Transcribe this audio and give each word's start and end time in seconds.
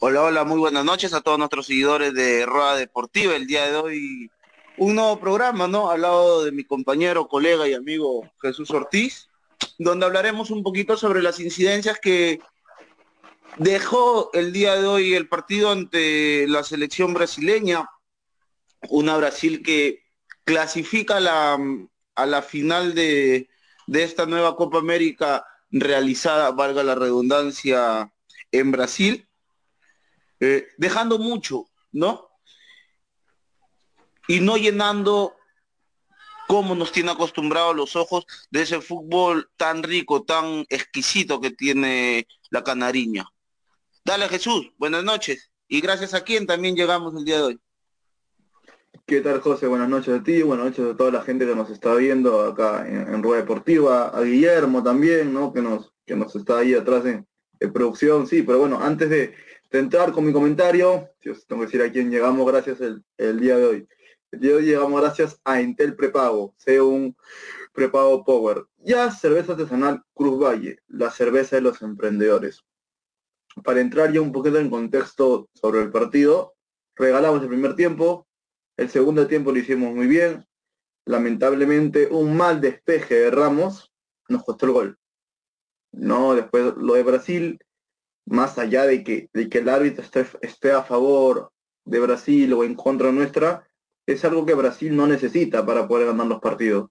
Hola, 0.00 0.22
hola, 0.22 0.44
muy 0.44 0.58
buenas 0.58 0.86
noches 0.86 1.12
a 1.12 1.20
todos 1.20 1.38
nuestros 1.38 1.66
seguidores 1.66 2.14
de 2.14 2.46
Rueda 2.46 2.76
Deportiva. 2.76 3.36
El 3.36 3.46
día 3.46 3.66
de 3.66 3.76
hoy 3.76 4.30
un 4.78 4.94
nuevo 4.94 5.20
programa, 5.20 5.68
¿no? 5.68 5.90
Al 5.90 6.00
lado 6.00 6.44
de 6.44 6.52
mi 6.52 6.64
compañero, 6.64 7.28
colega 7.28 7.68
y 7.68 7.74
amigo 7.74 8.22
Jesús 8.40 8.70
Ortiz, 8.70 9.28
donde 9.78 10.06
hablaremos 10.06 10.50
un 10.50 10.62
poquito 10.62 10.96
sobre 10.96 11.20
las 11.20 11.40
incidencias 11.40 11.98
que 12.00 12.40
dejó 13.56 14.30
el 14.34 14.52
día 14.52 14.76
de 14.76 14.86
hoy 14.86 15.14
el 15.14 15.28
partido 15.28 15.70
ante 15.70 16.46
la 16.48 16.62
selección 16.62 17.14
brasileña, 17.14 17.88
una 18.88 19.16
Brasil 19.16 19.62
que 19.62 20.04
clasifica 20.44 21.16
a 21.16 22.26
la, 22.26 22.42
final 22.42 22.94
de, 22.94 23.48
de 23.86 24.02
esta 24.04 24.26
nueva 24.26 24.56
Copa 24.56 24.78
América 24.78 25.44
realizada, 25.70 26.50
valga 26.52 26.82
la 26.82 26.94
redundancia, 26.94 28.12
en 28.52 28.70
Brasil 28.70 29.28
eh, 30.40 30.68
dejando 30.76 31.18
mucho, 31.18 31.68
¿no? 31.92 32.28
Y 34.26 34.40
no 34.40 34.56
llenando 34.56 35.34
como 36.46 36.74
nos 36.74 36.92
tiene 36.92 37.10
acostumbrados 37.10 37.76
los 37.76 37.96
ojos 37.96 38.26
de 38.50 38.62
ese 38.62 38.80
fútbol 38.80 39.50
tan 39.56 39.82
rico, 39.82 40.22
tan 40.22 40.64
exquisito 40.70 41.40
que 41.40 41.50
tiene 41.50 42.26
la 42.50 42.64
canariña. 42.64 43.28
Dale 44.08 44.26
Jesús, 44.30 44.72
buenas 44.78 45.04
noches. 45.04 45.52
Y 45.68 45.82
gracias 45.82 46.14
a 46.14 46.22
quien 46.22 46.46
también 46.46 46.74
llegamos 46.74 47.14
el 47.14 47.26
día 47.26 47.36
de 47.36 47.42
hoy. 47.42 47.60
¿Qué 49.04 49.20
tal 49.20 49.42
José? 49.42 49.66
Buenas 49.66 49.90
noches 49.90 50.18
a 50.18 50.22
ti, 50.22 50.40
buenas 50.40 50.64
noches 50.64 50.94
a 50.94 50.96
toda 50.96 51.10
la 51.10 51.20
gente 51.20 51.44
que 51.44 51.54
nos 51.54 51.68
está 51.68 51.94
viendo 51.94 52.40
acá 52.40 52.88
en, 52.88 53.22
Rueda 53.22 53.42
Deportiva, 53.42 54.08
a 54.08 54.22
Guillermo 54.22 54.82
también, 54.82 55.34
¿no? 55.34 55.52
Que 55.52 55.60
nos, 55.60 55.92
que 56.06 56.16
nos 56.16 56.34
está 56.34 56.60
ahí 56.60 56.72
atrás 56.72 57.04
en 57.04 57.26
producción, 57.74 58.26
sí, 58.26 58.40
pero 58.40 58.60
bueno, 58.60 58.80
antes 58.80 59.10
de, 59.10 59.34
entrar 59.72 60.12
con 60.12 60.24
mi 60.24 60.32
comentario, 60.32 61.10
tengo 61.20 61.60
que 61.60 61.66
decir 61.66 61.82
a 61.82 61.92
quién 61.92 62.10
llegamos 62.10 62.50
gracias 62.50 62.80
el, 62.80 63.40
día 63.40 63.58
de 63.58 63.66
hoy. 63.66 63.88
El 64.30 64.40
día 64.40 64.52
de 64.52 64.56
hoy 64.56 64.64
llegamos 64.64 65.02
gracias 65.02 65.38
a 65.44 65.60
Intel 65.60 65.94
Prepago, 65.96 66.54
sea 66.56 66.82
un 66.82 67.14
prepago 67.74 68.24
Power. 68.24 68.64
Ya 68.78 69.10
cerveza 69.10 69.52
artesanal 69.52 70.02
Cruz 70.14 70.42
Valle, 70.42 70.78
la 70.88 71.10
cerveza 71.10 71.56
de 71.56 71.62
los 71.62 71.82
emprendedores. 71.82 72.64
Para 73.62 73.80
entrar 73.80 74.12
ya 74.12 74.20
un 74.20 74.32
poquito 74.32 74.58
en 74.58 74.70
contexto 74.70 75.48
sobre 75.54 75.82
el 75.82 75.90
partido, 75.90 76.54
regalamos 76.96 77.42
el 77.42 77.48
primer 77.48 77.74
tiempo, 77.74 78.26
el 78.76 78.88
segundo 78.90 79.26
tiempo 79.26 79.52
lo 79.52 79.58
hicimos 79.58 79.94
muy 79.94 80.06
bien. 80.06 80.46
Lamentablemente 81.06 82.06
un 82.06 82.36
mal 82.36 82.60
despeje 82.60 83.14
de 83.14 83.30
Ramos 83.30 83.92
nos 84.28 84.44
costó 84.44 84.66
el 84.66 84.72
gol. 84.72 84.98
No, 85.92 86.34
después 86.34 86.74
lo 86.76 86.94
de 86.94 87.02
Brasil, 87.02 87.58
más 88.26 88.58
allá 88.58 88.84
de 88.84 89.02
que, 89.02 89.30
el 89.32 89.68
árbitro 89.68 90.02
esté, 90.04 90.26
esté 90.42 90.72
a 90.72 90.82
favor 90.82 91.50
de 91.84 91.98
Brasil 91.98 92.52
o 92.52 92.62
en 92.62 92.74
contra 92.74 93.10
nuestra, 93.10 93.66
es 94.06 94.24
algo 94.24 94.44
que 94.44 94.54
Brasil 94.54 94.94
no 94.94 95.06
necesita 95.06 95.64
para 95.64 95.88
poder 95.88 96.08
ganar 96.08 96.26
los 96.26 96.40
partidos. 96.40 96.90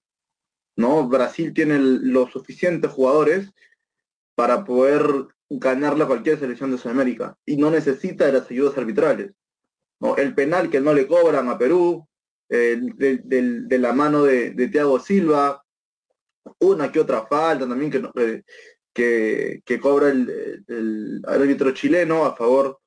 ¿no? 0.77 1.07
Brasil 1.07 1.53
tiene 1.53 1.79
los 1.79 2.31
suficientes 2.31 2.91
jugadores 2.91 3.51
para 4.35 4.63
poder 4.63 5.27
ganarle 5.49 6.03
a 6.03 6.07
cualquier 6.07 6.39
selección 6.39 6.71
de 6.71 6.77
Sudamérica 6.77 7.37
y 7.45 7.57
no 7.57 7.71
necesita 7.71 8.25
de 8.25 8.33
las 8.33 8.51
ayudas 8.51 8.77
arbitrales. 8.77 9.31
¿no? 9.99 10.15
El 10.17 10.35
penal 10.35 10.69
que 10.69 10.81
no 10.81 10.93
le 10.93 11.07
cobran 11.07 11.49
a 11.49 11.57
Perú, 11.57 12.07
de, 12.49 13.77
la 13.79 13.93
mano 13.93 14.23
de, 14.23 14.51
de 14.51 14.67
Thiago 14.67 14.99
Silva, 14.99 15.63
una 16.59 16.91
que 16.91 16.99
otra 16.99 17.25
falta 17.27 17.67
también 17.67 17.91
que, 17.91 18.43
eh, 18.95 19.61
que, 19.63 19.79
cobra 19.79 20.09
el, 20.09 21.21
árbitro 21.27 21.71
chileno 21.71 22.25
a 22.25 22.35
favor 22.35 22.79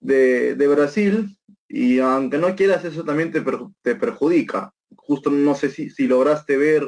de, 0.00 0.54
Brasil 0.68 1.36
y 1.68 1.98
aunque 2.00 2.38
no 2.38 2.54
quieras 2.54 2.84
eso 2.84 3.04
también 3.04 3.32
te, 3.32 3.42
te 3.82 3.96
perjudica. 3.96 4.72
Justo 4.94 5.30
no 5.30 5.54
sé 5.54 5.70
si, 5.70 5.90
si, 5.90 6.06
lograste 6.06 6.56
ver 6.56 6.86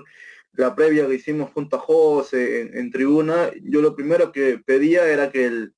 la 0.56 0.74
previa 0.74 1.06
que 1.06 1.14
hicimos 1.14 1.50
junto 1.52 1.76
a 1.76 1.80
José 1.80 2.78
en, 2.78 2.90
tribuna, 2.90 3.50
yo 3.62 3.80
lo 3.80 3.94
primero 3.94 4.32
que 4.32 4.58
pedía 4.58 5.06
era 5.06 5.30
que 5.30 5.46
el, 5.46 5.74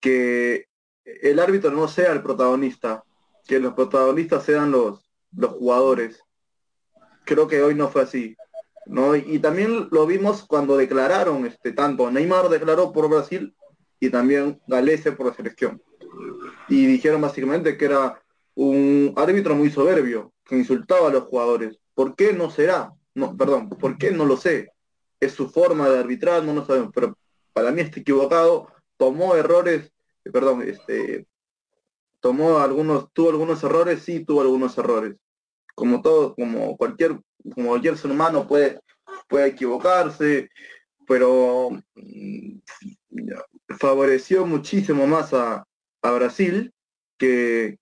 que 0.00 0.66
el 1.04 1.38
árbitro 1.40 1.70
no 1.70 1.88
sea 1.88 2.12
el 2.12 2.22
protagonista, 2.22 3.04
que 3.46 3.58
los 3.58 3.74
protagonistas 3.74 4.44
sean 4.44 4.70
los, 4.70 5.10
los 5.36 5.52
jugadores. 5.52 6.22
Creo 7.24 7.48
que 7.48 7.62
hoy 7.62 7.74
no 7.74 7.88
fue 7.88 8.02
así. 8.02 8.36
¿no? 8.86 9.14
Y 9.14 9.38
también 9.38 9.88
lo 9.90 10.06
vimos 10.06 10.44
cuando 10.44 10.76
declararon, 10.76 11.46
este, 11.46 11.72
tanto 11.72 12.10
Neymar 12.10 12.48
declaró 12.48 12.92
por 12.92 13.08
Brasil 13.08 13.54
y 13.98 14.10
también 14.10 14.60
Galese 14.66 15.12
por 15.12 15.26
la 15.26 15.34
selección. 15.34 15.82
Y 16.68 16.86
dijeron 16.86 17.20
básicamente 17.20 17.76
que 17.76 17.84
era 17.84 18.20
un 18.54 19.12
árbitro 19.16 19.54
muy 19.54 19.70
soberbio, 19.70 20.32
que 20.44 20.56
insultaba 20.56 21.08
a 21.08 21.12
los 21.12 21.24
jugadores. 21.24 21.78
¿Por 21.94 22.14
qué 22.16 22.32
no 22.32 22.50
será? 22.50 22.92
Perdón, 23.36 23.68
¿por 23.68 23.98
qué 23.98 24.10
no 24.10 24.24
lo 24.24 24.36
sé? 24.36 24.72
Es 25.20 25.32
su 25.32 25.48
forma 25.48 25.88
de 25.88 25.98
arbitrar, 25.98 26.42
no 26.44 26.54
lo 26.54 26.64
sabemos, 26.64 26.90
pero 26.94 27.16
para 27.52 27.70
mí 27.70 27.80
está 27.80 28.00
equivocado, 28.00 28.68
tomó 28.96 29.34
errores, 29.36 29.92
eh, 30.24 30.30
perdón, 30.30 30.62
este, 30.62 31.26
tomó 32.20 32.58
algunos, 32.58 33.12
tuvo 33.12 33.30
algunos 33.30 33.62
errores, 33.64 34.02
sí 34.02 34.24
tuvo 34.24 34.40
algunos 34.42 34.76
errores. 34.78 35.16
Como 35.74 36.02
todo, 36.02 36.34
como 36.34 36.76
cualquier 36.76 37.20
como 37.54 37.70
cualquier 37.70 37.96
ser 37.96 38.10
humano 38.10 38.46
puede, 38.46 38.80
puede 39.28 39.48
equivocarse, 39.48 40.50
pero 41.06 41.70
mm, 41.94 42.58
favoreció 43.78 44.46
muchísimo 44.46 45.06
más 45.06 45.32
a, 45.32 45.64
Brasil 46.02 46.72
que, 47.18 47.78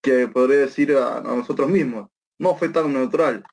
que 0.00 0.26
podría 0.28 0.60
decir 0.60 0.92
a, 0.96 1.20
nosotros 1.20 1.68
mismos. 1.68 2.08
No 2.38 2.56
fue 2.56 2.68
tan 2.68 2.92
neutral. 2.92 3.44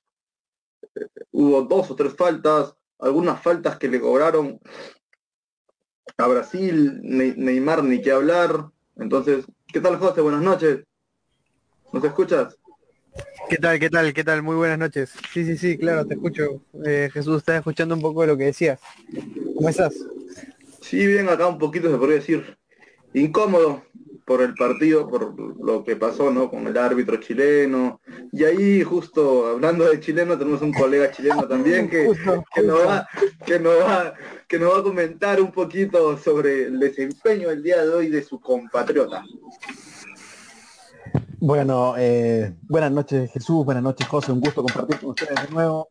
Hubo 1.31 1.61
dos 1.63 1.91
o 1.91 1.95
tres 1.95 2.15
faltas, 2.15 2.75
algunas 2.99 3.41
faltas 3.41 3.77
que 3.77 3.87
le 3.87 3.99
cobraron 3.99 4.59
a 6.17 6.27
Brasil, 6.27 6.99
Neymar 7.03 7.83
ni 7.83 8.01
qué 8.01 8.11
hablar. 8.11 8.69
Entonces, 8.97 9.45
¿qué 9.67 9.81
tal 9.81 9.97
José? 9.97 10.21
Buenas 10.21 10.41
noches. 10.41 10.83
¿Nos 11.91 12.03
escuchas? 12.03 12.57
¿Qué 13.49 13.57
tal, 13.57 13.79
qué 13.79 13.89
tal, 13.89 14.13
qué 14.13 14.23
tal? 14.23 14.43
Muy 14.43 14.55
buenas 14.55 14.79
noches. 14.79 15.13
Sí, 15.33 15.45
sí, 15.45 15.57
sí, 15.57 15.77
claro, 15.77 16.05
te 16.05 16.15
escucho. 16.15 16.61
Eh, 16.85 17.09
Jesús, 17.13 17.37
estás 17.37 17.57
escuchando 17.57 17.95
un 17.95 18.01
poco 18.01 18.21
de 18.21 18.27
lo 18.27 18.37
que 18.37 18.45
decías. 18.45 18.79
¿Cómo 19.55 19.69
estás? 19.69 19.93
Sí, 20.81 21.05
bien, 21.05 21.29
acá 21.29 21.47
un 21.47 21.57
poquito 21.57 21.89
se 21.91 21.97
podría 21.97 22.17
decir 22.17 22.57
incómodo 23.13 23.83
por 24.25 24.41
el 24.41 24.55
partido, 24.55 25.07
por 25.07 25.35
lo 25.63 25.83
que 25.83 25.95
pasó, 25.95 26.31
¿no? 26.31 26.49
Con 26.49 26.65
el 26.65 26.77
árbitro 26.77 27.17
chileno. 27.17 28.01
Y 28.31 28.43
ahí, 28.43 28.83
justo 28.83 29.47
hablando 29.47 29.85
de 29.85 29.99
chileno, 29.99 30.37
tenemos 30.37 30.61
un 30.61 30.73
colega 30.73 31.11
chileno 31.11 31.47
también 31.47 31.89
que, 31.89 32.11
que, 32.53 32.61
Nos 32.63 32.79
va, 32.87 33.07
que, 33.45 33.59
nos 33.59 33.79
va, 33.79 34.13
que 34.47 34.57
nos 34.59 34.73
va 34.73 34.79
a 34.79 34.83
comentar 34.83 35.39
un 35.39 35.51
poquito 35.51 36.17
sobre 36.17 36.65
el 36.65 36.79
desempeño 36.79 37.51
el 37.51 37.61
día 37.61 37.85
de 37.85 37.93
hoy 37.93 38.09
de 38.09 38.23
su 38.23 38.39
compatriota. 38.39 39.23
Bueno, 41.39 41.93
eh, 41.97 42.55
buenas 42.63 42.91
noches 42.91 43.31
Jesús, 43.31 43.63
buenas 43.63 43.83
noches 43.83 44.07
José, 44.07 44.31
un 44.31 44.39
gusto 44.39 44.63
compartir 44.63 44.99
con 44.99 45.09
ustedes 45.11 45.35
de 45.47 45.53
nuevo. 45.53 45.89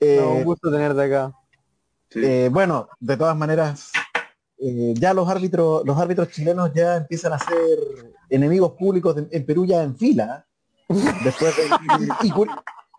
un 0.00 0.08
eh, 0.08 0.42
gusto 0.44 0.70
tenerte 0.70 1.02
acá. 1.02 1.32
Eh, 2.14 2.50
bueno, 2.52 2.88
de 3.00 3.16
todas 3.16 3.36
maneras, 3.36 3.92
ya 4.94 5.14
los 5.14 5.28
árbitros, 5.28 5.84
los 5.84 5.98
árbitros 5.98 6.28
chilenos 6.30 6.72
ya 6.74 6.96
empiezan 6.96 7.32
a 7.32 7.38
ser 7.38 7.78
enemigos 8.30 8.72
públicos 8.72 9.16
en 9.30 9.46
Perú 9.46 9.66
ya 9.66 9.82
en 9.82 9.96
fila. 9.96 10.46
Después 10.88 11.54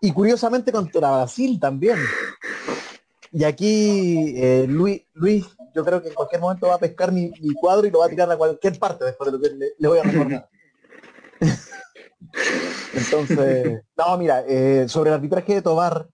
y, 0.01 0.11
curiosamente 0.11 0.71
contra 0.71 1.17
Brasil 1.17 1.59
también. 1.59 1.97
Y 3.31 3.43
aquí 3.43 4.65
Luis, 4.67 5.03
Luis, 5.13 5.45
yo 5.73 5.83
creo 5.83 6.01
que 6.01 6.09
en 6.09 6.13
cualquier 6.13 6.41
momento 6.41 6.67
va 6.67 6.75
a 6.75 6.79
pescar 6.79 7.11
mi, 7.11 7.31
cuadro 7.59 7.87
y 7.87 7.91
lo 7.91 7.99
va 7.99 8.05
a 8.05 8.09
tirar 8.09 8.31
a 8.31 8.37
cualquier 8.37 8.79
parte 8.79 9.05
después 9.05 9.31
de 9.31 9.37
lo 9.37 9.43
que 9.43 9.49
le 9.77 9.87
voy 9.87 9.99
a 9.99 10.03
recordar. 10.03 10.49
Entonces, 12.93 13.81
no, 13.97 14.17
mira, 14.17 14.43
eh, 14.47 14.85
sobre 14.87 15.09
el 15.09 15.15
arbitraje 15.15 15.55
de 15.55 15.61
Tobar, 15.61 16.07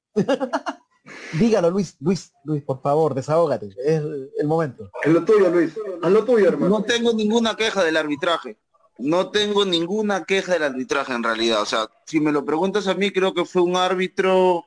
dígalo 1.33 1.69
Luis, 1.69 1.95
Luis, 1.99 2.33
Luis, 2.43 2.63
por 2.63 2.81
favor, 2.81 3.13
desahógate, 3.13 3.69
es 3.83 4.01
el 4.37 4.47
momento. 4.47 4.89
Es 5.03 5.11
lo 5.11 5.23
tuyo, 5.23 5.49
Luis, 5.49 5.73
es 6.03 6.09
lo 6.09 6.25
tuyo, 6.25 6.47
hermano. 6.47 6.79
No 6.79 6.83
tengo 6.83 7.13
ninguna 7.13 7.55
queja 7.55 7.83
del 7.83 7.97
arbitraje. 7.97 8.57
No 8.97 9.29
tengo 9.31 9.65
ninguna 9.65 10.25
queja 10.25 10.53
del 10.53 10.63
arbitraje 10.63 11.13
en 11.13 11.23
realidad. 11.23 11.61
O 11.61 11.65
sea, 11.65 11.89
si 12.05 12.19
me 12.19 12.31
lo 12.31 12.45
preguntas 12.45 12.87
a 12.87 12.93
mí, 12.93 13.11
creo 13.11 13.33
que 13.33 13.45
fue 13.45 13.61
un 13.61 13.75
árbitro 13.75 14.65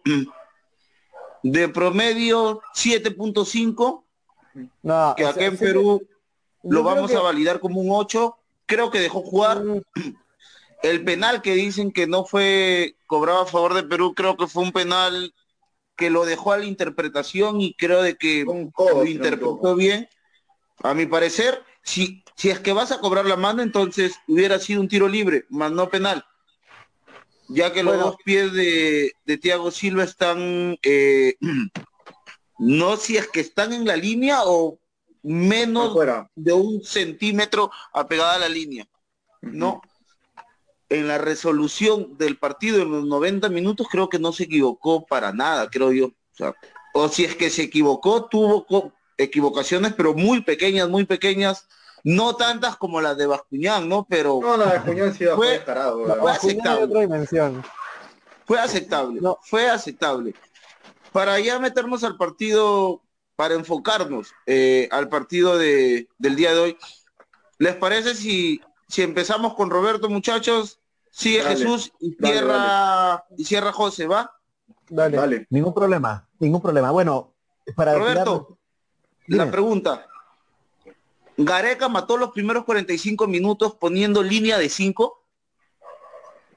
de 1.43 1.69
promedio 1.69 2.61
7.5, 2.75 4.03
que 5.17 5.25
acá 5.25 5.45
en 5.45 5.57
Perú 5.57 6.03
lo 6.63 6.83
vamos 6.83 7.15
a 7.15 7.21
validar 7.21 7.61
como 7.61 7.81
un 7.81 7.89
8 7.91 8.37
creo 8.67 8.91
que 8.91 9.01
dejó 9.01 9.23
jugar. 9.23 9.63
El 10.83 11.05
penal 11.05 11.43
que 11.43 11.55
dicen 11.55 11.93
que 11.93 12.07
no 12.07 12.25
fue 12.25 12.97
cobrado 13.07 13.43
a 13.43 13.47
favor 13.47 13.75
de 13.75 13.85
Perú, 13.85 14.15
creo 14.15 14.37
que 14.37 14.47
fue 14.47 14.63
un 14.63 14.73
penal 14.73 15.35
que 15.97 16.11
lo 16.11 16.25
dejó 16.25 16.53
a 16.53 16.59
la 16.59 16.65
interpretación 16.65 17.61
y 17.61 17.75
creo 17.75 18.03
de 18.03 18.17
que 18.17 18.45
lo 18.45 19.05
interpretó 19.05 19.75
bien. 19.77 20.09
A 20.83 20.95
mi 20.95 21.07
parecer, 21.07 21.63
si, 21.83 22.25
si 22.37 22.51
es 22.51 22.61
que 22.61 22.73
vas 22.73 22.93
a 22.93 22.99
cobrar 22.99 23.27
la 23.27 23.37
mano, 23.37 23.63
entonces 23.63 24.15
hubiera 24.27 24.59
sido 24.59 24.81
un 24.81 24.89
tiro 24.89 25.09
libre, 25.09 25.45
más 25.51 25.71
no 25.71 25.89
penal. 25.89 26.25
Ya 27.49 27.73
que 27.73 27.83
los 27.83 27.99
dos 27.99 28.17
pies 28.25 28.53
de, 28.53 29.13
de 29.25 29.39
Thiago 29.39 29.71
Silva 29.71 30.05
están, 30.05 30.79
eh, 30.83 31.37
no 32.59 32.97
si 32.97 33.17
es 33.17 33.29
que 33.29 33.41
están 33.41 33.73
en 33.73 33.87
la 33.87 33.97
línea 33.97 34.41
o 34.45 34.79
menos 35.23 35.97
de 36.35 36.53
un 36.53 36.85
centímetro 36.85 37.71
apegada 37.93 38.35
a 38.35 38.39
la 38.39 38.49
línea. 38.49 38.87
No. 39.41 39.83
En 40.95 41.09
la 41.09 41.19
resolución 41.19 42.17
del 42.17 42.39
partido 42.39 42.83
en 42.83 42.91
los 42.91 43.05
90 43.05 43.49
minutos 43.49 43.89
creo 43.91 44.09
que 44.09 44.19
no 44.19 44.33
se 44.33 44.45
equivocó 44.45 45.05
para 45.05 45.33
nada, 45.33 45.69
creo 45.69 45.93
yo. 45.93 46.13
O, 46.93 47.09
si 47.09 47.25
es 47.25 47.35
que 47.35 47.51
se 47.51 47.63
equivocó, 47.63 48.27
tuvo 48.27 48.65
equivocaciones, 49.19 49.93
pero 49.95 50.15
muy 50.15 50.43
pequeñas, 50.43 50.89
muy 50.89 51.05
pequeñas, 51.05 51.67
no 52.05 52.37
tantas 52.37 52.77
como 52.77 53.01
las 53.01 53.17
de 53.17 53.27
Bascuñán, 53.27 53.89
¿no? 53.89 54.07
Pero 54.09 54.39
no, 54.41 54.57
la 54.57 54.67
de 54.67 54.77
Bascuñán 54.77 55.15
sí 55.15 55.25
fue, 55.35 55.61
fue 56.21 56.31
aceptable. 56.31 56.87
Fue 58.47 58.59
aceptable, 58.61 59.21
fue 59.43 59.71
aceptable. 59.71 60.35
Para 61.13 61.41
ya 61.41 61.59
meternos 61.59 62.05
al 62.05 62.17
partido 62.17 63.03
para 63.37 63.55
enfocarnos 63.55 64.33
eh, 64.47 64.89
al 64.91 65.09
partido 65.09 65.59
de, 65.59 66.09
del 66.19 66.37
día 66.37 66.55
de 66.55 66.61
hoy. 66.61 66.79
¿Les 67.59 67.75
parece 67.75 68.15
si, 68.15 68.61
si 68.89 69.03
empezamos 69.03 69.55
con 69.55 69.71
Roberto, 69.71 70.09
muchachos? 70.09 70.81
Sigue 71.15 71.43
Jesús 71.43 71.93
y 72.01 72.13
cierra, 72.15 73.25
y 73.37 73.45
cierra 73.45 73.73
José, 73.73 74.09
¿va? 74.09 74.33
Dale. 74.89 75.17
Dale. 75.17 75.47
Ningún 75.49 75.73
problema, 75.73 76.29
ningún 76.41 76.61
problema. 76.61 76.91
Bueno, 76.91 77.35
para 77.77 77.95
Roberto, 77.95 78.59
la 79.29 79.49
pregunta. 79.49 80.09
¿Gareca 81.37 81.89
mató 81.89 82.17
los 82.17 82.33
primeros 82.33 82.65
45 82.65 83.29
minutos 83.29 83.77
poniendo 83.77 84.25
línea 84.25 84.59
de 84.59 84.69
5? 84.69 85.23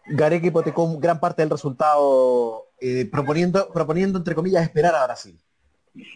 Gareca 0.07 0.47
hipotecó 0.47 0.97
gran 0.97 1.19
parte 1.19 1.43
del 1.43 1.51
resultado 1.51 2.65
eh, 2.79 3.07
proponiendo, 3.11 3.71
proponiendo, 3.71 4.17
entre 4.17 4.33
comillas, 4.33 4.63
esperar 4.63 4.95
a 4.95 5.05
Brasil. 5.05 5.39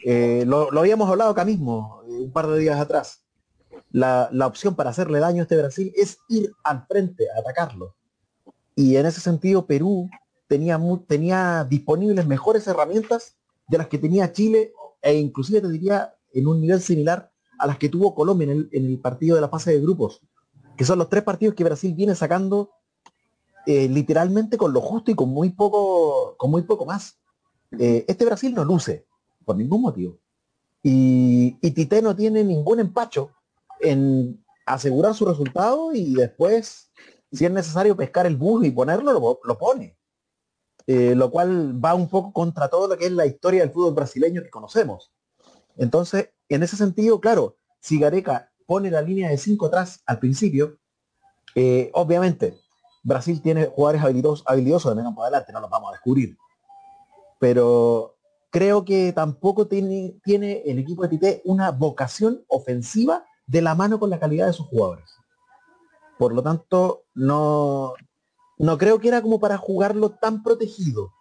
Eh, 0.04 0.46
lo, 0.48 0.68
habíamos 0.80 1.08
hablado 1.08 1.30
acá 1.30 1.46
mismo, 1.46 2.02
eh, 2.08 2.12
un 2.12 2.32
par 2.32 2.48
de 2.48 2.58
días 2.58 2.80
atrás. 2.80 3.24
La, 3.92 4.32
opción 4.48 4.76
para 4.76 4.90
hacerle 4.90 5.20
daño 5.20 5.42
a 5.42 5.44
este 5.44 5.58
Brasil 5.58 5.94
es 5.96 6.18
ir 6.28 6.52
al 6.64 6.88
frente, 6.88 7.28
a 7.36 7.40
atacarlo. 7.40 7.96
Y 8.76 8.96
en 8.96 9.06
ese 9.06 9.22
sentido, 9.22 9.66
Perú 9.66 10.10
tenía, 10.48 10.80
tenía 11.08 11.66
disponibles 11.70 12.26
mejores 12.26 12.68
herramientas 12.68 13.36
de 13.68 13.78
las 13.78 13.88
que 13.88 13.98
tenía 13.98 14.32
Chile 14.32 14.74
e 15.02 15.16
inclusive 15.16 15.62
te 15.62 15.70
diría 15.70 16.14
en 16.34 16.48
un 16.48 16.62
nivel 16.62 16.82
similar 16.82 17.32
a 17.58 17.68
las 17.68 17.78
que 17.78 17.90
tuvo 17.90 18.16
Colombia 18.16 18.52
en 18.52 18.70
el, 18.72 19.00
partido 19.00 19.36
de 19.36 19.42
la 19.42 19.50
fase 19.50 19.72
de 19.72 19.82
grupos, 19.82 20.22
que 20.78 20.86
son 20.86 21.00
los 21.00 21.10
tres 21.10 21.24
partidos 21.24 21.56
que 21.56 21.64
Brasil 21.64 21.94
viene 21.94 22.16
sacando 22.16 22.72
eh, 23.66 23.88
literalmente 23.88 24.58
con 24.58 24.74
lo 24.74 24.82
justo 24.82 25.12
y 25.12 25.16
con 25.16 25.30
muy 25.30 25.52
poco, 25.52 26.36
con 26.38 26.50
muy 26.50 26.64
poco 26.64 26.86
más. 26.86 27.18
este 27.72 28.26
Brasil 28.26 28.54
no 28.54 28.66
luce, 28.66 29.06
por 29.46 29.56
ningún 29.56 29.82
motivo. 29.82 30.18
Y, 30.84 31.58
y 31.62 31.72
Tite 31.72 32.02
no 32.02 32.16
tiene 32.16 32.44
ningún 32.44 32.80
empacho 32.80 33.32
en 33.80 34.44
asegurar 34.66 35.14
su 35.14 35.26
resultado 35.26 35.94
y 35.94 36.14
después, 36.14 36.92
si 37.32 37.46
es 37.46 37.52
necesario 37.52 37.96
pescar 37.96 38.26
el 38.26 38.36
bus 38.36 38.66
y 38.66 38.72
ponerlo, 38.72 39.40
lo, 39.44 39.58
pone. 39.58 39.98
Eh, 40.88 41.16
lo 41.16 41.32
cual 41.32 41.84
va 41.84 41.94
un 41.94 42.10
poco 42.10 42.34
contra 42.34 42.68
todo 42.68 42.88
lo 42.88 42.98
que 42.98 43.06
es 43.06 43.12
la 43.12 43.26
historia 43.26 43.62
del 43.62 43.72
fútbol 43.72 43.94
brasileño 43.94 44.42
que 44.42 44.50
conocemos. 44.50 45.12
Entonces, 45.78 46.30
en 46.50 46.64
ese 46.64 46.76
sentido, 46.76 47.22
claro, 47.22 47.56
si 47.80 48.00
Gareca 48.00 48.52
pone 48.66 48.92
la 48.92 49.02
línea 49.02 49.30
de 49.30 49.38
5 49.38 49.68
atrás 49.68 50.02
al 50.06 50.20
principio, 50.20 50.78
eh, 51.56 51.90
obviamente 51.94 52.58
Brasil 53.04 53.42
tiene 53.42 53.66
jugadores 53.66 54.04
habilidosos, 54.04 54.46
habilidosos 54.48 54.92
de 54.92 54.96
menos 54.96 55.16
para 55.16 55.28
adelante, 55.28 55.54
no 55.54 55.62
los 55.62 55.70
vamos 55.70 55.90
a 55.90 55.94
descubrir. 55.94 56.38
Pero 57.40 58.18
creo 58.50 58.86
que 58.86 59.12
tampoco 59.14 59.68
tiene, 59.68 60.20
tiene 60.24 60.62
el 60.66 60.80
equipo 60.80 61.04
de 61.04 61.10
Tite 61.10 61.42
una 61.46 61.72
vocación 61.72 62.44
ofensiva 62.48 63.26
de 63.48 63.62
la 63.62 63.76
mano 63.76 64.00
con 64.00 64.10
la 64.10 64.20
calidad 64.20 64.48
de 64.48 64.54
sus 64.54 64.68
jugadores. 64.68 65.10
Por 66.22 66.36
lo 66.36 66.44
tanto, 66.44 67.06
no, 67.16 67.96
no 68.60 68.78
creo 68.78 69.00
que 69.00 69.08
era 69.08 69.24
como 69.24 69.40
para 69.40 69.58
jugarlo 69.58 70.12
tan 70.12 70.44
protegido, 70.44 71.12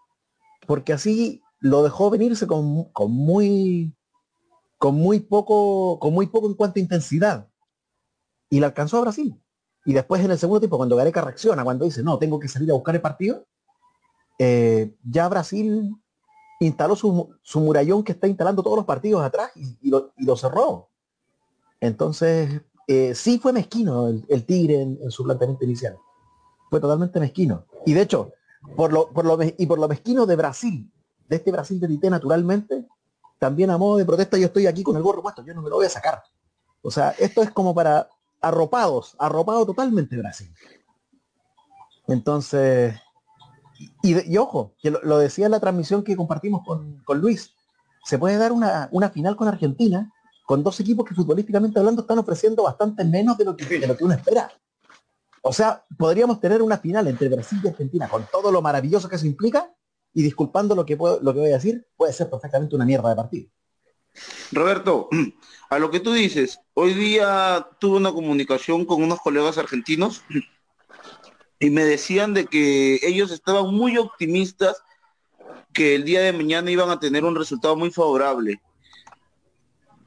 porque 0.66 0.92
así 0.92 1.40
lo 1.58 1.82
dejó 1.82 2.10
venirse 2.10 2.46
con, 2.46 2.90
muy 3.08 3.96
con 4.76 4.96
muy 4.96 5.20
poco 5.20 5.98
con 6.00 6.12
muy 6.12 6.26
poco 6.26 6.48
en 6.48 6.54
cuanto 6.54 6.78
a 6.78 6.82
intensidad 6.82 7.48
y 8.50 8.60
le 8.60 8.66
alcanzó 8.66 8.98
a 8.98 9.00
Brasil 9.00 9.42
y 9.86 9.94
después 9.94 10.22
en 10.22 10.32
el 10.32 10.38
segundo 10.38 10.60
tiempo 10.60 10.76
cuando 10.76 10.96
Gareca 10.96 11.22
reacciona 11.22 11.64
cuando 11.64 11.86
dice 11.86 12.02
no 12.02 12.18
tengo 12.18 12.38
que 12.38 12.48
salir 12.48 12.70
a 12.70 12.74
buscar 12.74 12.94
el 12.94 13.00
partido 13.00 13.46
eh, 14.38 14.94
ya 15.02 15.26
Brasil 15.28 15.94
instaló 16.60 16.94
su, 16.94 17.34
murallón 17.54 18.04
que 18.04 18.12
está 18.12 18.28
instalando 18.28 18.62
todos 18.62 18.76
los 18.76 18.86
partidos 18.86 19.22
atrás 19.22 19.50
y, 19.54 19.90
lo, 19.90 20.36
cerró. 20.36 20.90
Entonces, 21.80 22.60
eh, 22.92 23.14
sí 23.14 23.38
fue 23.38 23.52
mezquino 23.52 24.08
el, 24.08 24.44
Tigre 24.44 24.82
en, 24.82 25.10
su 25.12 25.22
planteamiento 25.22 25.64
inicial. 25.64 25.96
Fue 26.68 26.80
totalmente 26.80 27.20
mezquino. 27.20 27.64
Y 27.86 27.92
de 27.92 28.02
hecho, 28.02 28.32
por 28.74 28.92
lo, 28.92 29.08
y 29.56 29.66
por 29.66 29.78
lo 29.78 29.86
mezquino 29.86 30.26
de 30.26 30.34
Brasil, 30.34 30.90
de 31.28 31.36
este 31.36 31.52
Brasil 31.52 31.78
de 31.78 31.86
Tite 31.86 32.10
naturalmente, 32.10 32.88
también 33.38 33.70
a 33.70 33.78
modo 33.78 33.96
de 33.96 34.04
protesta 34.04 34.36
yo 34.38 34.46
estoy 34.46 34.66
aquí 34.66 34.82
con 34.82 34.96
el 34.96 35.04
gorro 35.04 35.22
puesto, 35.22 35.44
yo 35.44 35.54
no 35.54 35.62
me 35.62 35.70
lo 35.70 35.76
voy 35.76 35.86
a 35.86 35.90
sacar. 35.90 36.20
O 36.82 36.90
sea, 36.90 37.10
esto 37.10 37.42
es 37.42 37.52
como 37.52 37.72
para 37.76 38.08
arropados, 38.40 39.14
arropado 39.20 39.64
totalmente 39.64 40.16
Brasil. 40.16 40.52
Entonces, 42.08 42.96
y, 44.02 44.36
ojo, 44.36 44.74
que 44.82 44.90
lo, 44.90 45.18
decía 45.18 45.46
en 45.46 45.52
la 45.52 45.60
transmisión 45.60 46.02
que 46.02 46.16
compartimos 46.16 46.62
con, 46.66 47.20
Luis, 47.20 47.54
se 48.04 48.18
puede 48.18 48.36
dar 48.36 48.50
una, 48.50 49.10
final 49.14 49.36
con 49.36 49.46
Argentina 49.46 50.12
con 50.50 50.64
dos 50.64 50.80
equipos 50.80 51.06
que 51.06 51.14
futbolísticamente 51.14 51.78
hablando 51.78 52.02
están 52.02 52.18
ofreciendo 52.18 52.64
bastante 52.64 53.04
menos 53.04 53.38
de 53.38 53.44
lo 53.44 53.56
que, 53.56 53.66
de 53.78 53.86
lo 53.86 53.96
que 53.96 54.02
uno 54.02 54.14
espera. 54.14 54.50
O 55.42 55.52
sea, 55.52 55.84
podríamos 55.96 56.40
tener 56.40 56.60
una 56.60 56.76
final 56.76 57.06
entre 57.06 57.28
Brasil 57.28 57.60
y 57.62 57.68
Argentina 57.68 58.08
con 58.08 58.26
todo 58.32 58.50
lo 58.50 58.60
maravilloso 58.60 59.08
que 59.08 59.14
eso 59.14 59.26
implica 59.26 59.72
y 60.12 60.24
disculpando 60.24 60.74
lo 60.74 60.84
que, 60.84 60.96
puedo, 60.96 61.20
lo 61.22 61.32
que 61.32 61.38
voy 61.38 61.50
a 61.50 61.58
decir, 61.58 61.86
puede 61.96 62.12
ser 62.12 62.28
perfectamente 62.28 62.74
una 62.74 62.84
mierda 62.84 63.10
de 63.10 63.14
partido. 63.14 63.48
Roberto, 64.50 65.08
a 65.70 65.78
lo 65.78 65.88
que 65.92 66.00
tú 66.00 66.12
dices, 66.12 66.58
hoy 66.74 66.94
día 66.94 67.68
tuve 67.78 67.98
una 67.98 68.10
comunicación 68.10 68.84
con 68.86 69.04
unos 69.04 69.20
colegas 69.20 69.56
argentinos 69.56 70.24
y 71.60 71.70
me 71.70 71.84
decían 71.84 72.34
de 72.34 72.46
que 72.46 72.98
ellos 73.04 73.30
estaban 73.30 73.72
muy 73.72 73.98
optimistas 73.98 74.82
que 75.72 75.94
el 75.94 76.02
día 76.02 76.22
de 76.22 76.32
mañana 76.32 76.72
iban 76.72 76.90
a 76.90 76.98
tener 76.98 77.24
un 77.24 77.36
resultado 77.36 77.76
muy 77.76 77.92
favorable. 77.92 78.60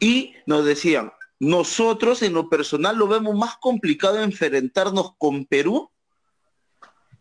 Y 0.03 0.33
nos 0.45 0.65
decían, 0.65 1.13
nosotros 1.39 2.23
en 2.23 2.33
lo 2.33 2.49
personal 2.49 2.97
lo 2.97 3.07
vemos 3.07 3.37
más 3.37 3.55
complicado 3.55 4.21
enfrentarnos 4.21 5.15
con 5.17 5.45
Perú 5.45 5.91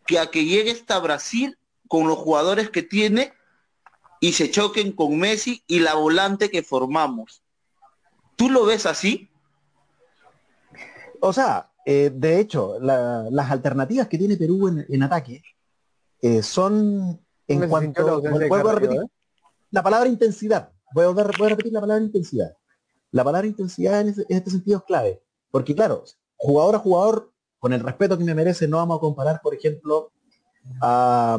que 0.05 0.19
a 0.19 0.33
que 0.33 0.45
llegue 0.45 0.73
hasta 0.73 0.99
Brasil 0.99 1.57
con 1.87 2.09
los 2.09 2.19
jugadores 2.19 2.71
que 2.71 2.83
tiene 2.83 3.35
y 4.21 4.33
se 4.33 4.51
choquen 4.51 4.91
con 4.91 5.17
Messi 5.17 5.63
y 5.69 5.79
la 5.79 5.95
volante 5.95 6.51
que 6.51 6.65
formamos. 6.65 7.45
¿Tú 8.35 8.51
lo 8.51 8.65
ves 8.67 8.85
así? 8.85 9.31
O 11.21 11.33
sea, 11.33 11.71
eh, 11.87 12.11
de 12.13 12.41
hecho, 12.41 12.81
las 12.81 13.49
alternativas 13.49 14.09
que 14.09 14.19
tiene 14.19 14.37
Perú 14.37 14.85
en, 14.89 15.03
ataque 15.05 15.41
eh, 16.21 16.43
son 16.43 17.21
en 17.47 17.69
cuanto 17.69 18.17
a 18.17 18.75
repetir, 18.75 19.03
¿eh? 19.03 19.07
la 19.71 19.85
palabra 19.85 20.09
intensidad. 20.09 20.73
Voy 20.93 21.05
a, 21.05 21.23
repetir 21.23 21.73
la 21.73 21.81
palabra 21.81 22.03
intensidad. 22.05 22.57
La 23.13 23.23
palabra 23.23 23.47
intensidad 23.47 24.01
en, 24.01 24.09
este 24.29 24.51
sentido 24.51 24.79
es 24.79 24.85
clave. 24.85 25.23
Porque 25.51 25.75
claro, 25.75 26.03
jugador 26.37 26.75
a 26.75 26.79
jugador, 26.81 27.33
con 27.61 27.73
el 27.73 27.81
respeto 27.81 28.19
que 28.19 28.25
me 28.25 28.35
merece, 28.35 28.67
no 28.67 28.79
vamos 28.79 28.97
a 28.97 29.01
comparar, 29.01 29.41
por 29.41 29.55
ejemplo, 29.55 30.11
a, 30.81 31.39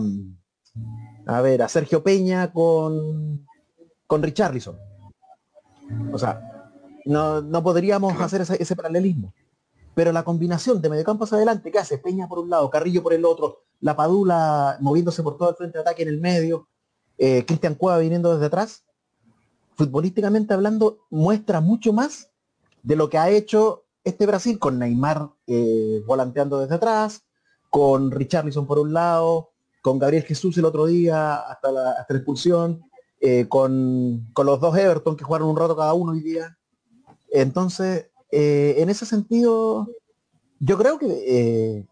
ver, 1.44 1.62
a 1.62 1.68
Sergio 1.68 2.02
Peña 2.02 2.54
con, 2.54 3.46
con 4.08 4.24
Richarlison. 4.24 4.78
O 6.14 6.18
sea, 6.18 6.72
no, 7.06 7.42
no 7.42 7.62
podríamos 7.62 8.18
hacer 8.22 8.42
ese 8.42 8.76
paralelismo 8.76 9.34
pero 9.96 10.12
la 10.12 10.24
combinación 10.24 10.82
de 10.82 10.90
mediocampo 10.90 11.24
hacia 11.24 11.38
adelante 11.38 11.72
que 11.72 11.80
hace 11.80 11.98
Peña 11.98 12.28
por 12.28 12.40
un 12.40 12.50
lado, 12.50 12.70
Carrillo 12.70 13.04
por 13.04 13.14
el 13.14 13.26
otro, 13.26 13.64
la 13.80 13.96
Padula 13.96 14.78
moviéndose 14.80 15.24
por 15.24 15.38
todo 15.38 15.50
el 15.50 15.56
frente 15.56 15.78
de 15.78 15.82
ataque 15.82 16.04
en 16.04 16.10
el 16.10 16.20
medio, 16.20 16.68
eh, 17.18 17.46
Cristian 17.46 17.76
Cueva 17.76 18.00
viniendo 18.00 18.34
desde 18.34 18.48
atrás, 18.48 18.84
futbolísticamente 19.76 20.54
hablando, 20.54 21.00
muestra 21.10 21.62
mucho 21.62 21.94
más 21.94 22.30
de 22.82 22.96
lo 22.96 23.10
que 23.10 23.18
ha 23.18 23.30
hecho 23.30 23.86
este 24.04 24.26
Brasil 24.26 24.60
con 24.60 24.80
Neymar 24.80 25.30
eh, 25.48 26.04
volanteando 26.06 26.60
desde 26.60 26.76
atrás, 26.76 27.24
con 27.70 28.12
Richarlison 28.12 28.68
por 28.68 28.80
un 28.80 28.94
lado, 28.94 29.52
con 29.82 30.00
Gabriel 30.00 30.24
Jesús 30.24 30.58
el 30.58 30.66
otro 30.66 30.86
día 30.86 31.36
hasta 31.36 31.72
la, 31.72 32.06
expulsión, 32.10 32.84
eh, 33.20 33.48
con, 33.48 34.32
los 34.36 34.60
dos 34.60 34.78
Everton 34.78 35.16
que 35.16 35.24
jugaron 35.24 35.50
un 35.50 35.58
rato 35.58 35.76
cada 35.76 35.94
uno 35.94 36.12
hoy 36.12 36.22
día. 36.22 36.58
Entonces, 37.32 38.08
eh, 38.32 38.76
en 38.78 38.90
ese 38.90 39.06
sentido, 39.06 39.88
yo 40.60 40.78
creo 40.78 41.00
que 41.00 41.88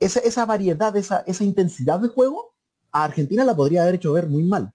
esa, 0.00 0.20
esa, 0.20 0.44
variedad, 0.44 0.96
esa, 0.96 1.20
esa 1.20 1.44
intensidad 1.44 2.00
de 2.00 2.08
juego, 2.08 2.54
a 2.92 3.04
Argentina 3.04 3.44
la 3.44 3.56
podría 3.56 3.82
haber 3.82 3.96
hecho 3.96 4.12
ver 4.12 4.28
muy 4.28 4.42
mal 4.42 4.72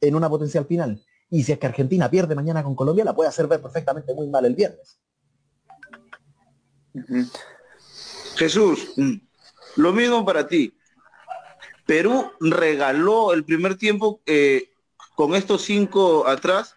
en 0.00 0.14
una 0.14 0.28
potencial 0.28 0.64
final. 0.66 1.02
Y 1.30 1.42
si 1.42 1.52
es 1.52 1.58
que 1.58 1.66
Argentina 1.66 2.10
pierde 2.10 2.34
mañana 2.34 2.62
con 2.62 2.74
Colombia, 2.74 3.04
la 3.04 3.14
puede 3.14 3.28
hacer 3.28 3.46
ver 3.46 3.60
perfectamente 3.60 4.14
muy 4.14 4.28
mal 4.28 4.44
el 4.44 4.54
viernes. 4.54 4.98
Jesús, 8.36 8.92
lo 9.76 9.92
mismo 9.92 10.24
para 10.24 10.46
ti. 10.46 10.74
Perú 11.86 12.30
regaló 12.40 13.32
el 13.32 13.44
primer 13.44 13.76
tiempo 13.76 14.20
eh, 14.26 14.70
con 15.14 15.34
estos 15.34 15.62
cinco 15.62 16.26
atrás, 16.26 16.76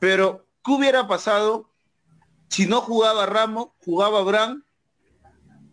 pero 0.00 0.46
¿qué 0.64 0.72
hubiera 0.72 1.06
pasado 1.06 1.70
si 2.48 2.66
no 2.66 2.80
jugaba 2.80 3.26
Ramos, 3.26 3.68
jugaba 3.78 4.22
Bran 4.22 4.64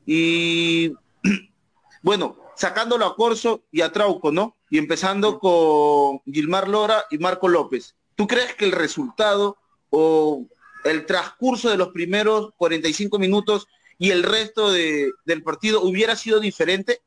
y 0.05 0.93
bueno, 2.03 2.37
sacándolo 2.55 3.05
a 3.05 3.15
Corso 3.15 3.63
y 3.71 3.81
a 3.81 3.91
Trauco, 3.91 4.31
¿no? 4.31 4.55
Y 4.69 4.77
empezando 4.77 5.39
con 5.39 6.21
Gilmar 6.25 6.67
Lora 6.67 7.03
y 7.09 7.17
Marco 7.17 7.47
López. 7.47 7.95
¿Tú 8.17 8.25
crees 8.25 8.55
que 8.55 8.65
el 8.65 8.71
resultado 8.71 9.57
o 9.91 10.47
el 10.83 11.05
transcurso 11.05 11.69
de 11.69 11.77
los 11.77 11.89
primeros 11.89 12.49
45 12.57 13.19
minutos 13.19 13.67
y 13.99 14.09
el 14.09 14.23
resto 14.23 14.71
de, 14.71 15.11
del 15.23 15.43
partido 15.43 15.83
hubiera 15.83 16.15
sido 16.15 16.39
diferente? 16.39 16.99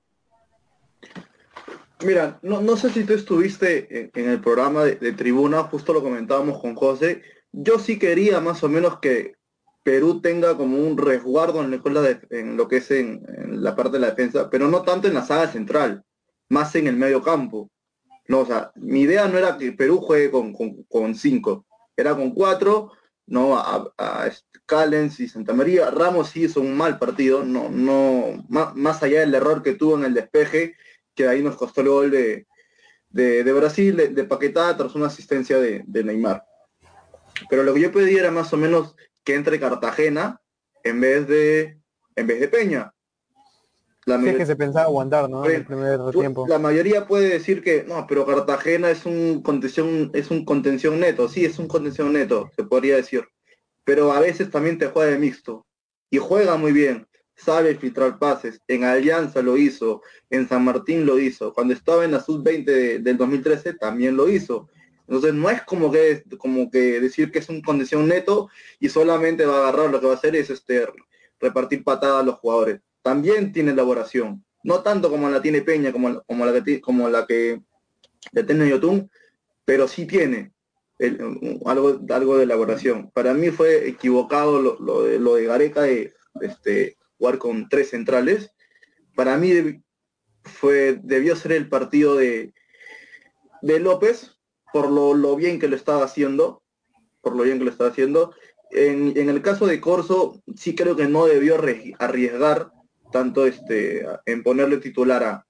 Mira, 2.05 2.39
no, 2.43 2.61
no 2.61 2.77
sé 2.77 2.91
si 2.91 3.03
tú 3.03 3.15
estuviste 3.15 4.11
en, 4.15 4.29
el 4.29 4.41
programa 4.41 4.85
de, 4.85 5.13
tribuna, 5.13 5.65
justo 5.65 5.93
lo 5.93 6.01
comentábamos 6.01 6.61
con 6.61 6.77
José. 6.77 7.23
Yo 7.51 7.81
sí 7.81 7.99
quería 7.99 8.41
más 8.41 8.63
o 8.63 8.69
menos 8.69 9.01
que 9.01 9.35
Perú 9.83 10.21
tenga 10.21 10.57
como 10.57 10.79
un 10.79 10.97
resguardo 10.97 11.61
en 11.61 12.57
lo 12.57 12.69
que 12.69 12.77
es 12.77 12.91
en, 12.93 13.27
en, 13.37 13.65
la 13.65 13.75
parte 13.75 13.95
de 13.95 13.99
la 13.99 14.11
defensa, 14.11 14.49
pero 14.49 14.69
no 14.69 14.83
tanto 14.83 15.09
en 15.09 15.15
la 15.15 15.27
saga 15.27 15.51
central, 15.51 16.05
más 16.49 16.73
en 16.77 16.87
el 16.87 16.97
medio 16.97 17.21
campo. 17.21 17.69
No, 18.31 18.43
o 18.43 18.47
sea, 18.47 18.71
mi 18.77 19.01
idea 19.01 19.27
no 19.27 19.39
era 19.39 19.59
que 19.59 19.73
Perú 19.73 19.99
juegue 19.99 20.31
con, 20.31 20.55
con, 20.55 21.17
cinco, 21.17 21.67
era 21.97 22.15
con 22.15 22.31
cuatro, 22.31 22.93
no 23.27 23.59
a, 23.59 23.93
a 23.99 24.31
Callens 24.67 25.19
y 25.19 25.27
Santa 25.27 25.53
María. 25.53 25.91
Ramos 25.91 26.29
sí 26.29 26.45
hizo 26.45 26.61
un 26.61 26.77
mal 26.77 26.97
partido, 26.97 27.43
no, 27.43 27.69
no, 27.71 28.47
más, 28.49 28.77
más 28.77 29.03
allá 29.03 29.19
del 29.19 29.35
error 29.35 29.65
que 29.65 29.75
tuvo 29.75 29.99
en 29.99 30.05
el 30.05 30.15
despeje, 30.15 30.77
que 31.17 31.27
ahí 31.27 31.43
nos 31.43 31.57
costó 31.57 31.81
el 31.81 31.89
gol 31.89 32.11
de, 32.13 32.47
de, 33.09 33.43
de 33.43 33.53
Brasil, 33.53 33.97
de, 33.97 34.11
de, 34.11 34.23
Paquetá, 34.23 34.77
tras 34.77 34.95
una 34.95 35.09
asistencia 35.09 35.59
de, 35.59 35.83
de, 35.85 36.05
Neymar. 36.05 36.45
Pero 37.49 37.65
lo 37.65 37.75
que 37.75 37.81
yo 37.81 37.91
pedí 37.91 38.15
era 38.15 38.31
más 38.31 38.53
o 38.53 38.57
menos 38.57 38.95
que 39.25 39.35
entre 39.35 39.59
Cartagena 39.59 40.41
en 40.85 41.01
vez 41.01 41.27
de, 41.27 41.81
en 42.15 42.29
vez 42.29 42.39
de 42.39 42.47
Peña. 42.47 42.95
La 44.07 44.19
que 44.19 44.47
se 44.47 44.57
pensaba 44.57 44.87
aguantar, 44.87 45.29
¿no? 45.29 45.45
En 45.45 45.57
el 45.57 45.65
primer 45.67 45.99
tiempo. 46.11 46.47
La 46.49 46.59
mayoría 46.59 47.07
puede 47.07 47.29
decir 47.29 47.63
que 47.63 47.85
no, 47.85 48.07
pero 48.07 48.25
Cartagena 48.25 48.91
es 48.91 49.05
un 49.05 49.43
contención, 49.43 50.11
es 50.15 50.31
un 50.31 50.45
contención 50.45 50.99
neto, 50.99 51.29
sí, 51.29 51.45
es 51.45 51.59
un 51.59 51.69
contención 51.69 52.13
neto, 52.13 52.51
se 52.57 52.65
podría 52.65 52.97
decir. 52.97 53.25
Pero 53.85 54.13
a 54.13 54.21
veces 54.21 54.51
también 54.51 54.79
te 54.79 54.87
juega 54.87 55.11
de 55.11 55.19
mixto. 55.19 55.67
Y 56.11 56.19
juega 56.19 56.57
muy 56.57 56.73
bien 56.73 57.07
sabe 57.41 57.75
filtrar 57.75 58.19
pases. 58.19 58.61
En 58.69 58.85
Alianza 58.85 59.43
lo 59.43 59.57
hizo, 59.57 60.03
en 60.29 60.49
San 60.49 60.65
Martín 60.65 61.07
lo 61.07 61.19
hizo. 61.19 61.53
Cuando 61.53 61.75
estaba 61.75 62.05
en 62.05 62.13
la 62.13 62.21
sub-20 62.21 62.65
de, 62.65 62.99
del 62.99 63.17
2013 63.17 63.75
también 63.75 64.17
lo 64.17 64.29
hizo. 64.29 64.69
Entonces 65.07 65.35
no 65.35 65.51
es 65.51 65.63
como 65.63 65.91
que 65.91 66.23
como 66.39 66.71
que 66.71 67.01
decir 67.01 67.33
que 67.33 67.41
es 67.41 67.49
un 67.49 67.63
condición 67.63 68.07
neto 68.07 68.49
y 68.79 68.89
solamente 68.89 69.45
va 69.45 69.57
a 69.57 69.69
agarrar 69.69 69.91
lo 69.91 70.01
que 70.01 70.07
va 70.07 70.13
a 70.13 70.17
hacer 70.17 70.37
es 70.37 70.51
este 70.51 70.87
repartir 71.41 71.83
patadas 71.83 72.23
a 72.23 72.27
los 72.27 72.37
jugadores. 72.37 72.81
También 73.03 73.53
tiene 73.53 73.73
elaboración, 73.73 74.45
no 74.63 74.83
tanto 74.83 75.11
como 75.11 75.29
la 75.31 75.41
tiene 75.41 75.63
Peña, 75.63 75.93
como, 75.93 76.23
como 76.23 76.45
la 76.45 76.63
que 76.63 76.81
como 76.81 77.09
la 77.09 77.27
que 77.27 77.61
tiene 78.33 78.69
Yotun, 78.69 79.11
pero 79.65 79.89
sí 79.89 80.07
tiene 80.07 80.53
algo, 81.65 82.01
algo 82.11 82.37
de 82.37 82.45
elaboración. 82.45 83.11
Para 83.13 83.33
mí 83.35 83.51
fue 83.51 83.89
equivocado 83.89 84.61
lo, 84.61 84.79
lo 84.79 85.03
de, 85.03 85.19
lo 85.19 85.35
de 85.35 85.47
Gareca 85.47 85.83
de 85.83 86.13
este 86.43 86.99
jugar 87.19 87.39
con 87.39 87.69
tres 87.69 87.91
centrales. 87.91 88.51
Para 89.15 89.37
mí 89.37 89.83
fue, 90.43 90.99
debió 91.03 91.37
ser 91.37 91.53
el 91.53 91.69
partido 91.69 92.17
de, 92.17 92.53
de 93.63 93.81
López, 93.81 94.37
por 94.73 94.91
lo, 94.91 95.15
lo, 95.15 95.37
bien 95.37 95.59
que 95.59 95.69
lo 95.69 95.77
estaba 95.77 96.05
haciendo, 96.05 96.63
por 97.21 97.35
lo 97.35 97.43
bien 97.43 97.59
que 97.59 97.65
lo 97.65 97.71
estaba 97.71 97.91
haciendo. 97.91 98.35
En, 98.71 99.17
en, 99.17 99.29
el 99.29 99.43
caso 99.43 99.67
de 99.67 99.81
Corso, 99.81 100.43
sí 100.57 100.75
creo 100.75 100.97
que 100.97 101.09
no 101.09 101.27
debió 101.27 101.57
arriesgar 101.99 102.71
tanto 103.11 103.47
este, 103.47 104.07
en 104.27 104.43
ponerle 104.43 104.79
titular 104.79 105.23
a, 105.25 105.47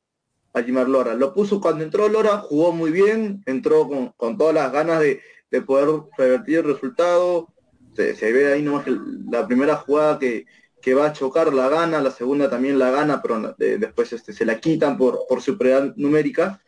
a 0.52 0.62
Jimar 0.62 0.88
Lora. 0.88 1.14
Lo 1.14 1.34
puso 1.34 1.60
cuando 1.60 1.84
entró 1.84 2.08
Lora, 2.08 2.38
jugó 2.38 2.72
muy 2.72 2.90
bien, 2.90 3.42
entró 3.46 3.88
con, 3.88 4.08
con 4.16 4.36
todas 4.36 4.54
las 4.54 4.72
ganas 4.72 5.00
de, 5.00 5.20
de, 5.50 5.62
poder 5.62 6.02
revertir 6.16 6.58
el 6.58 6.64
resultado. 6.64 7.48
Se, 7.94 8.14
se 8.16 8.32
ve 8.32 8.52
ahí 8.52 8.62
nomás 8.62 8.84
que 8.84 8.96
la 9.30 9.46
primera 9.46 9.76
jugada 9.76 10.18
que, 10.18 10.46
que 10.80 10.94
va 10.94 11.06
a 11.06 11.12
chocar 11.12 11.52
la 11.52 11.68
gana, 11.68 12.00
la 12.00 12.10
segunda 12.10 12.48
también 12.48 12.78
la 12.78 12.90
gana, 12.90 13.20
pero 13.22 13.54
después 13.58 14.12
este, 14.12 14.32
se 14.32 14.44
la 14.44 14.58
quitan 14.58 14.96
por, 14.96 15.26
por 15.28 15.42
superioridad 15.42 15.94
numérica. 15.96 16.60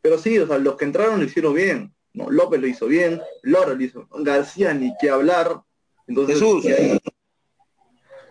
Pero 0.00 0.18
sí, 0.18 0.38
o 0.38 0.46
sea, 0.46 0.58
los 0.58 0.76
que 0.76 0.84
entraron 0.84 1.18
lo 1.18 1.26
hicieron 1.26 1.54
bien. 1.54 1.94
¿no? 2.14 2.30
López 2.30 2.60
lo 2.60 2.66
hizo 2.66 2.86
bien, 2.86 3.20
Lora 3.42 3.74
lo 3.74 3.82
hizo, 3.82 4.08
García 4.10 4.74
ni 4.74 4.94
que 5.00 5.10
hablar. 5.10 5.62
Entonces, 6.06 6.38
Jesús, 6.38 6.64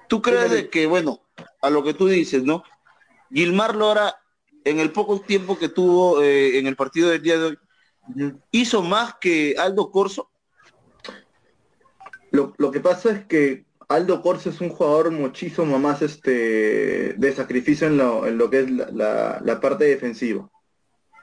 ¿tú 0.07 0.21
crees 0.21 0.51
de 0.51 0.69
que, 0.69 0.87
bueno, 0.87 1.26
a 1.61 1.69
lo 1.69 1.83
que 1.83 1.93
tú 1.93 2.07
dices, 2.07 2.43
¿no? 2.43 2.63
Gilmar 3.31 3.75
Lora, 3.75 4.15
en 4.63 4.79
el 4.79 4.91
poco 4.91 5.19
tiempo 5.21 5.57
que 5.57 5.69
tuvo 5.69 6.21
eh, 6.21 6.57
en 6.57 6.67
el 6.67 6.75
partido 6.75 7.09
del 7.09 7.21
día 7.21 7.37
de 7.37 7.45
hoy, 7.45 7.59
hizo 8.51 8.81
más 8.81 9.15
que 9.15 9.55
Aldo 9.57 9.91
Corso? 9.91 10.29
Lo, 12.31 12.53
lo 12.57 12.71
que 12.71 12.79
pasa 12.79 13.11
es 13.11 13.25
que 13.25 13.65
Aldo 13.89 14.21
Corso 14.21 14.49
es 14.49 14.59
un 14.59 14.69
jugador 14.69 15.11
muchísimo 15.11 15.79
más 15.79 16.01
este 16.01 17.13
de 17.13 17.33
sacrificio 17.33 17.87
en 17.87 17.97
lo, 17.97 18.27
en 18.27 18.37
lo 18.37 18.49
que 18.49 18.59
es 18.59 18.69
la, 18.69 19.39
la, 19.41 19.59
parte 19.61 19.85
defensiva. 19.85 20.49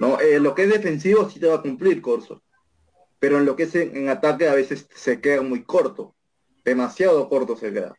¿no? 0.01 0.19
Eh, 0.21 0.41
lo 0.41 0.55
que 0.55 0.65
es 0.65 0.71
defensivo 0.71 1.29
sí 1.29 1.39
te 1.39 1.47
va 1.47 1.57
a 1.57 1.63
cumplir 1.63 2.01
Corso, 2.01 2.43
pero 3.19 3.39
en 3.39 3.45
lo 3.45 3.55
que 3.55 3.65
es 3.65 3.75
en, 3.75 4.09
ataque 4.09 4.49
a 4.49 4.55
veces 4.55 4.89
se 4.95 5.21
queda 5.21 5.43
muy 5.43 5.63
corto, 5.65 6.15
demasiado 6.65 7.29
corto 7.29 7.55
se 7.57 7.73
queda. 7.73 7.97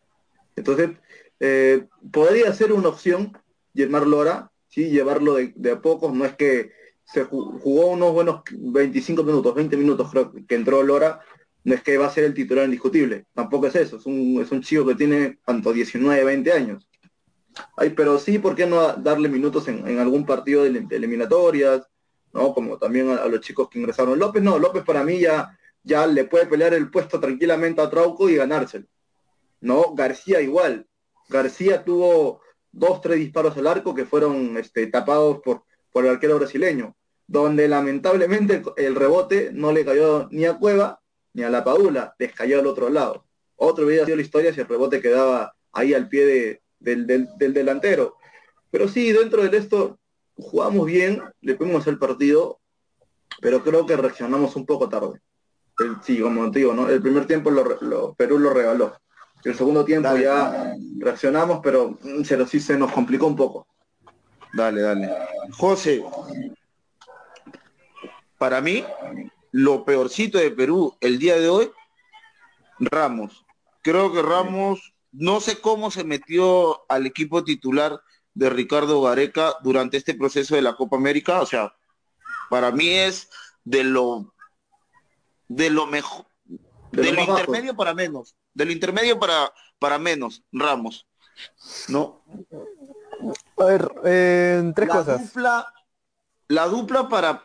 Entonces, 0.55 0.91
eh, 1.39 1.87
podría 2.11 2.53
ser 2.53 2.73
una 2.73 2.89
opción 2.89 3.37
llamar 3.73 4.07
Lora, 4.07 4.51
¿sí? 4.67 4.89
llevarlo 4.89 5.35
de, 5.35 5.71
a 5.71 5.81
pocos, 5.81 6.13
no 6.13 6.25
es 6.25 6.35
que 6.35 6.71
se 7.03 7.23
jugó 7.23 7.87
unos 7.87 8.13
buenos 8.13 8.41
25 8.51 9.23
minutos, 9.23 9.53
20 9.53 9.77
minutos 9.77 10.09
creo 10.09 10.33
que 10.47 10.55
entró 10.55 10.81
Lora, 10.81 11.19
no 11.63 11.73
es 11.73 11.81
que 11.83 11.97
va 11.97 12.07
a 12.07 12.11
ser 12.11 12.23
el 12.23 12.33
titular 12.33 12.65
indiscutible, 12.65 13.25
tampoco 13.33 13.67
es 13.67 13.75
eso, 13.75 13.97
es 13.97 14.05
un, 14.05 14.39
es 14.41 14.51
un 14.51 14.61
chico 14.61 14.85
que 14.85 14.95
tiene 14.95 15.39
tanto 15.45 15.73
19, 15.73 16.23
20 16.23 16.51
años. 16.51 16.87
Ay, 17.77 17.91
pero 17.91 18.19
sí, 18.19 18.39
¿por 18.39 18.55
qué 18.55 18.65
no 18.65 18.93
darle 18.93 19.29
minutos 19.29 19.67
en, 19.67 19.97
algún 19.99 20.25
partido 20.25 20.63
de, 20.63 20.71
de, 20.71 20.95
eliminatorias? 20.95 21.87
¿no? 22.33 22.53
Como 22.53 22.77
también 22.77 23.09
a, 23.09 23.15
a, 23.15 23.27
los 23.27 23.39
chicos 23.39 23.69
que 23.69 23.79
ingresaron. 23.79 24.19
López 24.19 24.43
no, 24.43 24.59
López 24.59 24.83
para 24.83 25.03
mí 25.03 25.19
ya, 25.19 25.57
ya 25.81 26.05
le 26.05 26.25
puede 26.25 26.47
pelear 26.47 26.73
el 26.73 26.91
puesto 26.91 27.19
tranquilamente 27.19 27.81
a 27.81 27.89
Trauco 27.89 28.29
y 28.29 28.35
ganárselo. 28.35 28.87
¿No? 29.61 29.95
García 29.95 30.41
igual. 30.41 30.85
García 31.29 31.83
tuvo 31.83 32.41
dos, 32.71 33.01
tres 33.01 33.17
disparos 33.17 33.57
al 33.57 33.67
arco 33.67 33.95
que 33.95 34.05
fueron 34.05 34.57
este, 34.57 34.87
tapados 34.87 35.39
por, 35.43 35.63
por 35.91 36.05
el 36.05 36.11
arquero 36.11 36.37
brasileño, 36.37 36.95
donde 37.25 37.67
lamentablemente 37.67 38.61
el, 38.75 38.95
rebote 38.95 39.51
no 39.53 39.71
le 39.71 39.85
cayó 39.85 40.27
ni 40.31 40.45
a 40.45 40.57
Cueva 40.57 40.99
ni 41.33 41.43
a 41.43 41.49
la 41.49 41.63
Padula, 41.63 42.15
les 42.19 42.33
cayó 42.33 42.59
al 42.59 42.67
otro 42.67 42.89
lado. 42.89 43.25
Otro 43.55 43.85
hubiera 43.85 44.05
sido 44.05 44.17
la 44.17 44.23
historia 44.23 44.53
si 44.53 44.61
el 44.61 44.67
rebote 44.67 45.01
quedaba 45.01 45.55
ahí 45.71 45.93
al 45.93 46.07
pie 46.07 46.25
de, 46.25 46.61
del, 46.79 47.07
del, 47.07 47.29
del, 47.37 47.53
delantero. 47.53 48.17
Pero 48.71 48.87
sí, 48.87 49.11
dentro 49.11 49.47
de 49.47 49.57
esto 49.57 49.99
jugamos 50.35 50.85
bien, 50.85 51.21
le 51.41 51.55
pudimos 51.55 51.87
el 51.87 51.97
partido, 51.97 52.59
pero 53.41 53.63
creo 53.63 53.85
que 53.85 53.97
reaccionamos 53.97 54.55
un 54.55 54.65
poco 54.65 54.89
tarde. 54.89 55.19
El, 55.79 55.97
sí, 56.03 56.19
como 56.19 56.49
digo, 56.49 56.73
¿no? 56.73 56.89
El 56.89 57.01
primer 57.01 57.25
tiempo 57.25 57.51
lo, 57.51 57.81
lo, 57.81 58.13
Perú 58.15 58.39
lo 58.39 58.53
regaló. 58.53 58.97
El 59.45 59.55
segundo 59.55 59.85
tiempo 59.85 60.09
dale. 60.09 60.23
ya 60.23 60.75
reaccionamos, 60.97 61.59
pero 61.63 61.97
se, 62.23 62.45
sí 62.47 62.59
se 62.59 62.77
nos 62.77 62.91
complicó 62.91 63.27
un 63.27 63.35
poco. 63.35 63.67
Dale, 64.53 64.81
dale. 64.81 65.09
José, 65.51 66.03
para 68.37 68.59
mí, 68.59 68.83
lo 69.51 69.85
peorcito 69.85 70.37
de 70.37 70.51
Perú 70.51 70.97
el 70.99 71.19
día 71.19 71.39
de 71.39 71.47
hoy, 71.47 71.71
Ramos. 72.79 73.45
Creo 73.81 74.11
que 74.11 74.21
Ramos 74.21 74.95
no 75.11 75.39
sé 75.39 75.61
cómo 75.61 75.91
se 75.91 76.03
metió 76.03 76.89
al 76.89 77.05
equipo 77.05 77.43
titular 77.43 78.01
de 78.33 78.49
Ricardo 78.49 79.01
Gareca 79.01 79.55
durante 79.63 79.97
este 79.97 80.15
proceso 80.15 80.55
de 80.55 80.61
la 80.61 80.75
Copa 80.75 80.97
América. 80.97 81.41
O 81.41 81.45
sea, 81.45 81.73
para 82.49 82.71
mí 82.71 82.89
es 82.89 83.29
de 83.63 83.83
lo 83.83 84.33
de 85.47 85.69
lo 85.69 85.85
mejor, 85.85 86.25
de, 86.91 87.11
lo, 87.11 87.21
intermedio 87.21 87.75
para 87.75 87.93
menos, 87.93 88.35
del 88.55 88.71
intermedio 88.71 89.19
para, 89.19 89.53
para 89.77 89.99
menos, 89.99 90.41
Ramos. 90.51 91.05
¿No? 91.89 92.23
A 93.57 93.65
ver, 93.65 93.91
eh, 94.05 94.71
tres 94.75 94.87
la 94.87 94.95
cosas. 94.95 95.21
Dupla, 95.21 95.73
la 96.47 96.65
dupla 96.65 97.09
para, 97.09 97.43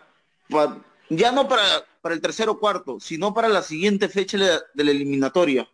ya 1.11 1.33
no 1.33 1.49
para, 1.49 1.65
para 2.01 2.15
el 2.15 2.21
tercero 2.21 2.59
cuarto, 2.59 2.99
sino 3.01 3.35
para 3.35 3.49
la 3.49 3.63
siguiente 3.63 4.09
fecha 4.09 4.39
de 4.39 4.85
la 4.85 4.91
eliminatoria. 4.91 5.69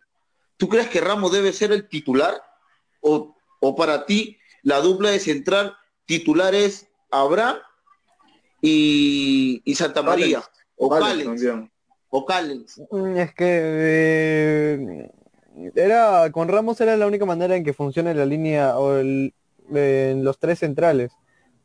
¿Tú 0.57 0.67
crees 0.67 0.89
que 0.89 1.01
Ramos 1.01 1.31
debe 1.31 1.53
ser 1.53 1.71
el 1.71 1.87
titular? 1.87 2.41
¿O, 3.01 3.35
o 3.59 3.75
para 3.75 4.05
ti 4.05 4.37
la 4.63 4.79
dupla 4.79 5.11
de 5.11 5.19
central 5.19 5.77
titular 6.05 6.55
es 6.55 6.87
Abraham 7.11 7.57
y, 8.61 9.61
y 9.63 9.75
Santa 9.75 10.01
María? 10.01 10.41
O 10.75 10.89
Callens. 10.89 11.43
O 12.09 12.25
Callens. 12.25 12.81
Mm, 12.89 13.17
es 13.17 13.33
que 13.35 13.45
eh, 13.49 15.11
era 15.75 16.29
con 16.31 16.47
Ramos 16.47 16.79
era 16.81 16.97
la 16.97 17.07
única 17.07 17.25
manera 17.25 17.55
en 17.55 17.63
que 17.63 17.73
funcione 17.73 18.13
la 18.13 18.25
línea 18.25 18.77
o 18.77 18.97
el, 18.97 19.33
en 19.73 20.23
los 20.23 20.39
tres 20.39 20.59
centrales 20.59 21.11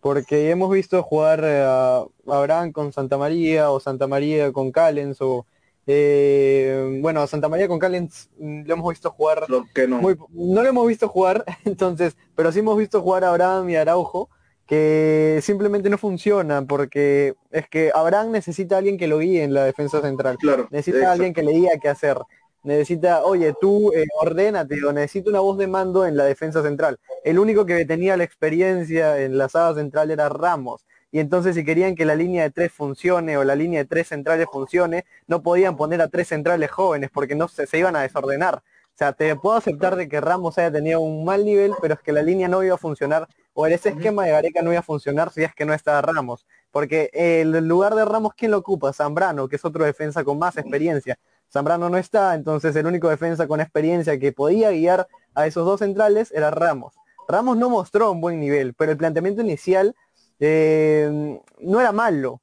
porque 0.00 0.50
hemos 0.50 0.70
visto 0.72 1.02
jugar 1.02 1.44
a 1.44 2.04
Abraham 2.26 2.72
con 2.72 2.92
Santa 2.92 3.18
María 3.18 3.70
o 3.70 3.80
Santa 3.80 4.06
María 4.06 4.52
con 4.52 4.72
Callens 4.72 5.20
o 5.20 5.46
eh, 5.86 6.98
bueno 7.00 7.20
a 7.20 7.26
Santa 7.26 7.48
María 7.48 7.68
con 7.68 7.78
Callens 7.78 8.30
lo 8.38 8.74
hemos 8.74 8.88
visto 8.90 9.10
jugar 9.10 9.46
que 9.74 9.86
no. 9.86 10.00
Muy, 10.00 10.16
no 10.30 10.62
lo 10.62 10.68
hemos 10.68 10.86
visto 10.86 11.08
jugar 11.08 11.44
entonces 11.64 12.16
pero 12.34 12.50
sí 12.52 12.60
hemos 12.60 12.78
visto 12.78 13.02
jugar 13.02 13.24
a 13.24 13.30
Abraham 13.30 13.70
y 13.70 13.76
Araujo 13.76 14.28
que 14.66 15.40
simplemente 15.42 15.90
no 15.90 15.98
funciona 15.98 16.64
porque 16.64 17.34
es 17.50 17.68
que 17.68 17.90
Abraham 17.94 18.30
necesita 18.30 18.76
a 18.76 18.78
alguien 18.78 18.96
que 18.96 19.06
lo 19.06 19.18
guíe 19.18 19.42
en 19.42 19.52
la 19.52 19.64
defensa 19.64 20.00
central. 20.00 20.38
Claro, 20.38 20.68
necesita 20.70 21.10
a 21.10 21.12
alguien 21.12 21.34
que 21.34 21.42
le 21.42 21.52
diga 21.52 21.72
qué 21.82 21.90
hacer 21.90 22.16
necesita, 22.62 23.24
oye, 23.24 23.54
tú 23.60 23.92
eh, 23.92 24.06
ordénate 24.20 24.84
o 24.84 24.92
necesito 24.92 25.30
una 25.30 25.40
voz 25.40 25.58
de 25.58 25.66
mando 25.66 26.06
en 26.06 26.16
la 26.16 26.24
defensa 26.24 26.62
central. 26.62 26.98
El 27.24 27.38
único 27.38 27.66
que 27.66 27.84
tenía 27.84 28.16
la 28.16 28.24
experiencia 28.24 29.20
en 29.20 29.38
la 29.38 29.48
saga 29.48 29.74
central 29.74 30.10
era 30.10 30.28
Ramos. 30.28 30.86
Y 31.10 31.18
entonces 31.18 31.54
si 31.54 31.64
querían 31.64 31.94
que 31.94 32.06
la 32.06 32.14
línea 32.14 32.42
de 32.44 32.50
tres 32.50 32.72
funcione 32.72 33.36
o 33.36 33.44
la 33.44 33.54
línea 33.54 33.80
de 33.80 33.88
tres 33.88 34.08
centrales 34.08 34.46
funcione, 34.50 35.04
no 35.26 35.42
podían 35.42 35.76
poner 35.76 36.00
a 36.00 36.08
tres 36.08 36.28
centrales 36.28 36.70
jóvenes 36.70 37.10
porque 37.12 37.34
no 37.34 37.48
se, 37.48 37.66
se 37.66 37.78
iban 37.78 37.96
a 37.96 38.02
desordenar. 38.02 38.62
O 38.94 38.98
sea, 38.98 39.12
te 39.12 39.34
puedo 39.36 39.56
aceptar 39.56 39.96
de 39.96 40.08
que 40.08 40.20
Ramos 40.20 40.58
haya 40.58 40.70
tenido 40.70 41.00
un 41.00 41.24
mal 41.24 41.44
nivel, 41.44 41.72
pero 41.80 41.94
es 41.94 42.00
que 42.00 42.12
la 42.12 42.22
línea 42.22 42.48
no 42.48 42.62
iba 42.62 42.74
a 42.74 42.78
funcionar, 42.78 43.26
o 43.54 43.66
ese 43.66 43.90
esquema 43.90 44.24
de 44.24 44.32
Gareca 44.32 44.62
no 44.62 44.70
iba 44.70 44.80
a 44.80 44.82
funcionar 44.82 45.32
si 45.32 45.42
es 45.42 45.54
que 45.54 45.64
no 45.64 45.72
estaba 45.74 46.02
Ramos. 46.02 46.46
Porque 46.70 47.10
el 47.12 47.50
lugar 47.66 47.94
de 47.94 48.04
Ramos, 48.04 48.34
¿quién 48.34 48.50
lo 48.50 48.58
ocupa? 48.58 48.92
Zambrano, 48.92 49.48
que 49.48 49.56
es 49.56 49.64
otro 49.64 49.84
defensa 49.84 50.24
con 50.24 50.38
más 50.38 50.56
experiencia. 50.56 51.18
Zambrano 51.52 51.90
no 51.90 51.98
está, 51.98 52.34
entonces 52.34 52.74
el 52.76 52.86
único 52.86 53.08
defensa 53.08 53.46
con 53.46 53.60
experiencia 53.60 54.18
que 54.18 54.32
podía 54.32 54.70
guiar 54.70 55.06
a 55.34 55.46
esos 55.46 55.66
dos 55.66 55.80
centrales 55.80 56.32
era 56.32 56.50
Ramos. 56.50 56.94
Ramos 57.28 57.56
no 57.56 57.68
mostró 57.68 58.10
un 58.10 58.20
buen 58.20 58.40
nivel, 58.40 58.74
pero 58.74 58.92
el 58.92 58.98
planteamiento 58.98 59.42
inicial 59.42 59.94
eh, 60.40 61.38
no 61.60 61.80
era 61.80 61.92
malo. 61.92 62.40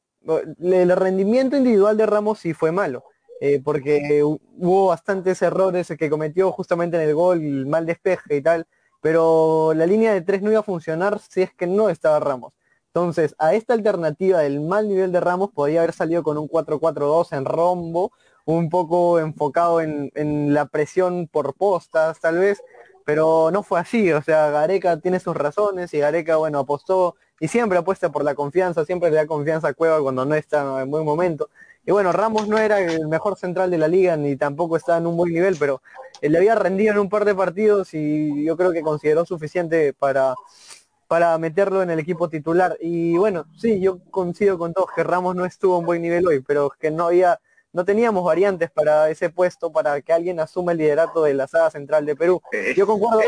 El 0.61 0.95
rendimiento 0.95 1.57
individual 1.57 1.97
de 1.97 2.05
Ramos 2.05 2.39
sí 2.39 2.53
fue 2.53 2.71
malo, 2.71 3.03
eh, 3.41 3.59
porque 3.63 4.21
hubo 4.23 4.87
bastantes 4.87 5.41
errores 5.41 5.87
que 5.97 6.09
cometió 6.09 6.51
justamente 6.51 6.97
en 6.97 7.09
el 7.09 7.15
gol, 7.15 7.39
el 7.39 7.65
mal 7.65 7.85
despeje 7.85 8.35
y 8.35 8.41
tal, 8.41 8.67
pero 9.01 9.73
la 9.73 9.87
línea 9.87 10.13
de 10.13 10.21
tres 10.21 10.41
no 10.43 10.51
iba 10.51 10.59
a 10.59 10.63
funcionar 10.63 11.19
si 11.19 11.41
es 11.41 11.53
que 11.53 11.65
no 11.65 11.89
estaba 11.89 12.19
Ramos. 12.19 12.53
Entonces, 12.93 13.35
a 13.37 13.53
esta 13.53 13.73
alternativa 13.73 14.39
del 14.39 14.61
mal 14.61 14.87
nivel 14.87 15.11
de 15.11 15.19
Ramos 15.19 15.51
podía 15.51 15.81
haber 15.81 15.93
salido 15.93 16.23
con 16.23 16.37
un 16.37 16.47
4-4-2 16.47 17.33
en 17.37 17.45
rombo 17.45 18.11
un 18.57 18.69
poco 18.69 19.19
enfocado 19.19 19.79
en, 19.79 20.53
la 20.53 20.65
presión 20.65 21.27
por 21.27 21.53
postas, 21.53 22.19
tal 22.19 22.39
vez, 22.39 22.63
pero 23.05 23.51
no 23.51 23.61
fue 23.61 23.79
así, 23.79 24.11
o 24.11 24.23
sea, 24.23 24.49
Gareca 24.49 24.99
tiene 24.99 25.19
sus 25.19 25.35
razones 25.35 25.93
y 25.93 25.99
Gareca, 25.99 26.37
bueno, 26.37 26.59
apostó 26.59 27.15
y 27.39 27.47
siempre 27.47 27.77
apuesta 27.77 28.11
por 28.11 28.23
la 28.23 28.33
confianza, 28.33 28.85
siempre 28.85 29.11
le 29.11 29.17
da 29.17 29.27
confianza 29.27 29.67
a 29.69 29.73
Cueva 29.73 30.01
cuando 30.01 30.25
no 30.25 30.33
está 30.33 30.81
en 30.81 30.89
buen 30.89 31.05
momento. 31.05 31.49
Y 31.85 31.91
bueno, 31.91 32.11
Ramos 32.11 32.47
no 32.47 32.57
era 32.57 32.79
el 32.79 33.07
mejor 33.07 33.37
central 33.37 33.69
de 33.69 33.77
la 33.77 33.87
liga 33.87 34.17
ni 34.17 34.35
tampoco 34.35 34.77
estaba 34.77 34.97
en 34.97 35.07
un 35.07 35.15
buen 35.15 35.31
nivel, 35.31 35.55
pero 35.59 35.81
él 36.21 36.31
le 36.31 36.39
había 36.39 36.55
rendido 36.55 36.93
en 36.93 36.99
un 36.99 37.09
par 37.09 37.25
de 37.25 37.35
partidos 37.35 37.93
y 37.93 38.43
yo 38.43 38.57
creo 38.57 38.71
que 38.71 38.81
consideró 38.81 39.25
suficiente 39.25 39.93
para, 39.93 40.33
para 41.07 41.37
meterlo 41.37 41.83
en 41.83 41.91
el 41.91 41.99
equipo 41.99 42.29
titular. 42.29 42.77
Y 42.81 43.15
bueno, 43.17 43.45
sí, 43.57 43.79
yo 43.79 43.99
coincido 44.09 44.57
con 44.57 44.73
todos 44.73 44.89
que 44.95 45.03
Ramos 45.03 45.35
no 45.35 45.45
estuvo 45.45 45.79
en 45.79 45.85
buen 45.85 46.01
nivel 46.01 46.27
hoy, 46.27 46.41
pero 46.41 46.71
que 46.79 46.91
no 46.91 47.05
había 47.07 47.39
no 47.73 47.85
teníamos 47.85 48.23
variantes 48.23 48.71
para 48.71 49.09
ese 49.09 49.29
puesto 49.29 49.71
para 49.71 50.01
que 50.01 50.13
alguien 50.13 50.39
asuma 50.39 50.71
el 50.71 50.79
liderato 50.79 51.23
de 51.23 51.33
la 51.33 51.47
saga 51.47 51.69
central 51.69 52.05
de 52.05 52.15
Perú. 52.15 52.41
Eh, 52.51 52.73
Yo 52.75 52.87
concuerdo, 52.87 53.21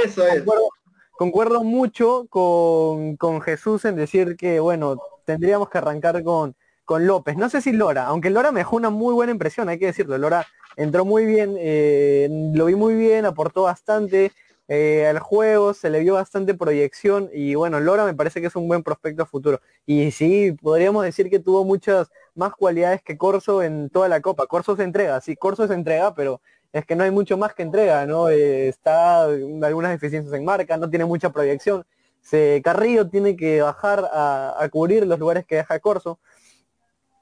concuerdo, 1.12 1.63
mucho 1.63 2.25
con, 2.30 3.17
con, 3.17 3.41
Jesús 3.41 3.86
en 3.86 3.95
decir 3.95 4.36
que, 4.36 4.60
bueno, 4.60 4.97
tendríamos 5.25 5.69
que 5.69 5.77
arrancar 5.77 6.23
con, 6.23 6.56
con 6.86 7.06
López. 7.06 7.38
No 7.38 7.49
sé 7.49 7.62
si 7.62 7.71
Lora, 7.71 8.06
aunque 8.08 8.30
Lora 8.30 8.51
me 8.51 8.62
dejó 8.62 8.75
una 8.75 8.89
muy 8.89 9.13
buena 9.13 9.32
impresión, 9.32 9.69
hay 9.69 9.77
que 9.77 9.88
decirlo. 9.88 10.17
Lora 10.17 10.47
entró 10.75 11.06
muy 11.06 11.25
bien, 11.25 11.56
eh, 11.60 12.27
lo 12.54 12.65
vi 12.65 12.75
muy 12.75 12.95
bien, 12.95 13.25
aportó 13.25 13.63
bastante, 13.63 14.32
eh, 14.67 15.06
al 15.08 15.19
juego, 15.19 15.74
se 15.74 15.89
le 15.89 16.00
vio 16.00 16.13
bastante 16.13 16.54
proyección 16.54 17.30
y 17.34 17.56
bueno, 17.56 17.80
Lora 17.80 18.06
me 18.06 18.13
parece 18.13 18.39
que 18.39 18.47
es 18.47 18.56
un 18.56 18.67
buen 18.67 18.84
prospecto 18.84 19.24
a 19.24 19.26
futuro. 19.26 19.60
Y 19.86 20.12
sí, 20.12 20.54
podríamos 20.62 21.04
decir 21.04 21.30
que 21.30 21.39
tuvo 21.39 21.65
muchas 21.65 22.10
más 22.36 22.54
cualidades 22.54 23.02
que 23.04 23.17
Corso 23.17 23.63
en 23.63 23.89
toda 23.89 24.08
la 24.08 24.21
Copa. 24.21 24.47
Corso 24.47 24.76
se 24.76 24.84
entrega, 24.84 25.19
sí, 25.21 25.36
Corso 25.36 25.67
se 25.67 25.74
entrega, 25.74 26.15
pero 26.15 26.41
es 26.71 26.86
que 26.86 26.95
no 26.95 27.04
hay 27.04 27.12
mucho 27.12 27.38
más 27.38 27.54
que 27.54 27.63
entrega, 27.63 28.06
¿no? 28.06 28.30
Eh, 28.30 28.69
está 28.69 29.24
algunas 29.26 29.91
deficiencias 29.91 30.34
en 30.34 30.45
marca, 30.45 30.78
no 30.78 30.89
tiene 30.89 31.06
mucha 31.06 31.32
proyección. 31.32 31.86
Se, 32.21 32.62
Carrillo 32.63 33.10
tiene 33.10 33.36
que 33.36 33.62
bajar 33.62 34.10
a, 34.13 34.67
cubrir 34.71 35.06
los 35.06 35.19
lugares 35.19 35.45
que 35.45 35.56
deja 35.58 35.80
Corso. 35.80 36.19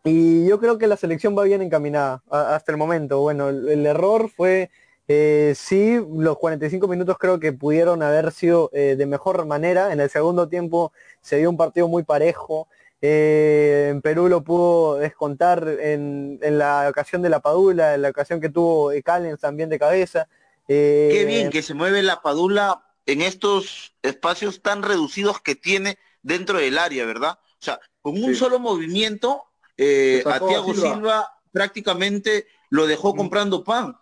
Y 0.04 0.48
yo 0.48 0.60
creo 0.60 0.78
que 0.78 0.88
la 0.88 0.98
selección 0.98 1.38
va 1.38 1.44
bien 1.44 1.62
encaminada 1.62 2.22
hasta 2.30 2.72
el 2.72 2.78
momento. 2.78 3.22
Bueno, 3.22 3.50
el 3.50 3.86
error 3.86 4.30
fue 4.30 4.70
eh, 5.12 5.56
sí, 5.56 6.00
los 6.20 6.38
45 6.38 6.88
minutos 6.88 7.18
creo 7.18 7.40
que 7.40 7.52
pudieron 7.52 8.04
haber 8.04 8.32
sido 8.32 8.70
eh, 8.74 8.96
de 8.96 9.08
mejor 9.08 9.44
manera. 9.48 9.92
En 9.92 10.00
el 10.00 10.10
segundo 10.12 10.48
tiempo 10.48 10.94
se 11.20 11.38
dio 11.38 11.50
un 11.50 11.58
partido 11.58 11.88
muy 11.88 12.04
parejo. 12.04 12.68
Eh, 13.02 13.88
en 13.90 14.04
Perú 14.04 14.30
lo 14.30 14.44
pudo 14.44 14.98
descontar 14.98 15.68
en, 15.80 16.38
la 16.40 16.88
ocasión 16.88 17.24
de 17.24 17.30
la 17.30 17.40
Padula, 17.40 17.96
en 17.96 18.04
la 18.04 18.10
ocasión 18.10 18.40
que 18.40 18.50
tuvo 18.50 18.92
Callens 19.04 19.40
también 19.40 19.68
de 19.70 19.80
cabeza. 19.80 20.28
Qué 20.68 21.26
bien 21.28 21.50
que 21.50 21.64
se 21.64 21.74
mueve 21.74 22.04
la 22.04 22.22
Padula 22.22 22.84
en 23.08 23.24
estos 23.24 23.96
espacios 24.04 24.62
tan 24.62 24.84
reducidos 24.84 25.42
que 25.42 25.56
tiene 25.56 25.98
dentro 26.22 26.60
del 26.60 26.78
área, 26.78 27.04
¿verdad? 27.08 27.40
O 27.42 27.64
sea, 27.64 27.80
con 28.04 28.24
un 28.24 28.36
solo 28.36 28.60
movimiento, 28.60 29.46
a 29.72 30.40
Thiago 30.40 30.76
Silva 30.76 31.34
prácticamente 31.52 32.46
lo 32.70 32.86
dejó 32.86 33.16
comprando 33.16 33.64
pan. 33.64 33.98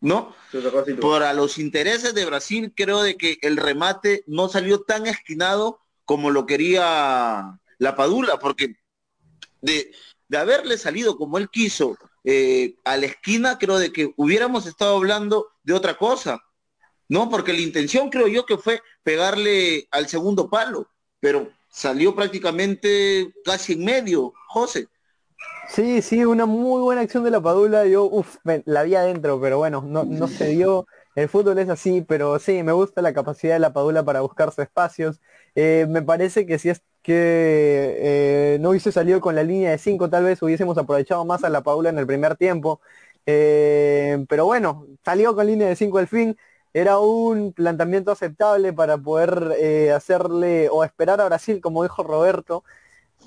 ¿No? 0.00 0.34
Para 1.00 1.32
los 1.32 1.58
intereses 1.58 2.14
de 2.14 2.24
Brasil, 2.24 2.72
creo 2.74 3.02
de 3.02 3.16
que 3.16 3.38
el 3.42 3.56
remate 3.56 4.24
no 4.26 4.48
salió 4.48 4.82
tan 4.82 5.06
esquinado 5.06 5.80
como 6.04 6.30
lo 6.30 6.46
quería 6.46 7.58
la 7.78 7.96
Padula, 7.96 8.38
porque 8.38 8.76
de, 9.60 9.92
de 10.28 10.38
haberle 10.38 10.78
salido 10.78 11.16
como 11.16 11.38
él 11.38 11.48
quiso 11.50 11.96
eh, 12.24 12.74
a 12.84 12.96
la 12.96 13.06
esquina, 13.06 13.58
creo 13.58 13.78
de 13.78 13.92
que 13.92 14.12
hubiéramos 14.16 14.66
estado 14.66 14.96
hablando 14.96 15.48
de 15.62 15.72
otra 15.72 15.96
cosa, 15.96 16.42
¿no? 17.08 17.30
Porque 17.30 17.52
la 17.52 17.60
intención 17.60 18.10
creo 18.10 18.28
yo 18.28 18.44
que 18.44 18.58
fue 18.58 18.82
pegarle 19.02 19.88
al 19.90 20.08
segundo 20.08 20.48
palo, 20.48 20.90
pero 21.20 21.50
salió 21.70 22.14
prácticamente 22.14 23.32
casi 23.44 23.74
en 23.74 23.84
medio, 23.84 24.32
José. 24.48 24.88
Sí, 25.68 26.02
sí, 26.02 26.24
una 26.24 26.46
muy 26.46 26.80
buena 26.82 27.02
acción 27.02 27.24
de 27.24 27.30
la 27.30 27.40
Padula. 27.40 27.86
Yo, 27.86 28.04
uff, 28.04 28.36
la 28.64 28.82
vi 28.82 28.94
adentro, 28.94 29.40
pero 29.40 29.58
bueno, 29.58 29.82
no, 29.86 30.04
no 30.04 30.26
se 30.26 30.48
dio. 30.48 30.86
El 31.14 31.28
fútbol 31.28 31.58
es 31.58 31.68
así, 31.68 32.00
pero 32.02 32.38
sí, 32.38 32.62
me 32.62 32.72
gusta 32.72 33.02
la 33.02 33.12
capacidad 33.12 33.54
de 33.54 33.58
la 33.60 33.72
Padula 33.72 34.02
para 34.04 34.20
buscarse 34.22 34.62
espacios. 34.62 35.20
Eh, 35.54 35.86
me 35.88 36.02
parece 36.02 36.46
que 36.46 36.58
si 36.58 36.70
es 36.70 36.82
que 37.02 38.54
eh, 38.54 38.58
no 38.60 38.70
hubiese 38.70 38.92
salido 38.92 39.20
con 39.20 39.34
la 39.34 39.42
línea 39.42 39.70
de 39.70 39.78
5, 39.78 40.08
tal 40.10 40.24
vez 40.24 40.42
hubiésemos 40.42 40.76
aprovechado 40.78 41.24
más 41.24 41.44
a 41.44 41.48
la 41.50 41.62
Padula 41.62 41.90
en 41.90 41.98
el 41.98 42.06
primer 42.06 42.36
tiempo. 42.36 42.80
Eh, 43.26 44.24
pero 44.28 44.46
bueno, 44.46 44.86
salió 45.04 45.34
con 45.34 45.46
línea 45.46 45.68
de 45.68 45.76
5 45.76 45.98
al 45.98 46.08
fin. 46.08 46.36
Era 46.72 46.98
un 46.98 47.52
planteamiento 47.52 48.10
aceptable 48.12 48.72
para 48.72 48.98
poder 48.98 49.92
hacerle 49.94 50.68
o 50.70 50.84
esperar 50.84 51.20
a 51.20 51.26
Brasil, 51.26 51.60
como 51.60 51.82
dijo 51.82 52.02
Roberto, 52.02 52.64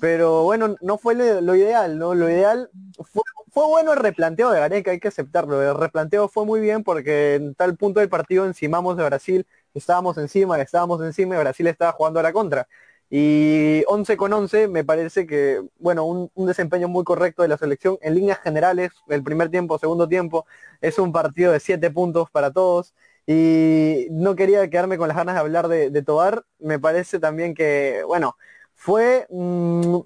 pero 0.02 0.42
bueno, 0.42 0.74
no 0.80 0.98
fue 0.98 1.14
lo, 1.14 1.40
lo 1.40 1.54
ideal, 1.54 1.96
¿no? 1.96 2.12
Lo 2.12 2.28
ideal 2.28 2.68
fue, 3.04 3.22
fue 3.52 3.66
bueno 3.68 3.92
el 3.92 4.00
replanteo 4.00 4.50
de 4.50 4.58
Gareca, 4.58 4.90
hay 4.90 4.98
que 4.98 5.06
aceptarlo. 5.06 5.62
El 5.62 5.76
replanteo 5.76 6.28
fue 6.28 6.44
muy 6.44 6.58
bien 6.60 6.82
porque 6.82 7.36
en 7.36 7.54
tal 7.54 7.76
punto 7.76 8.00
del 8.00 8.08
partido 8.08 8.44
encimamos 8.44 8.96
de 8.96 9.04
Brasil, 9.04 9.46
estábamos 9.74 10.18
encima, 10.18 10.60
estábamos 10.60 11.00
encima 11.02 11.36
y 11.36 11.38
Brasil 11.38 11.68
estaba 11.68 11.92
jugando 11.92 12.18
a 12.18 12.24
la 12.24 12.32
contra. 12.32 12.66
Y 13.10 13.84
11 13.86 14.16
con 14.16 14.32
11 14.32 14.66
me 14.66 14.82
parece 14.82 15.24
que, 15.24 15.62
bueno, 15.78 16.04
un, 16.04 16.46
desempeño 16.48 16.88
muy 16.88 17.04
correcto 17.04 17.42
de 17.42 17.48
la 17.48 17.56
selección. 17.56 17.96
En 18.02 18.16
líneas 18.16 18.40
generales, 18.40 18.90
el 19.08 19.22
primer 19.22 19.50
tiempo, 19.50 19.78
segundo 19.78 20.08
tiempo, 20.08 20.46
es 20.80 20.98
un 20.98 21.12
partido 21.12 21.52
de 21.52 21.60
7 21.60 21.90
puntos 21.92 22.28
para 22.28 22.50
todos. 22.52 22.92
Y 23.24 24.08
no 24.10 24.34
quería 24.34 24.68
quedarme 24.68 24.98
con 24.98 25.06
las 25.06 25.16
ganas 25.16 25.36
de 25.36 25.40
hablar 25.42 25.68
de, 25.68 25.90
de 25.90 26.02
Tobar. 26.02 26.44
Me 26.58 26.80
parece 26.80 27.20
también 27.20 27.54
que, 27.54 28.02
bueno, 28.04 28.34
fue 28.84 29.26
mm, 29.30 29.98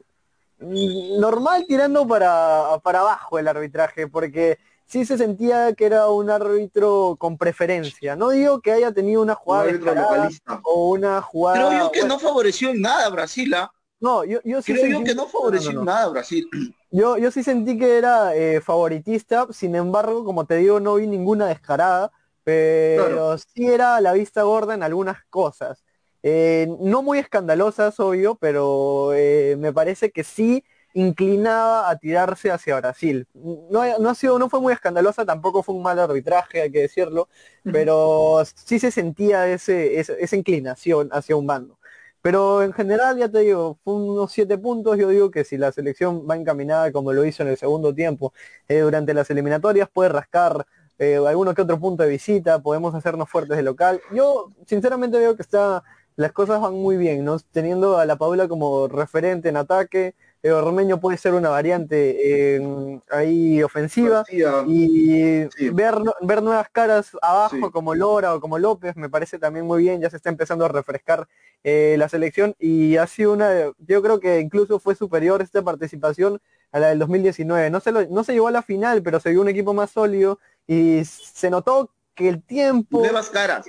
normal 1.20 1.64
tirando 1.66 2.06
para, 2.06 2.78
para 2.82 3.00
abajo 3.00 3.38
el 3.38 3.48
arbitraje, 3.48 4.06
porque 4.08 4.58
sí 4.86 5.04
se 5.04 5.18
sentía 5.18 5.72
que 5.74 5.86
era 5.86 6.08
un 6.08 6.30
árbitro 6.30 7.16
con 7.18 7.36
preferencia. 7.38 8.16
No 8.16 8.30
digo 8.30 8.60
que 8.60 8.72
haya 8.72 8.92
tenido 8.92 9.22
una 9.22 9.32
Un 9.32 9.38
jugada 9.38 9.72
localista. 9.72 10.60
o 10.64 10.90
una 10.90 11.20
jugada... 11.22 11.68
Creo 11.68 11.78
yo 11.80 11.92
que 11.92 12.00
bueno, 12.00 12.14
no 12.14 12.20
favoreció 12.20 12.70
en 12.70 12.80
nada 12.82 13.06
a 13.06 13.10
Brasil, 13.10 13.52
¿ah? 13.54 13.70
no, 14.00 14.24
yo, 14.24 14.40
yo 14.44 14.60
sí 14.62 14.72
Creo 14.74 14.86
yo 14.86 14.98
sentí- 14.98 15.04
que 15.08 15.14
no 15.14 15.26
favoreció 15.26 15.70
no, 15.72 15.74
no, 15.76 15.80
en 15.80 15.86
no. 15.86 15.92
nada 15.92 16.04
a 16.06 16.08
Brasil. 16.10 16.48
Yo, 16.90 17.16
yo 17.18 17.30
sí 17.30 17.42
sentí 17.42 17.78
que 17.78 17.98
era 17.98 18.34
eh, 18.36 18.60
favoritista, 18.60 19.46
sin 19.50 19.74
embargo, 19.74 20.24
como 20.24 20.44
te 20.46 20.56
digo, 20.56 20.80
no 20.80 20.94
vi 20.96 21.06
ninguna 21.06 21.46
descarada, 21.46 22.12
pero 22.44 23.06
Claro. 23.06 23.38
sí 23.38 23.66
era 23.66 23.96
a 23.96 24.00
la 24.00 24.12
vista 24.12 24.42
gorda 24.42 24.74
en 24.74 24.82
algunas 24.82 25.24
cosas. 25.30 25.82
Eh, 26.28 26.66
no 26.80 27.02
muy 27.02 27.18
escandalosas, 27.18 28.00
obvio, 28.00 28.34
pero 28.36 29.12
eh, 29.14 29.54
me 29.58 29.72
parece 29.72 30.10
que 30.10 30.24
sí 30.24 30.64
inclinaba 30.92 31.88
a 31.88 31.98
tirarse 31.98 32.50
hacia 32.50 32.76
Brasil. 32.80 33.28
No, 33.34 33.98
no 34.00 34.08
ha 34.10 34.14
sido, 34.16 34.36
no 34.38 34.48
fue 34.50 34.60
muy 34.60 34.72
escandalosa, 34.72 35.24
tampoco 35.24 35.62
fue 35.62 35.74
un 35.76 35.82
mal 35.82 35.98
arbitraje, 36.00 36.62
hay 36.62 36.72
que 36.72 36.80
decirlo, 36.80 37.28
pero 37.70 38.42
sí 38.56 38.78
se 38.80 38.90
sentía 38.90 39.46
ese, 39.48 40.00
ese- 40.00 40.16
esa 40.22 40.34
inclinación 40.36 41.08
hacia 41.12 41.36
un 41.36 41.46
bando. 41.46 41.78
Pero 42.22 42.62
en 42.62 42.72
general, 42.72 43.18
ya 43.18 43.28
te 43.28 43.40
digo, 43.40 43.78
fue 43.84 43.94
unos 43.94 44.32
siete 44.32 44.58
puntos. 44.58 44.98
Yo 44.98 45.08
digo 45.08 45.30
que 45.30 45.44
si 45.44 45.56
la 45.58 45.70
selección 45.72 46.26
va 46.28 46.34
encaminada 46.36 46.90
como 46.92 47.12
lo 47.12 47.24
hizo 47.24 47.42
en 47.44 47.50
el 47.50 47.56
segundo 47.56 47.94
tiempo, 47.94 48.32
eh, 48.68 48.80
durante 48.80 49.14
las 49.14 49.30
eliminatorias 49.30 49.88
puede 49.92 50.08
rascar 50.10 50.66
eh, 50.98 51.16
alguno 51.16 51.54
que 51.54 51.62
otro 51.62 51.78
punto 51.78 52.02
de 52.02 52.08
visita, 52.08 52.60
podemos 52.60 52.94
hacernos 52.94 53.28
fuertes 53.28 53.56
de 53.56 53.62
local. 53.62 54.00
Yo 54.12 54.50
sinceramente 54.66 55.18
veo 55.18 55.36
que 55.36 55.42
está, 55.42 55.84
las 56.16 56.32
cosas 56.32 56.60
van 56.60 56.74
muy 56.74 56.96
bien, 56.96 57.24
¿no? 57.24 57.38
Teniendo 57.52 57.98
a 57.98 58.06
la 58.06 58.16
Paula 58.16 58.48
como 58.48 58.88
referente 58.88 59.48
en 59.50 59.56
ataque, 59.56 60.14
eh, 60.42 60.50
Ormeño 60.50 60.98
puede 61.00 61.18
ser 61.18 61.34
una 61.34 61.48
variante 61.50 62.56
eh, 62.56 63.00
ahí 63.10 63.62
ofensiva. 63.62 64.24
Y 64.30 65.44
Sí. 65.56 65.70
ver, 65.70 65.94
ver 66.22 66.42
nuevas 66.42 66.68
caras 66.70 67.10
abajo 67.20 67.56
Sí. 67.56 67.70
como 67.72 67.94
Lora 67.94 68.34
o 68.34 68.40
como 68.40 68.58
López 68.58 68.96
me 68.96 69.08
parece 69.10 69.38
también 69.38 69.66
muy 69.66 69.82
bien, 69.82 70.00
ya 70.00 70.10
se 70.10 70.16
está 70.16 70.30
empezando 70.30 70.64
a 70.64 70.68
refrescar 70.68 71.26
eh, 71.64 71.96
la 71.98 72.08
selección 72.08 72.54
y 72.60 72.96
ha 72.96 73.06
sido 73.06 73.32
una, 73.32 73.50
yo 73.78 74.00
creo 74.02 74.20
que 74.20 74.40
incluso 74.40 74.78
fue 74.78 74.94
superior 74.94 75.42
esta 75.42 75.62
participación 75.62 76.40
a 76.72 76.78
la 76.78 76.88
del 76.88 76.98
2019. 77.00 77.70
No 77.70 77.80
se, 77.80 77.90
lo- 77.92 78.06
no 78.06 78.22
se 78.24 78.32
llegó 78.34 78.46
a 78.48 78.52
la 78.52 78.62
final, 78.62 79.02
pero 79.02 79.18
se 79.20 79.30
vio 79.30 79.40
un 79.40 79.48
equipo 79.48 79.74
más 79.74 79.90
sólido 79.90 80.38
y 80.66 81.02
se 81.04 81.50
notó 81.50 81.90
que 82.14 82.28
el 82.28 82.42
tiempo, 82.42 83.00
Nuevas 83.00 83.28
caras. 83.30 83.66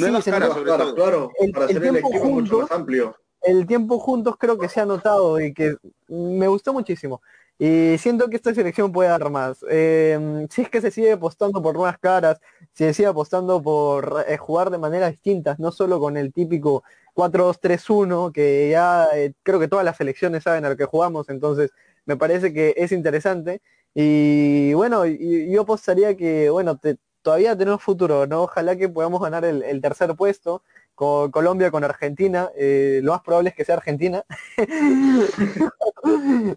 Nuevas 0.00 0.24
se 0.24 0.30
caras, 0.30 0.50
sobre 0.50 0.64
claro, 0.64 0.84
todo. 0.84 0.94
claro, 0.94 1.30
El- 1.40 1.52
para 1.52 1.64
el 1.66 1.70
hacer 1.70 1.76
el 1.84 1.90
tiempo 1.92 2.08
equipo 2.10 2.24
mucho 2.26 2.34
juntos- 2.56 2.70
más 2.70 2.70
amplio. 2.78 3.16
el 3.42 3.66
tiempo 3.66 3.98
juntos 3.98 4.34
creo 4.38 4.58
que 4.58 4.68
se 4.68 4.80
ha 4.80 4.86
notado 4.86 5.40
y 5.40 5.52
que 5.54 5.76
me 6.08 6.48
gustó 6.48 6.72
muchísimo. 6.72 7.20
Y 7.58 7.96
siento 7.98 8.28
que 8.28 8.36
esta 8.36 8.52
selección 8.52 8.92
puede 8.92 9.08
dar 9.08 9.30
más. 9.30 9.64
Eh, 9.70 10.46
si 10.50 10.60
es 10.62 10.68
que 10.68 10.82
se 10.82 10.90
sigue 10.90 11.12
apostando 11.12 11.62
por 11.62 11.74
nuevas 11.74 11.98
caras, 11.98 12.38
si 12.74 12.84
se 12.84 12.92
sigue 12.92 13.08
apostando 13.08 13.62
por 13.62 14.24
eh, 14.28 14.36
jugar 14.36 14.68
de 14.70 14.76
maneras 14.76 15.12
distintas, 15.12 15.58
no 15.58 15.72
solo 15.72 15.98
con 15.98 16.18
el 16.18 16.34
típico 16.34 16.82
4-2-3-1, 17.14 18.32
que 18.32 18.68
ya 18.70 19.08
eh, 19.14 19.32
creo 19.42 19.58
que 19.60 19.68
todas 19.68 19.84
las 19.84 19.96
selecciones 19.96 20.42
saben 20.42 20.64
a 20.64 20.68
lo 20.70 20.76
que 20.76 20.84
jugamos, 20.84 21.28
entonces 21.28 21.70
me 22.04 22.16
parece 22.16 22.52
que 22.52 22.74
es 22.76 22.92
interesante. 22.92 23.60
Y 23.94 24.74
bueno, 24.74 25.06
y- 25.06 25.50
yo 25.50 25.62
apostaría 25.62 26.16
que, 26.16 26.50
bueno, 26.50 26.76
te- 26.76 26.98
todavía 27.26 27.58
tenemos 27.58 27.82
futuro, 27.82 28.24
¿no? 28.28 28.44
Ojalá 28.44 28.76
que 28.76 28.88
podamos 28.88 29.20
ganar 29.20 29.44
el, 29.44 29.64
el 29.64 29.80
tercer 29.80 30.14
puesto 30.14 30.62
con 30.94 31.32
Colombia, 31.32 31.72
con 31.72 31.82
Argentina. 31.82 32.50
eh, 32.56 33.00
lo 33.02 33.10
más 33.10 33.22
probable 33.22 33.48
es 33.50 33.56
que 33.56 33.64
sea 33.64 33.74
Argentina. 33.74 34.22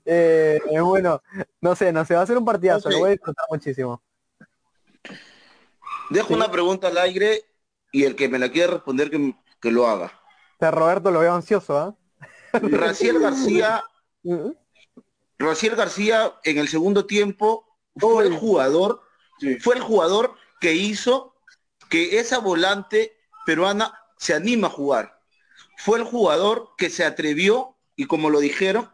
Eh, 0.06 0.60
eh, 0.72 0.80
bueno, 0.82 1.24
no 1.60 1.76
sé, 1.76 1.92
no 1.92 2.06
sé, 2.06 2.14
va 2.14 2.22
a 2.22 2.28
ser 2.28 2.38
un 2.38 2.46
partidazo, 2.46 2.88
Ok. 2.88 2.94
lo 2.94 3.00
voy 3.00 3.08
a 3.08 3.12
disfrutar 3.14 3.46
muchísimo. 3.50 4.00
Dejo 6.12 6.36
una 6.36 6.52
pregunta 6.52 6.88
al 6.90 7.00
aire 7.00 7.44
y 7.92 8.04
el 8.04 8.16
que 8.16 8.30
me 8.30 8.38
la 8.38 8.52
quiera 8.52 8.74
responder 8.74 9.10
que, 9.10 9.34
que 9.60 9.72
lo 9.72 9.88
haga. 9.88 10.14
A 10.60 10.70
Roberto 10.70 11.10
lo 11.10 11.22
veo 11.22 11.34
ansioso, 11.34 11.76
¿ah? 11.80 11.96
Raciel 12.54 13.18
García. 13.20 13.84
Raciel 15.40 15.76
García 15.76 16.34
en 16.44 16.60
el 16.60 16.68
segundo 16.68 17.08
tiempo 17.08 17.66
fue 17.96 18.28
el 18.28 18.36
jugador, 18.38 19.02
Sí. 19.40 19.58
fue 19.58 19.76
el 19.76 19.82
jugador 19.82 20.36
que 20.60 20.74
hizo 20.74 21.36
que 21.90 22.20
esa 22.20 22.40
volante 22.40 23.18
peruana 23.46 24.00
se 24.18 24.34
anima 24.34 24.68
a 24.68 24.72
jugar. 24.72 25.20
Fue 25.78 25.98
el 25.98 26.04
jugador 26.04 26.72
que 26.78 26.90
se 26.90 27.06
atrevió, 27.06 27.78
y 27.96 28.06
como 28.06 28.30
lo 28.30 28.40
dijeron, 28.40 28.90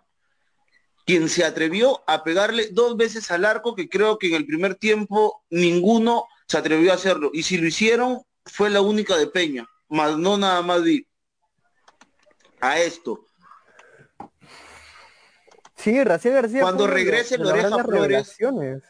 quien 1.06 1.30
se 1.30 1.44
atrevió 1.44 2.04
a 2.08 2.24
pegarle 2.24 2.70
dos 2.72 2.98
veces 2.98 3.30
al 3.32 3.46
arco, 3.46 3.76
que 3.76 3.90
creo 3.90 4.18
que 4.18 4.28
en 4.28 4.36
el 4.36 4.46
primer 4.46 4.76
tiempo 4.76 5.44
ninguno 5.50 6.26
se 6.48 6.58
atrevió 6.58 6.92
a 6.92 6.96
hacerlo. 6.96 7.32
Y 7.34 7.44
si 7.44 7.58
lo 7.58 7.68
hicieron, 7.68 8.24
fue 8.46 8.70
la 8.70 8.82
única 8.82 9.18
de 9.18 9.28
Peña, 9.28 9.68
más 9.90 10.18
no 10.18 10.38
nada 10.38 10.62
más 10.62 10.84
vi. 10.84 11.08
A 12.62 12.80
esto. 12.80 13.26
Sí, 15.76 16.04
Raciel 16.04 16.34
García. 16.34 16.62
Cuando 16.62 16.88
regrese 16.88 17.38
Loreja 17.38 17.70
grandes 17.70 18.36
Flores. 18.36 18.84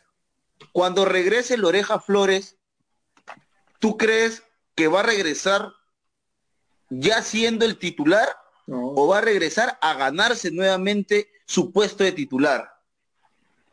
Cuando 0.72 1.04
regrese 1.04 1.58
Loreja 1.58 2.00
Flores, 2.00 2.58
¿tú 3.80 3.98
crees 3.98 4.44
que 4.76 4.88
va 4.88 5.02
a 5.02 5.04
regresar 5.04 5.72
ya 6.90 7.22
siendo 7.22 7.66
el 7.66 7.78
titular 7.78 8.28
No. 8.68 8.90
o 8.96 9.08
va 9.08 9.20
a 9.20 9.22
regresar 9.22 9.78
a 9.82 9.94
ganarse 9.96 10.52
nuevamente 10.52 11.30
su 11.46 11.72
puesto 11.72 12.04
de 12.04 12.12
titular? 12.12 12.70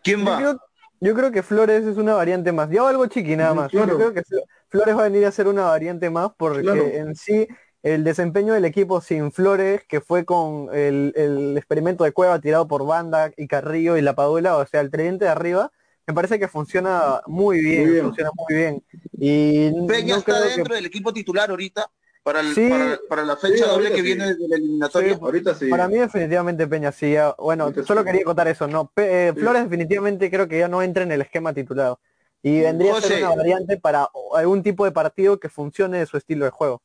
¿Quién 0.02 0.20
Yo 0.20 0.30
va? 0.30 0.36
creo, 0.38 0.60
yo 1.00 1.14
creo 1.14 1.32
que 1.32 1.42
Flores 1.42 1.84
es 1.84 1.96
una 1.96 2.14
variante 2.14 2.52
más. 2.52 2.68
Yo 2.70 2.86
algo 2.86 3.06
chiqui 3.06 3.36
nada 3.36 3.54
más. 3.54 3.70
claro. 3.70 3.92
Yo 3.92 3.96
creo 3.96 4.12
que 4.14 4.22
Flo- 4.22 4.44
Flores 4.68 4.96
va 4.96 5.00
a 5.00 5.08
venir 5.08 5.26
a 5.26 5.30
ser 5.32 5.48
una 5.48 5.64
variante 5.64 6.10
más 6.10 6.30
porque 6.36 6.62
Claro. 6.62 6.82
en 6.86 7.14
sí 7.14 7.46
el 7.82 8.04
desempeño 8.04 8.54
del 8.54 8.64
equipo 8.64 9.00
sin 9.00 9.32
Flores, 9.32 9.82
que 9.88 10.00
fue 10.00 10.24
con 10.24 10.68
el, 10.72 11.12
el 11.16 11.56
experimento 11.56 12.04
de 12.04 12.12
Cueva 12.12 12.40
tirado 12.40 12.68
por 12.68 12.86
Banda 12.86 13.32
y 13.36 13.48
Carrillo 13.48 13.96
y 13.96 14.02
La 14.02 14.14
Padula, 14.14 14.56
o 14.56 14.64
sea, 14.66 14.80
el 14.80 14.90
tridente 14.90 15.24
de 15.24 15.30
arriba, 15.32 15.72
me 16.06 16.14
parece 16.14 16.38
que 16.38 16.48
funciona 16.48 17.20
muy 17.26 17.60
bien, 17.60 17.82
Muy 17.82 17.90
bien. 17.92 18.04
funciona 18.06 18.30
muy 18.34 18.54
bien. 18.56 18.84
Y 19.18 19.86
Peña 19.86 20.14
no 20.14 20.18
está 20.20 20.42
que- 20.42 20.48
dentro 20.56 20.74
del 20.74 20.86
equipo 20.86 21.12
titular 21.12 21.50
ahorita 21.50 21.90
para, 22.22 22.40
el- 22.40 22.54
Sí. 22.54 22.68
para, 22.68 22.98
para 23.08 23.24
la 23.24 23.36
fecha 23.36 23.64
Sí, 23.64 23.70
doble 23.70 23.90
que 23.90 23.96
sí. 23.96 24.02
viene 24.02 24.26
desde 24.28 24.48
la 24.48 24.56
eliminatoria. 24.56 25.14
Sí. 25.14 25.20
Ahorita 25.22 25.54
sí. 25.54 25.68
Para 25.68 25.88
mí 25.88 25.98
definitivamente 25.98 26.66
Peña 26.66 26.92
sí. 26.92 27.12
ya- 27.12 27.34
bueno, 27.38 27.64
Ahorita 27.64 27.84
solo 27.84 28.00
sí. 28.02 28.06
quería 28.06 28.24
contar 28.24 28.48
eso. 28.48 28.66
No, 28.66 28.90
Pe- 28.92 29.28
eh, 29.28 29.32
Sí. 29.34 29.40
Flores 29.40 29.64
definitivamente 29.64 30.30
creo 30.30 30.48
que 30.48 30.58
ya 30.58 30.68
no 30.68 30.82
entra 30.82 31.02
en 31.02 31.12
el 31.12 31.20
esquema 31.20 31.52
titulado. 31.52 32.00
Y 32.42 32.60
vendría 32.60 32.96
a 32.96 33.00
ser 33.00 33.22
una 33.24 33.36
variante 33.36 33.76
para 33.78 34.08
algún 34.34 34.62
tipo 34.64 34.84
de 34.84 34.90
partido 34.90 35.38
que 35.38 35.48
funcione 35.48 35.98
de 35.98 36.06
su 36.06 36.16
estilo 36.16 36.44
de 36.44 36.50
juego. 36.50 36.82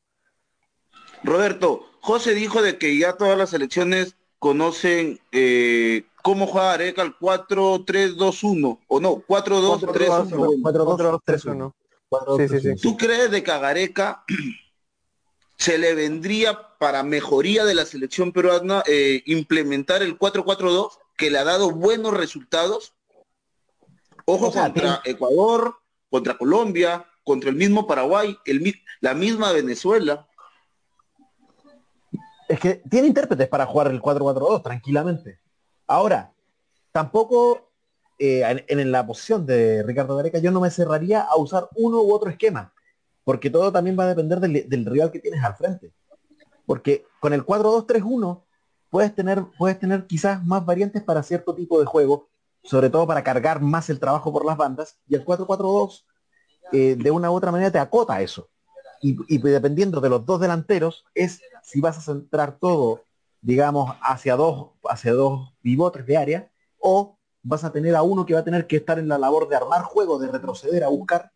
Roberto, 1.24 1.86
José 2.02 2.36
dijo 2.36 2.62
de 2.62 2.78
que 2.78 2.96
ya 2.98 3.14
todas 3.14 3.38
las 3.38 3.50
selecciones 3.50 4.17
conocen 4.40 5.20
eh, 5.32 6.06
cómo 6.22 6.48
juega 6.48 6.74
Areca 6.74 7.02
al 7.02 7.18
4-3-2-1 7.18 8.80
o 8.88 9.00
no, 9.00 9.24
4-2-3-1. 9.28 10.62
4-2-3-1. 10.62 11.74
Sí, 12.38 12.48
sí, 12.48 12.76
sí. 12.76 12.82
¿Tú 12.82 12.98
crees 12.98 13.32
de 13.32 13.44
que 13.44 13.52
a 13.52 13.60
Gareca 13.60 14.24
se 15.58 15.78
le 15.78 15.96
vendría 15.96 16.78
para 16.78 17.04
mejoría 17.04 17.66
de 17.66 17.76
la 17.76 17.86
selección 17.86 18.32
peruana 18.32 18.84
eh, 18.88 19.24
implementar 19.26 20.02
el 20.02 20.18
4-4-2 20.18 20.92
que 21.18 21.32
le 21.32 21.40
ha 21.40 21.44
dado 21.44 21.72
buenos 21.72 22.14
resultados? 22.14 22.94
Ojo 24.26 24.48
O 24.48 24.52
sea, 24.52 24.64
contra 24.64 25.02
Ecuador, 25.06 25.76
contra 26.10 26.38
Colombia, 26.38 27.06
contra 27.24 27.50
el 27.50 27.56
mismo 27.56 27.88
Paraguay, 27.88 28.38
el, 28.46 28.82
la 29.00 29.14
misma 29.14 29.52
Venezuela. 29.52 30.28
Es 32.48 32.60
que 32.60 32.76
tiene 32.90 33.08
intérpretes 33.08 33.48
para 33.48 33.66
jugar 33.66 33.88
el 33.88 34.02
4-4-2 34.02 34.64
tranquilamente. 34.64 35.40
Ahora, 35.86 36.34
tampoco 36.92 37.72
eh, 38.20 38.64
en, 38.68 38.92
la 38.92 39.06
posición 39.06 39.46
de 39.46 39.84
Ricardo 39.84 40.16
Gareca 40.16 40.40
yo 40.40 40.52
no 40.52 40.60
me 40.60 40.72
cerraría 40.72 41.22
a 41.22 41.36
usar 41.36 41.70
uno 41.76 42.02
u 42.02 42.12
otro 42.12 42.30
esquema, 42.30 42.74
porque 43.24 43.50
todo 43.50 43.72
también 43.72 43.98
va 44.00 44.06
a 44.06 44.16
depender 44.16 44.40
del, 44.40 44.86
rival 44.86 45.12
que 45.12 45.20
tienes 45.20 45.44
al 45.44 45.56
frente. 45.56 45.94
Porque 46.66 47.06
con 47.20 47.34
el 47.34 47.46
4-2-3-1 47.46 48.44
puedes 48.90 49.14
tener, 49.14 49.44
puedes 49.58 49.78
tener 49.80 50.08
quizás 50.08 50.46
más 50.46 50.66
variantes 50.66 51.04
para 51.04 51.24
cierto 51.24 51.54
tipo 51.54 51.80
de 51.80 51.86
juego, 51.86 52.30
sobre 52.64 52.90
todo 52.90 53.06
para 53.06 53.24
cargar 53.24 53.62
más 53.62 53.90
el 53.90 54.00
trabajo 54.00 54.32
por 54.32 54.46
las 54.46 54.58
bandas, 54.58 54.98
y 55.08 55.16
el 55.16 55.24
4-4-2 55.24 56.04
eh, 56.72 56.96
de 56.98 57.12
una 57.12 57.30
u 57.32 57.36
otra 57.36 57.52
manera 57.52 57.72
te 57.72 57.80
acota 57.80 58.22
eso. 58.22 58.50
Y, 59.02 59.18
y, 59.28 59.38
dependiendo 59.40 60.02
de 60.02 60.10
los 60.10 60.26
dos 60.26 60.40
delanteros, 60.40 61.06
es 61.14 61.42
si 61.64 61.82
vas 61.82 61.98
a 61.98 62.02
centrar 62.02 62.58
todo, 62.60 63.04
digamos, 63.42 63.96
hacia 64.02 64.36
dos, 64.36 64.72
hacia 64.90 65.14
dos 65.14 65.54
pivotes 65.62 66.06
de 66.06 66.18
área, 66.18 66.52
o 66.80 67.18
vas 67.44 67.64
a 67.64 67.72
tener 67.72 67.96
a 67.96 68.04
uno 68.04 68.26
que 68.26 68.34
va 68.34 68.42
a 68.42 68.44
tener 68.44 68.68
que 68.68 68.78
estar 68.78 69.00
en 69.00 69.08
la 69.08 69.18
labor 69.18 69.48
de 69.48 69.56
armar 69.56 69.84
juego, 69.84 70.20
de 70.20 70.28
retroceder 70.28 70.84
a 70.84 70.90
buscar, 70.90 71.32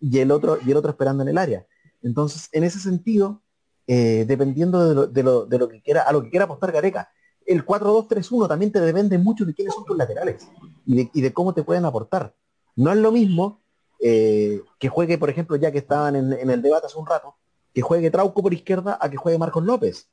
y 0.00 0.18
el 0.18 0.30
otro, 0.30 0.58
y 0.64 0.70
el 0.70 0.76
otro 0.76 0.90
esperando 0.90 1.22
en 1.22 1.28
el 1.28 1.38
área. 1.38 1.66
Entonces, 2.02 2.48
en 2.52 2.64
ese 2.64 2.78
sentido, 2.78 3.42
eh, 3.86 4.24
dependiendo 4.26 4.88
de 4.88 4.94
lo, 4.94 5.06
de, 5.06 5.22
lo, 5.22 5.46
de 5.46 5.58
lo, 5.58 5.68
que 5.68 5.80
quiera, 5.82 6.02
a 6.02 6.12
lo 6.12 6.22
que 6.22 6.30
quiera 6.30 6.44
apostar 6.44 6.72
Gareca, 6.72 7.08
el 7.46 7.64
4-2-3-1 7.64 8.48
también 8.48 8.72
te 8.72 8.80
depende 8.80 9.18
mucho 9.18 9.44
de 9.44 9.54
quiénes 9.54 9.74
son 9.74 9.84
tus 9.84 9.96
laterales 9.96 10.48
y 10.86 10.96
de, 10.96 11.10
y 11.12 11.20
de 11.20 11.32
cómo 11.32 11.54
te 11.54 11.62
pueden 11.62 11.84
aportar. 11.84 12.34
No 12.76 12.90
es 12.90 12.98
lo 12.98 13.12
mismo 13.12 13.60
eh, 14.06 14.60
que 14.78 14.90
juegue, 14.90 15.16
por 15.16 15.30
ejemplo, 15.30 15.56
ya 15.56 15.72
que 15.72 15.78
estaban 15.78 16.14
en, 16.14 16.50
el 16.50 16.60
debate 16.60 16.86
hace 16.86 16.98
un 16.98 17.06
rato, 17.06 17.36
que 17.72 17.80
juegue 17.80 18.10
Trauco 18.10 18.42
por 18.42 18.52
izquierda 18.52 18.98
a 19.00 19.08
que 19.08 19.16
juegue 19.16 19.38
Marcos 19.38 19.64
López. 19.64 20.10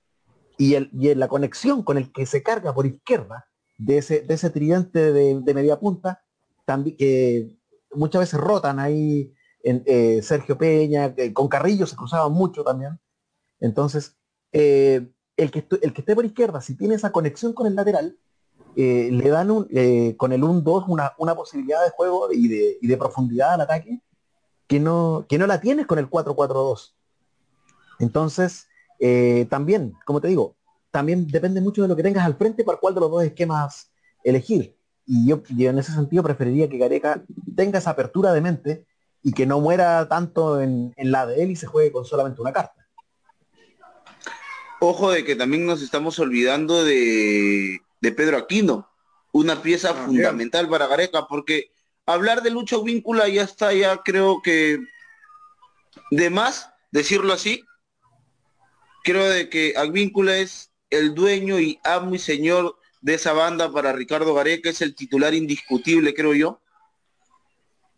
Y, 0.57 0.75
el, 0.75 0.89
y 0.93 1.13
la 1.13 1.27
conexión 1.27 1.83
con 1.83 1.97
el 1.97 2.13
que 2.13 2.25
se 2.25 2.41
carga 2.41 2.73
por 2.73 2.85
izquierda 2.85 3.47
de 3.77 3.97
ese, 3.97 4.21
de 4.21 4.33
ese 4.33 4.49
tridente 4.49 5.11
de, 5.11 5.41
de 5.41 5.53
media 5.53 5.77
punta, 5.77 6.23
también 6.63 6.95
que 6.95 7.57
muchas 7.91 8.21
veces 8.21 8.39
rotan 8.39 8.79
ahí 8.79 9.33
en, 9.61 9.83
eh, 9.85 10.21
Sergio 10.21 10.57
Peña, 10.57 11.13
eh, 11.17 11.33
con 11.33 11.49
Carrillo 11.49 11.85
se 11.85 11.97
cruzaban 11.97 12.31
mucho 12.31 12.63
también. 12.63 12.97
Entonces, 13.59 14.15
eh, 14.53 15.11
el, 15.35 15.51
que, 15.51 15.67
el 15.81 15.93
que 15.93 16.01
esté 16.01 16.15
por 16.15 16.23
izquierda, 16.23 16.61
si 16.61 16.77
tiene 16.77 16.95
esa 16.95 17.11
conexión 17.11 17.51
con 17.51 17.67
el 17.67 17.75
lateral, 17.75 18.17
eh, 18.75 19.09
le 19.11 19.29
dan 19.29 19.67
eh, 19.71 20.15
con 20.17 20.31
el 20.31 20.41
1-2 20.41 20.85
una, 20.87 21.13
una, 21.17 21.35
posibilidad 21.35 21.83
de 21.83 21.89
juego 21.91 22.31
y 22.31 22.47
de, 22.47 22.77
y 22.81 22.87
de, 22.87 22.97
profundidad 22.97 23.53
al 23.53 23.61
ataque 23.61 23.99
que 24.67 24.79
no, 24.79 25.25
que 25.27 25.37
no 25.37 25.47
la 25.47 25.59
tienes 25.59 25.85
con 25.87 25.99
el 25.99 26.09
4-4-2. 26.09 26.93
Entonces, 27.99 28.67
eh, 28.99 29.45
también, 29.49 29.93
como 30.05 30.21
te 30.21 30.29
digo, 30.29 30.55
también 30.89 31.27
depende 31.27 31.59
mucho 31.59 31.81
de 31.81 31.89
lo 31.89 31.95
que 31.95 32.03
tengas 32.03 32.25
al 32.25 32.35
frente 32.35 32.63
para 32.63 32.77
cuál 32.77 32.93
de 32.93 33.01
los 33.01 33.11
dos 33.11 33.23
esquemas 33.23 33.91
elegir. 34.23 34.77
Y 35.05 35.27
yo, 35.27 35.43
yo 35.49 35.69
en 35.69 35.79
ese 35.79 35.91
sentido 35.91 36.23
preferiría 36.23 36.69
que 36.69 36.77
Gareca 36.77 37.23
tenga 37.55 37.79
esa 37.79 37.89
apertura 37.91 38.31
de 38.31 38.41
mente 38.41 38.85
y 39.21 39.33
que 39.33 39.45
no 39.45 39.59
muera 39.59 40.07
tanto 40.07 40.61
en, 40.61 40.93
en 40.95 41.11
la 41.11 41.25
de 41.25 41.43
él 41.43 41.51
y 41.51 41.55
se 41.55 41.67
juegue 41.67 41.91
con 41.91 42.05
solamente 42.05 42.41
una 42.41 42.53
carta. 42.53 42.87
Ojo 44.79 45.11
de 45.11 45.23
que 45.23 45.35
también 45.35 45.65
nos 45.65 45.81
estamos 45.83 46.17
olvidando 46.17 46.83
de, 46.83 47.81
de 48.01 48.11
Pedro 48.11 48.37
Aquino, 48.37 48.89
una 49.31 49.61
pieza 49.61 49.91
ah, 49.91 50.05
fundamental 50.05 50.65
bien. 50.65 50.71
para 50.71 50.87
Gareca, 50.87 51.27
porque 51.27 51.71
hablar 52.05 52.41
de 52.41 52.49
Lucho 52.49 52.83
Víncula 52.83 53.29
ya 53.29 53.43
está, 53.43 53.73
ya 53.73 53.97
creo 53.97 54.41
que 54.41 54.79
de 56.09 56.29
más 56.29 56.69
decirlo 56.91 57.33
así. 57.33 57.63
Creo 59.03 59.27
de 59.29 59.49
que 59.49 59.73
Advíncula 59.77 60.37
es 60.37 60.71
el 60.89 61.15
dueño 61.15 61.59
y 61.59 61.79
amo 61.83 62.13
y 62.13 62.19
señor 62.19 62.77
de 63.01 63.15
esa 63.15 63.33
banda 63.33 63.71
para 63.71 63.93
Ricardo 63.93 64.33
Gareca, 64.33 64.69
es 64.69 64.81
el 64.81 64.93
titular 64.93 65.33
indiscutible, 65.33 66.13
creo 66.13 66.33
yo. 66.35 66.61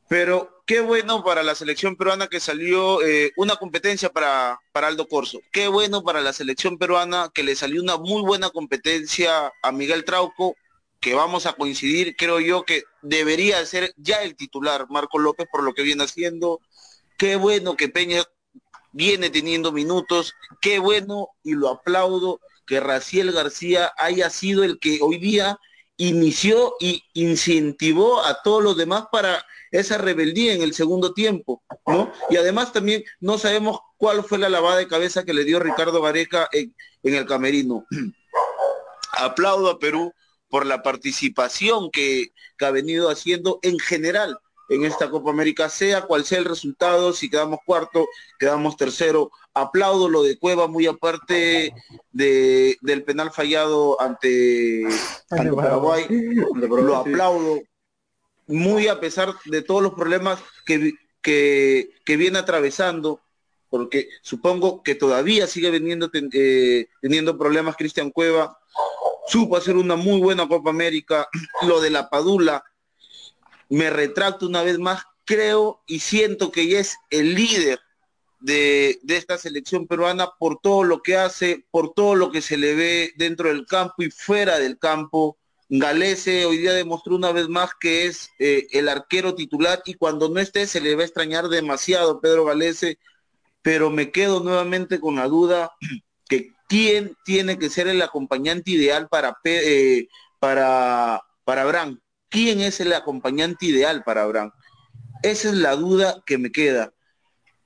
Pero 0.07 0.52
qué 0.65 0.79
bueno 0.79 1.23
para 1.23 1.43
la 1.43 1.55
selección 1.55 1.95
peruana 1.95 2.27
que 2.27 2.39
salió 2.39 3.01
eh, 3.05 3.31
una 3.35 3.55
competencia 3.55 4.09
para, 4.09 4.59
para 4.71 4.87
Aldo 4.87 5.07
Corso. 5.07 5.39
Qué 5.51 5.67
bueno 5.67 6.03
para 6.03 6.21
la 6.21 6.33
selección 6.33 6.77
peruana 6.77 7.29
que 7.33 7.43
le 7.43 7.55
salió 7.55 7.81
una 7.81 7.97
muy 7.97 8.21
buena 8.21 8.49
competencia 8.49 9.51
a 9.61 9.71
Miguel 9.71 10.05
Trauco, 10.05 10.55
que 10.99 11.13
vamos 11.13 11.45
a 11.45 11.53
coincidir, 11.53 12.15
creo 12.15 12.39
yo 12.39 12.63
que 12.63 12.83
debería 13.01 13.65
ser 13.65 13.93
ya 13.97 14.23
el 14.23 14.35
titular 14.35 14.87
Marco 14.89 15.19
López 15.19 15.47
por 15.51 15.63
lo 15.63 15.73
que 15.73 15.83
viene 15.83 16.05
haciendo. 16.05 16.61
Qué 17.17 17.35
bueno 17.35 17.75
que 17.75 17.89
Peña 17.89 18.23
viene 18.93 19.29
teniendo 19.29 19.73
minutos. 19.73 20.33
Qué 20.61 20.79
bueno 20.79 21.29
y 21.43 21.53
lo 21.53 21.69
aplaudo 21.69 22.39
que 22.65 22.79
Raciel 22.79 23.33
García 23.33 23.91
haya 23.97 24.29
sido 24.29 24.63
el 24.63 24.79
que 24.79 24.99
hoy 25.01 25.17
día 25.17 25.59
inició 25.97 26.75
y 26.79 27.03
incentivó 27.13 28.23
a 28.23 28.41
todos 28.41 28.63
los 28.63 28.77
demás 28.77 29.05
para 29.11 29.45
esa 29.71 29.97
rebeldía 29.97 30.53
en 30.53 30.61
el 30.61 30.73
segundo 30.73 31.13
tiempo, 31.13 31.63
¿no? 31.85 32.11
Y 32.29 32.37
además 32.37 32.73
también 32.73 33.03
no 33.19 33.37
sabemos 33.37 33.79
cuál 33.97 34.23
fue 34.23 34.37
la 34.37 34.49
lavada 34.49 34.77
de 34.77 34.87
cabeza 34.87 35.23
que 35.23 35.33
le 35.33 35.43
dio 35.43 35.59
Ricardo 35.59 36.01
Vareca 36.01 36.47
en, 36.51 36.73
el 37.03 37.25
camerino. 37.25 37.85
Aplaudo 39.13 39.69
a 39.69 39.79
Perú 39.79 40.13
por 40.47 40.65
la 40.65 40.83
participación 40.83 41.89
que 41.91 42.33
ha 42.59 42.71
venido 42.71 43.09
haciendo 43.09 43.59
en 43.63 43.79
general 43.79 44.37
en 44.69 44.85
esta 44.85 45.09
Copa 45.09 45.31
América, 45.31 45.69
sea 45.69 46.03
cual 46.03 46.25
sea 46.25 46.39
el 46.39 46.45
resultado, 46.45 47.13
si 47.13 47.29
quedamos 47.29 47.59
cuarto, 47.65 48.07
quedamos 48.39 48.77
tercero. 48.77 49.31
Aplaudo 49.53 50.09
lo 50.09 50.23
de 50.23 50.37
Cueva, 50.39 50.67
muy 50.67 50.87
aparte 50.87 51.73
de, 52.11 52.77
del 52.81 53.03
penal 53.03 53.31
fallado 53.31 54.01
ante, 54.01 54.83
ante 55.29 55.53
Paraguay. 55.53 56.07
Lo 56.55 56.95
aplaudo 56.95 57.61
muy 58.47 58.87
a 58.87 58.99
pesar 58.99 59.33
de 59.45 59.61
todos 59.61 59.81
los 59.81 59.93
problemas 59.93 60.39
que, 60.65 60.93
que, 61.21 61.91
que 62.03 62.17
viene 62.17 62.39
atravesando, 62.39 63.21
porque 63.69 64.09
supongo 64.21 64.83
que 64.83 64.95
todavía 64.95 65.47
sigue 65.47 65.71
veniendo, 65.71 66.09
eh, 66.13 66.87
teniendo 67.01 67.37
problemas 67.37 67.75
Cristian 67.75 68.11
Cueva, 68.11 68.57
supo 69.27 69.57
hacer 69.57 69.75
una 69.75 69.95
muy 69.95 70.19
buena 70.19 70.47
Copa 70.47 70.69
América, 70.69 71.27
lo 71.63 71.79
de 71.79 71.89
la 71.89 72.09
Padula, 72.09 72.63
me 73.73 73.89
retracto 73.89 74.45
una 74.45 74.61
vez 74.61 74.77
más, 74.77 75.03
creo 75.25 75.81
y 75.87 75.99
siento 75.99 76.51
que 76.51 76.77
es 76.77 76.95
el 77.09 77.33
líder 77.33 77.79
de, 78.39 78.99
esta 79.07 79.39
selección 79.39 79.87
peruana 79.87 80.29
por 80.37 80.59
todo 80.59 80.83
lo 80.83 81.01
que 81.01 81.17
hace, 81.17 81.65
por 81.71 81.91
todo 81.95 82.13
lo 82.13 82.29
que 82.29 82.43
se 82.43 82.55
le 82.55 82.75
ve 82.75 83.13
dentro 83.15 83.49
del 83.49 83.65
campo 83.65 84.03
y 84.03 84.11
fuera 84.11 84.59
del 84.59 84.77
campo, 84.77 85.37
Galese 85.69 86.45
hoy 86.45 86.57
día 86.57 86.73
demostró 86.73 87.15
una 87.15 87.31
vez 87.31 87.49
más 87.49 87.71
que 87.79 88.05
es 88.05 88.29
eh, 88.37 88.67
el 88.73 88.89
arquero 88.89 89.33
titular 89.33 89.81
y 89.87 89.95
cuando 89.95 90.29
no 90.29 90.39
esté 90.39 90.67
se 90.67 90.79
le 90.79 90.93
va 90.93 91.01
a 91.01 91.05
extrañar 91.05 91.47
demasiado 91.47 92.21
Pedro 92.21 92.45
Galese, 92.45 92.99
pero 93.63 93.89
me 93.89 94.11
quedo 94.11 94.41
nuevamente 94.41 94.99
con 94.99 95.15
la 95.15 95.27
duda 95.27 95.71
que 96.29 96.51
quién 96.69 97.17
tiene 97.25 97.57
que 97.57 97.71
ser 97.71 97.87
el 97.87 98.03
acompañante 98.03 98.69
ideal 98.69 99.07
para 99.09 99.35
eh, 99.45 100.09
para 100.39 101.23
para. 101.43 102.02
¿Quién 102.33 102.61
es 102.61 102.79
el 102.79 102.91
acompañante 102.93 103.67
ideal 103.67 104.03
para 104.03 104.23
Abraham? 104.23 104.51
Esa 105.21 105.49
es 105.49 105.53
la 105.53 105.75
duda 105.75 106.23
que 106.25 106.39
me 106.39 106.51
queda. 106.51 106.91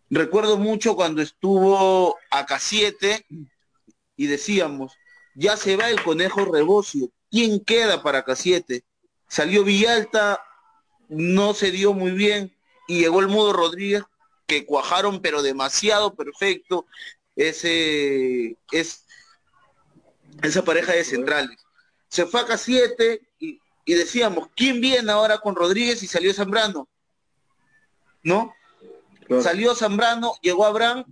Recuerdo 0.09 0.57
mucho 0.57 0.97
cuando 0.97 1.21
estuvo 1.21 2.17
acá 2.29 2.59
7 2.59 3.25
y 4.17 4.27
decíamos, 4.27 4.91
ya 5.35 5.55
se 5.55 5.77
va 5.77 5.89
el 5.89 6.03
conejo 6.03 6.43
Rebocio, 6.43 7.09
¿Quién 7.31 7.63
queda 7.63 8.03
para 8.03 8.25
K7? 8.25 8.83
Salió 9.29 9.63
Villalta, 9.63 10.43
no 11.07 11.53
se 11.53 11.71
dio 11.71 11.93
muy 11.93 12.11
bien, 12.11 12.53
y 12.89 12.99
llegó 12.99 13.21
el 13.21 13.29
Mudo 13.29 13.53
Rodríguez, 13.53 14.03
que 14.47 14.65
cuajaron, 14.65 15.21
pero 15.21 15.43
demasiado 15.43 16.13
perfecto, 16.13 16.87
ese, 17.37 18.57
es, 18.73 19.05
esa 20.43 20.65
pareja 20.65 20.91
de 20.91 21.05
centrales. 21.05 21.57
Se 22.09 22.25
fue 22.25 22.41
a 22.41 22.47
K7 22.47 23.26
y, 23.87 23.93
decíamos, 23.95 24.49
¿quién 24.55 24.81
viene 24.81 25.11
ahora 25.11 25.39
con 25.39 25.55
Rodríguez 25.55 26.03
y 26.03 26.07
salió 26.07 26.33
Zambrano? 26.33 26.87
¿No? 28.21 28.53
Claro. 29.25 29.41
Salió 29.41 29.73
Zambrano, 29.73 30.33
llegó 30.41 30.65
Abraham, 30.65 31.05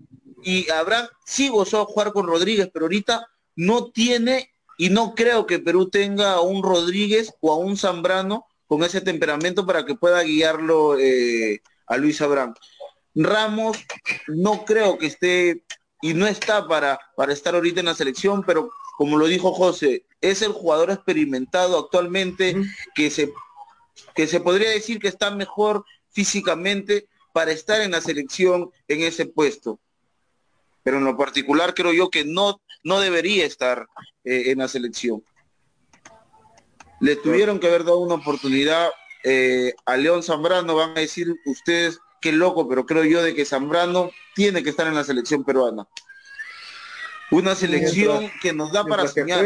y 0.46 0.70
Abraham 0.70 1.08
sí 1.26 1.50
gozó 1.50 1.82
a 1.82 1.86
jugar 1.86 2.14
con 2.14 2.28
Rodríguez, 2.28 2.70
pero 2.72 2.86
ahorita 2.86 3.28
no 3.56 3.92
tiene 3.92 4.52
y 4.78 4.90
no 4.90 5.16
creo 5.16 5.48
que 5.48 5.60
Perú 5.60 5.90
tenga 5.90 6.34
a 6.34 6.42
un 6.42 6.62
Rodríguez 6.62 7.34
o 7.40 7.52
a 7.52 7.58
un 7.58 7.78
Zambrano 7.78 8.46
con 8.68 8.84
ese 8.84 9.02
temperamento 9.02 9.66
para 9.66 9.86
que 9.86 9.96
pueda 9.96 10.22
guiarlo 10.22 11.00
eh, 11.00 11.62
a 11.88 11.98
Luis 11.98 12.22
Abraham. 12.22 12.54
Ramos 13.16 13.78
no 14.28 14.66
creo 14.66 14.98
que 15.00 15.08
esté 15.08 15.64
y 16.02 16.14
no 16.14 16.28
está 16.28 16.68
para, 16.68 17.00
para 17.16 17.34
estar 17.34 17.56
ahorita 17.56 17.80
en 17.80 17.88
la 17.88 17.96
selección, 17.96 18.44
pero 18.44 18.70
como 18.98 19.18
lo 19.18 19.28
dijo 19.28 19.54
José, 19.54 20.06
es 20.22 20.42
el 20.42 20.52
jugador 20.52 20.92
experimentado 20.92 21.80
actualmente 21.80 22.56
que 22.96 23.10
se, 23.10 23.34
que 24.14 24.28
se 24.28 24.40
podría 24.40 24.70
decir 24.70 25.00
que 25.00 25.08
está 25.08 25.32
mejor 25.32 25.86
físicamente 26.12 27.08
para 27.34 27.52
estar 27.52 27.82
en 27.82 27.92
la 27.92 28.02
selección 28.02 28.72
en 28.88 29.02
ese 29.02 29.26
puesto. 29.26 29.80
Pero 30.84 30.98
en 30.98 31.04
lo 31.04 31.18
particular 31.18 31.74
creo 31.74 31.94
yo 31.94 32.10
que 32.10 32.24
no 32.24 32.62
no 32.86 33.00
debería 33.00 33.46
estar 33.46 33.88
eh, 34.24 34.52
en 34.52 34.60
la 34.60 34.70
selección. 34.70 35.24
Le 37.02 37.18
tuvieron 37.18 37.60
que 37.60 37.68
haber 37.68 37.84
dado 37.84 37.98
una 37.98 38.16
oportunidad 38.16 38.90
eh, 39.24 39.74
a 39.86 39.98
León 39.98 40.22
Zambrano, 40.22 40.76
van 40.76 40.92
a 40.92 41.02
decir 41.02 41.36
ustedes 41.46 42.00
qué 42.22 42.32
loco, 42.32 42.70
pero 42.70 42.86
creo 42.86 43.04
yo 43.04 43.24
de 43.24 43.34
que 43.34 43.44
Zambrano 43.44 44.12
tiene 44.36 44.64
que 44.64 44.70
estar 44.70 44.88
en 44.88 44.96
la 44.96 45.04
selección 45.04 45.44
peruana. 45.44 45.88
Una 47.32 47.56
selección 47.56 48.20
mientras, 48.20 48.42
que 48.42 48.54
nos 48.54 48.72
da 48.72 48.86
para 48.86 49.08
soñar. 49.08 49.46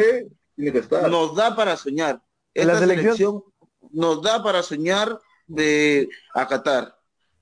tiene 0.55 0.71
que 0.71 0.79
estar. 0.79 1.09
nos 1.09 1.35
da 1.35 1.55
para 1.55 1.77
soñar. 1.77 2.21
La 2.53 2.63
Esta 2.63 2.79
selección- 2.79 3.15
selección 3.15 3.43
nos 3.91 4.21
da 4.21 4.43
para 4.43 4.61
soñar 4.63 5.19
de 5.47 6.09
a 6.33 6.47
Qatar. 6.47 6.95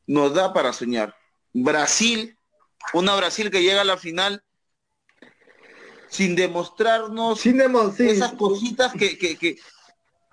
Nos 0.06 0.34
da 0.34 0.54
para 0.54 0.71
soñar. 0.73 1.15
Brasil, 1.54 2.38
una 2.93 3.15
Brasil 3.15 3.50
que 3.50 3.62
llega 3.63 3.82
a 3.82 3.86
la 3.86 3.97
final 3.97 4.43
sin 6.10 6.36
demostrarnos 6.36 7.39
Sin 7.41 7.58
demo- 7.58 7.91
sí, 7.91 8.08
esas 8.10 8.34
cositas 8.34 8.93
que, 8.93 9.17
que, 9.17 9.38
que, 9.38 9.58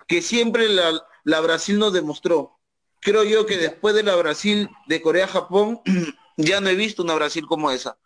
que 0.07 0.21
siempre 0.21 0.69
la, 0.69 1.01
la 1.23 1.41
Brasil 1.41 1.77
nos 1.79 1.91
demostró. 1.93 2.57
Creo 3.01 3.23
yo 3.23 3.45
que 3.45 3.57
después 3.57 3.93
de 3.93 4.03
la 4.03 4.15
Brasil 4.15 4.69
de 4.87 5.01
Corea-Japón, 5.01 5.81
ya 6.37 6.61
no 6.61 6.69
he 6.69 6.75
visto 6.75 7.03
una 7.03 7.15
Brasil 7.15 7.45
como 7.47 7.71
esa. 7.71 7.97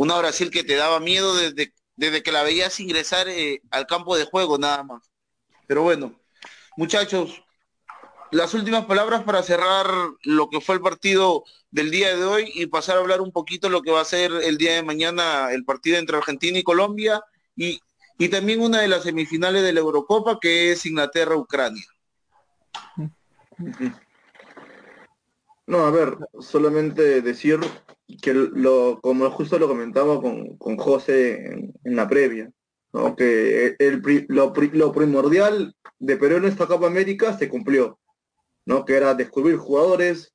Una 0.00 0.16
Brasil 0.16 0.50
que 0.50 0.64
te 0.64 0.76
daba 0.76 0.98
miedo 0.98 1.36
desde, 1.36 1.74
desde 1.94 2.22
que 2.22 2.32
la 2.32 2.42
veías 2.42 2.80
ingresar 2.80 3.28
eh, 3.28 3.60
al 3.70 3.86
campo 3.86 4.16
de 4.16 4.24
juego 4.24 4.56
nada 4.56 4.82
más. 4.82 5.10
Pero 5.66 5.82
bueno, 5.82 6.18
muchachos, 6.78 7.44
las 8.30 8.54
últimas 8.54 8.86
palabras 8.86 9.24
para 9.24 9.42
cerrar 9.42 9.86
lo 10.22 10.48
que 10.48 10.62
fue 10.62 10.76
el 10.76 10.80
partido 10.80 11.44
del 11.70 11.90
día 11.90 12.16
de 12.16 12.24
hoy 12.24 12.50
y 12.54 12.64
pasar 12.64 12.96
a 12.96 13.00
hablar 13.00 13.20
un 13.20 13.30
poquito 13.30 13.68
lo 13.68 13.82
que 13.82 13.90
va 13.90 14.00
a 14.00 14.06
ser 14.06 14.32
el 14.32 14.56
día 14.56 14.72
de 14.72 14.82
mañana 14.82 15.52
el 15.52 15.66
partido 15.66 15.98
entre 15.98 16.16
Argentina 16.16 16.58
y 16.58 16.62
Colombia 16.62 17.22
y, 17.54 17.78
y 18.16 18.30
también 18.30 18.62
una 18.62 18.80
de 18.80 18.88
las 18.88 19.02
semifinales 19.02 19.62
de 19.62 19.74
la 19.74 19.80
Eurocopa 19.80 20.38
que 20.40 20.72
es 20.72 20.86
Inglaterra-Ucrania. 20.86 21.84
No, 25.66 25.84
a 25.84 25.90
ver, 25.90 26.16
solamente 26.40 27.20
decir 27.20 27.60
que 28.18 28.34
lo, 28.34 29.00
como 29.00 29.30
justo 29.30 29.58
lo 29.58 29.68
comentaba 29.68 30.20
con, 30.20 30.56
con 30.56 30.76
José 30.76 31.70
en, 31.84 31.96
la 31.96 32.08
previa, 32.08 32.50
¿no? 32.92 33.16
que 33.16 33.76
el, 33.78 34.02
lo, 34.28 34.52
lo 34.54 34.92
primordial 34.92 35.74
de 35.98 36.16
Perú 36.16 36.36
en 36.36 36.46
esta 36.46 36.66
Copa 36.66 36.86
América 36.86 37.36
se 37.36 37.48
cumplió, 37.48 37.98
¿no? 38.66 38.84
que 38.84 38.94
era 38.94 39.14
descubrir 39.14 39.56
jugadores, 39.56 40.32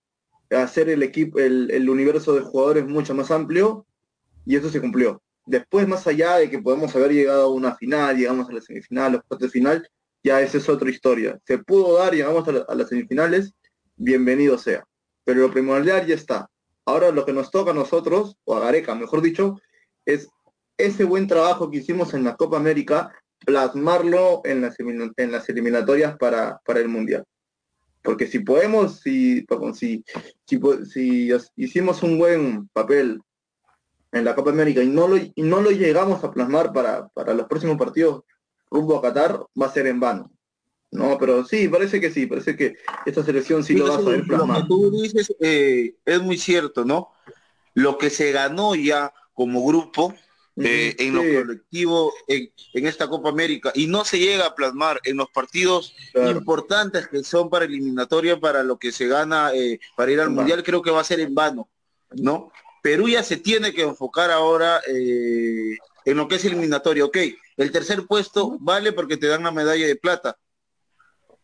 hacer 0.49 0.89
el 0.89 1.03
equipo, 1.03 1.39
el, 1.39 1.71
el 1.71 1.89
universo 1.89 2.33
de 2.33 2.41
jugadores 2.41 2.85
mucho 2.85 3.13
más 3.13 3.31
amplio, 3.31 3.85
y 4.45 4.55
eso 4.55 4.69
se 4.69 4.81
cumplió. 4.81 5.21
Después, 5.45 5.87
más 5.87 6.07
allá 6.07 6.37
de 6.37 6.49
que 6.49 6.59
podemos 6.59 6.95
haber 6.95 7.11
llegado 7.11 7.43
a 7.43 7.51
una 7.51 7.75
final, 7.75 8.17
llegamos 8.17 8.49
a 8.49 8.53
la 8.53 8.61
semifinal, 8.61 9.13
los 9.13 9.21
cuartos 9.23 9.47
de 9.47 9.59
final, 9.59 9.89
ya 10.23 10.41
esa 10.41 10.57
es 10.57 10.67
otra 10.69 10.89
historia. 10.89 11.39
Se 11.45 11.59
pudo 11.59 11.97
dar, 11.97 12.13
llegamos 12.13 12.47
a 12.47 12.75
las 12.75 12.89
semifinales, 12.89 13.53
bienvenido 13.95 14.57
sea. 14.57 14.83
Pero 15.23 15.41
lo 15.41 15.51
primordial 15.51 16.05
ya 16.07 16.15
está. 16.15 16.49
Ahora 16.85 17.11
lo 17.11 17.25
que 17.25 17.33
nos 17.33 17.51
toca 17.51 17.71
a 17.71 17.73
nosotros, 17.73 18.37
o 18.45 18.55
a 18.55 18.59
Gareca, 18.59 18.93
mejor 18.95 19.21
dicho, 19.21 19.59
es 20.05 20.29
ese 20.77 21.03
buen 21.03 21.27
trabajo 21.27 21.71
que 21.71 21.77
hicimos 21.77 22.13
en 22.13 22.23
la 22.23 22.35
Copa 22.35 22.57
América, 22.57 23.11
plasmarlo 23.45 24.41
en 24.43 24.61
las, 24.61 24.79
eliminatorias 25.49 26.17
para, 26.17 26.61
el 26.67 26.87
Mundial. 26.87 27.23
Porque 28.01 28.27
si 28.27 28.39
podemos, 28.39 28.99
si, 28.99 29.45
si, 29.73 30.03
si, 30.45 30.61
si 30.85 31.31
os- 31.31 31.51
hicimos 31.55 32.03
un 32.03 32.19
buen 32.19 32.67
papel 32.69 33.19
en 34.11 34.25
la 34.25 34.35
Copa 34.35 34.51
América 34.51 34.83
y 34.83 34.87
no 34.87 35.07
lo, 35.07 35.17
y 35.17 35.33
no 35.37 35.61
lo 35.61 35.71
llegamos 35.71 36.23
a 36.23 36.31
plasmar 36.31 36.71
para, 36.71 37.07
para 37.09 37.33
los 37.33 37.47
próximos 37.47 37.77
partidos 37.77 38.23
rumbo 38.69 38.97
a 38.97 39.01
Qatar, 39.01 39.39
va 39.59 39.65
a 39.67 39.71
ser 39.71 39.87
en 39.87 39.99
vano. 39.99 40.31
No, 40.95 41.17
pero 41.17 41.45
sí, 41.45 41.67
parece 41.67 41.99
que 41.99 42.11
sí, 42.11 42.25
parece 42.25 42.55
que 42.55 42.77
esta 43.05 43.23
selección 43.23 43.63
sí 43.63 43.73
lo 43.73 43.87
va 43.87 43.95
a 43.95 44.01
saber 44.01 44.19
Lo 44.19 44.25
plasmar. 44.25 44.61
que 44.61 44.67
tú 44.67 44.91
dices 44.91 45.33
eh, 45.39 45.95
es 46.05 46.21
muy 46.21 46.37
cierto, 46.37 46.85
¿no? 46.85 47.11
Lo 47.73 47.97
que 47.97 48.09
se 48.09 48.31
ganó 48.31 48.75
ya 48.75 49.13
como 49.33 49.65
grupo 49.65 50.13
eh, 50.57 50.95
en 50.99 51.13
lo 51.13 51.19
colectivo 51.19 52.13
en, 52.29 52.49
en 52.73 52.87
esta 52.87 53.09
Copa 53.09 53.27
América 53.27 53.73
y 53.75 53.87
no 53.87 54.05
se 54.05 54.19
llega 54.19 54.45
a 54.45 54.55
plasmar 54.55 55.01
en 55.03 55.17
los 55.17 55.29
partidos 55.29 55.93
claro. 56.13 56.39
importantes 56.39 57.09
que 57.09 57.25
son 57.25 57.49
para 57.49 57.65
eliminatoria 57.65 58.39
para 58.39 58.63
lo 58.63 58.79
que 58.79 58.93
se 58.93 59.07
gana 59.07 59.51
eh, 59.53 59.81
para 59.97 60.13
ir 60.13 60.21
al 60.21 60.29
mundial 60.29 60.63
creo 60.63 60.81
que 60.81 60.91
va 60.91 61.01
a 61.01 61.03
ser 61.03 61.19
en 61.19 61.35
vano 61.35 61.67
no 62.11 62.53
Perú 62.81 63.09
ya 63.09 63.21
se 63.21 63.35
tiene 63.35 63.73
que 63.73 63.81
enfocar 63.81 64.31
ahora 64.31 64.79
en 64.87 66.15
lo 66.15 66.29
que 66.29 66.35
es 66.35 66.45
eliminatoria 66.45 67.03
ok 67.03 67.17
el 67.57 67.71
tercer 67.73 68.05
puesto 68.07 68.55
vale 68.61 68.93
porque 68.93 69.17
te 69.17 69.27
dan 69.27 69.43
la 69.43 69.51
medalla 69.51 69.85
de 69.85 69.97
plata 69.97 70.37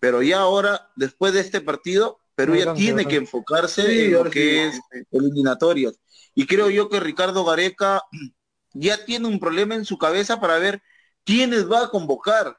pero 0.02 0.22
ya 0.22 0.40
ahora 0.40 0.92
después 0.98 1.32
de 1.32 1.40
este 1.40 1.62
partido 1.62 2.20
Perú 2.36 2.56
ya 2.56 2.74
tiene 2.74 3.06
que 3.06 3.16
enfocarse 3.16 3.84
Sí, 3.84 4.06
en 4.06 4.12
lo 4.12 4.30
que 4.30 4.68
es 4.68 4.82
eliminatorias 5.12 6.02
y 6.36 6.46
creo 6.48 6.70
yo 6.70 6.90
que 6.90 7.00
Ricardo 7.00 7.46
Gareca 7.46 8.04
ya 8.74 9.06
tiene 9.06 9.28
un 9.28 9.40
problema 9.40 9.76
en 9.76 9.86
su 9.86 9.98
cabeza 9.98 10.40
para 10.40 10.58
ver 10.60 10.82
quiénes 11.24 11.72
va 11.72 11.86
a 11.86 11.90
convocar 11.90 12.58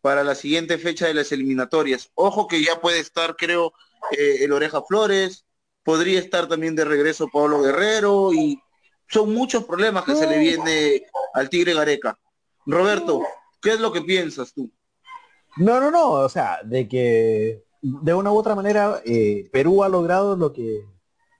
para 0.00 0.24
la 0.24 0.34
siguiente 0.34 0.78
fecha 0.78 1.06
de 1.06 1.14
las 1.14 1.30
eliminatorias. 1.32 2.10
Ojo 2.14 2.46
que 2.46 2.62
ya 2.62 2.80
puede 2.80 3.00
estar, 3.00 3.36
creo, 3.36 3.74
eh, 4.12 4.38
el 4.40 4.52
Oreja 4.52 4.82
Flores, 4.82 5.44
podría 5.82 6.18
estar 6.18 6.48
también 6.48 6.74
de 6.74 6.84
regreso 6.84 7.28
Pablo 7.28 7.60
Guerrero 7.60 8.32
y 8.32 8.58
son 9.08 9.34
muchos 9.34 9.64
problemas 9.64 10.04
que 10.04 10.14
se 10.14 10.26
le 10.26 10.38
viene 10.38 11.02
al 11.34 11.50
Tigre 11.50 11.74
Gareca. 11.74 12.18
Roberto, 12.64 13.22
¿qué 13.60 13.70
es 13.70 13.80
lo 13.80 13.92
que 13.92 14.02
piensas 14.02 14.52
tú? 14.54 14.70
No, 15.56 15.80
no, 15.80 15.90
no, 15.90 16.12
o 16.12 16.28
sea, 16.28 16.60
de 16.64 16.88
que 16.88 17.64
de 17.82 18.14
una 18.14 18.32
u 18.32 18.36
otra 18.36 18.54
manera 18.54 19.00
eh, 19.04 19.48
Perú 19.52 19.82
ha 19.82 19.88
logrado 19.88 20.36
lo 20.36 20.52
que 20.52 20.84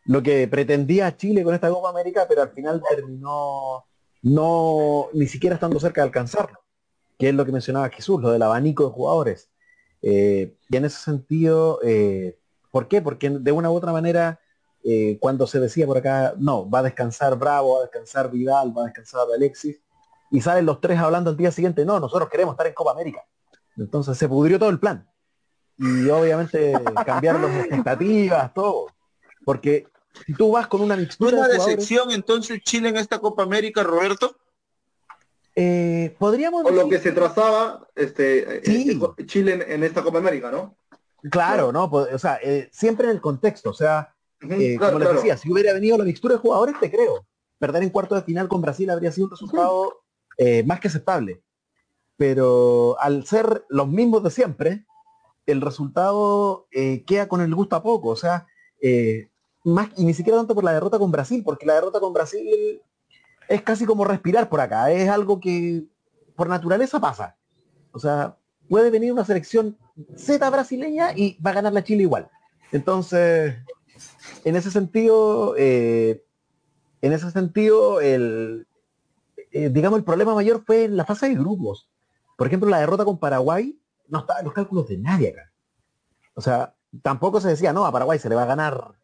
lo 0.06 0.22
que 0.22 0.48
pretendía 0.48 1.16
Chile 1.16 1.44
con 1.44 1.54
esta 1.54 1.70
Copa 1.70 1.90
América, 1.90 2.26
pero 2.28 2.42
al 2.42 2.50
final 2.50 2.82
terminó 2.88 3.84
no 4.22 5.08
ni 5.12 5.26
siquiera 5.26 5.54
estando 5.54 5.78
cerca 5.78 6.00
de 6.00 6.06
alcanzarlo, 6.06 6.58
que 7.18 7.28
es 7.28 7.34
lo 7.34 7.44
que 7.44 7.52
mencionaba 7.52 7.90
Jesús, 7.90 8.20
lo 8.20 8.30
del 8.30 8.42
abanico 8.42 8.84
de 8.86 8.90
jugadores. 8.90 9.50
Eh, 10.02 10.56
y 10.68 10.76
en 10.76 10.84
ese 10.86 10.98
sentido, 10.98 11.78
eh, 11.84 12.38
¿por 12.70 12.88
qué? 12.88 13.02
Porque 13.02 13.30
de 13.30 13.52
una 13.52 13.70
u 13.70 13.74
otra 13.74 13.92
manera, 13.92 14.40
cuando 15.20 15.46
se 15.46 15.60
decía 15.60 15.86
por 15.86 15.98
acá, 15.98 16.34
no, 16.38 16.68
va 16.68 16.78
a 16.80 16.84
descansar 16.84 17.36
Bravo, 17.38 17.74
va 17.74 17.78
a 17.80 17.82
descansar 17.82 18.30
Vidal, 18.30 18.76
va 18.76 18.82
a 18.82 18.86
descansar 18.86 19.26
Alexis, 19.34 19.80
y 20.30 20.40
salen 20.40 20.64
los 20.66 20.80
tres 20.80 20.98
hablando 20.98 21.30
al 21.30 21.36
día 21.36 21.52
siguiente, 21.52 21.84
no, 21.84 22.00
nosotros 22.00 22.30
queremos 22.30 22.54
estar 22.54 22.66
en 22.66 22.74
Copa 22.74 22.92
América. 22.92 23.24
Entonces 23.80 24.16
se 24.18 24.28
pudrió 24.28 24.58
todo 24.58 24.70
el 24.70 24.78
plan. 24.78 25.08
Y 25.78 26.08
obviamente 26.10 26.72
cambiaron 27.06 27.42
las 27.42 27.56
expectativas, 27.60 28.52
todo. 28.54 28.86
Porque 29.44 29.86
si 30.26 30.34
tú 30.34 30.52
vas 30.52 30.66
con 30.66 30.80
una 30.82 30.96
mixtura 30.96 31.38
¿Una 31.38 31.48
de 31.48 31.54
decepción 31.54 32.10
entonces 32.10 32.60
Chile 32.62 32.90
en 32.90 32.96
esta 32.96 33.18
Copa 33.18 33.42
América, 33.42 33.82
Roberto? 33.82 34.36
eh, 35.56 36.14
podríamos 36.18 36.62
Por 36.62 36.72
lo 36.72 36.88
que 36.88 36.98
se 36.98 37.12
trazaba 37.12 37.86
este, 37.94 38.58
eh, 38.58 38.62
Sí. 38.64 39.00
eh, 39.16 39.26
Chile 39.26 39.54
en, 39.54 39.62
en 39.72 39.84
esta 39.84 40.02
Copa 40.02 40.18
América, 40.18 40.50
¿no? 40.50 40.76
Claro, 41.30 41.70
¿no? 41.72 41.84
O 41.84 42.18
sea, 42.18 42.38
eh, 42.42 42.68
siempre 42.72 43.06
en 43.06 43.12
el 43.12 43.20
contexto. 43.20 43.70
O 43.70 43.74
sea, 43.74 44.14
eh, 44.40 44.76
claro, 44.78 44.92
como 44.92 44.98
les 45.00 45.08
claro. 45.08 45.14
decía, 45.20 45.36
si 45.36 45.52
hubiera 45.52 45.72
venido 45.72 45.98
la 45.98 46.04
mixtura 46.04 46.34
de 46.34 46.40
jugadores, 46.40 46.76
te 46.80 46.90
creo. 46.90 47.26
Perder 47.58 47.82
en 47.82 47.90
cuarto 47.90 48.14
de 48.14 48.22
final 48.22 48.48
con 48.48 48.62
Brasil 48.62 48.88
habría 48.88 49.12
sido 49.12 49.26
un 49.26 49.32
resultado 49.32 50.02
eh, 50.38 50.62
más 50.64 50.80
que 50.80 50.88
aceptable. 50.88 51.42
Pero 52.20 53.00
al 53.00 53.24
ser 53.24 53.64
los 53.70 53.88
mismos 53.88 54.22
de 54.22 54.30
siempre, 54.30 54.84
el 55.46 55.62
resultado 55.62 56.66
eh, 56.70 57.02
queda 57.06 57.28
con 57.28 57.40
el 57.40 57.54
gusto 57.54 57.76
a 57.76 57.82
poco. 57.82 58.10
O 58.10 58.16
sea, 58.16 58.46
eh, 58.82 59.30
más 59.64 59.88
y 59.96 60.04
ni 60.04 60.12
siquiera 60.12 60.36
tanto 60.36 60.54
por 60.54 60.62
la 60.62 60.74
derrota 60.74 60.98
con 60.98 61.10
Brasil, 61.10 61.40
porque 61.42 61.64
la 61.64 61.76
derrota 61.76 61.98
con 61.98 62.12
Brasil 62.12 62.82
es 63.48 63.62
casi 63.62 63.86
como 63.86 64.04
respirar 64.04 64.50
por 64.50 64.60
acá. 64.60 64.90
Es 64.92 65.08
algo 65.08 65.40
que 65.40 65.86
por 66.36 66.46
naturaleza 66.46 67.00
pasa. 67.00 67.38
O 67.90 67.98
sea, 67.98 68.36
puede 68.68 68.90
venir 68.90 69.14
una 69.14 69.24
selección 69.24 69.78
Z 70.14 70.50
brasileña 70.50 71.16
y 71.16 71.40
va 71.40 71.52
a 71.52 71.54
ganar 71.54 71.72
la 71.72 71.84
Chile 71.84 72.02
igual. 72.02 72.28
Entonces, 72.70 73.54
en 74.44 74.56
ese 74.56 74.70
sentido, 74.70 75.54
eh, 75.56 76.22
en 77.00 77.14
ese 77.14 77.30
sentido, 77.30 78.02
el, 78.02 78.66
digamos, 79.50 79.98
el 79.98 80.04
problema 80.04 80.34
mayor 80.34 80.62
fue 80.66 80.84
en 80.84 80.98
la 80.98 81.06
fase 81.06 81.26
de 81.26 81.36
grupos. 81.36 81.89
Por 82.40 82.46
ejemplo, 82.46 82.70
la 82.70 82.78
derrota 82.80 83.04
con 83.04 83.18
Paraguay 83.18 83.78
no 84.08 84.20
estaba 84.20 84.38
en 84.38 84.46
los 84.46 84.54
cálculos 84.54 84.88
de 84.88 84.96
nadie 84.96 85.28
acá. 85.28 85.52
O 86.32 86.40
sea, 86.40 86.74
tampoco 87.02 87.38
se 87.38 87.48
decía, 87.48 87.74
no, 87.74 87.84
a 87.84 87.92
Paraguay 87.92 88.18
se 88.18 88.30
le 88.30 88.34
va 88.34 88.44
a 88.44 88.46
ganar 88.46 88.94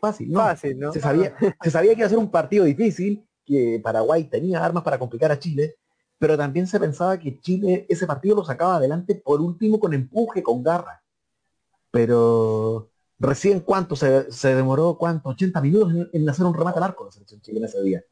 fácil. 0.00 0.32
No, 0.32 0.40
Fácil, 0.40 0.80
¿no? 0.80 0.92
se 0.92 1.00
sabía, 1.00 1.32
se 1.62 1.70
sabía 1.70 1.92
que 1.92 1.98
iba 2.00 2.06
a 2.06 2.10
ser 2.10 2.18
un 2.18 2.32
partido 2.32 2.64
difícil, 2.64 3.24
que 3.44 3.80
Paraguay 3.84 4.24
tenía 4.24 4.64
armas 4.64 4.82
para 4.82 4.98
complicar 4.98 5.30
a 5.30 5.38
Chile, 5.38 5.76
pero 6.18 6.36
también 6.36 6.66
se 6.66 6.80
pensaba 6.80 7.16
que 7.20 7.38
Chile 7.38 7.86
ese 7.88 8.04
partido 8.04 8.34
lo 8.34 8.44
sacaba 8.44 8.74
adelante 8.78 9.14
por 9.14 9.40
último 9.40 9.78
con 9.78 9.94
empuje, 9.94 10.42
con 10.42 10.64
garra. 10.64 11.04
Pero 11.92 12.90
recién 13.20 13.60
cuánto 13.60 13.94
se, 13.94 14.32
se 14.32 14.56
demoró, 14.56 14.98
cuánto, 14.98 15.28
80 15.28 15.60
minutos 15.60 15.92
en, 15.94 16.10
en 16.12 16.28
hacer 16.28 16.46
un 16.46 16.54
remate 16.54 16.78
al 16.78 16.84
arco 16.84 17.04
la 17.04 17.12
selección 17.12 17.40
chilena 17.42 17.66
ese 17.66 17.80
día. 17.80 18.02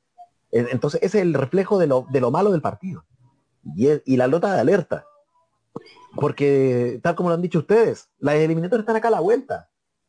En- 0.53 0.69
Entonces 0.71 1.01
ese 1.03 1.19
es 1.19 1.23
el 1.25 1.35
reflejo 1.35 1.77
de 1.77 1.89
lo, 1.89 2.07
de 2.09 2.21
lo 2.21 2.31
malo 2.31 2.53
del 2.53 2.63
partido. 2.63 3.05
Y, 3.77 4.17
la 4.17 4.29
nota 4.29 4.55
de 4.55 4.61
alerta. 4.61 5.05
Porque, 6.17 7.01
tal 7.03 7.15
como 7.15 7.29
lo 7.29 7.35
han 7.35 7.43
dicho 7.43 7.61
ustedes, 7.61 8.09
las 8.19 8.35
eliminatorias 8.37 8.83
están 8.83 8.97
acá 8.97 9.09
a 9.09 9.13
la 9.13 9.21
vuelta. 9.21 9.69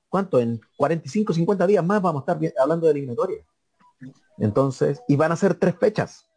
¿Cuánto? 0.09 0.39
En 0.39 0.59
45, 0.77 1.33
50 1.33 1.67
días 1.67 1.85
más 1.85 2.01
vamos 2.01 2.23
a 2.27 2.31
estar 2.31 2.53
hablando 2.59 2.87
de 2.87 2.91
eliminatorias. 2.91 3.45
Entonces, 4.37 5.01
y 5.07 5.15
van 5.15 5.31
a 5.31 5.35
ser 5.35 5.55
tres 5.55 5.75
fechas. 5.75 6.27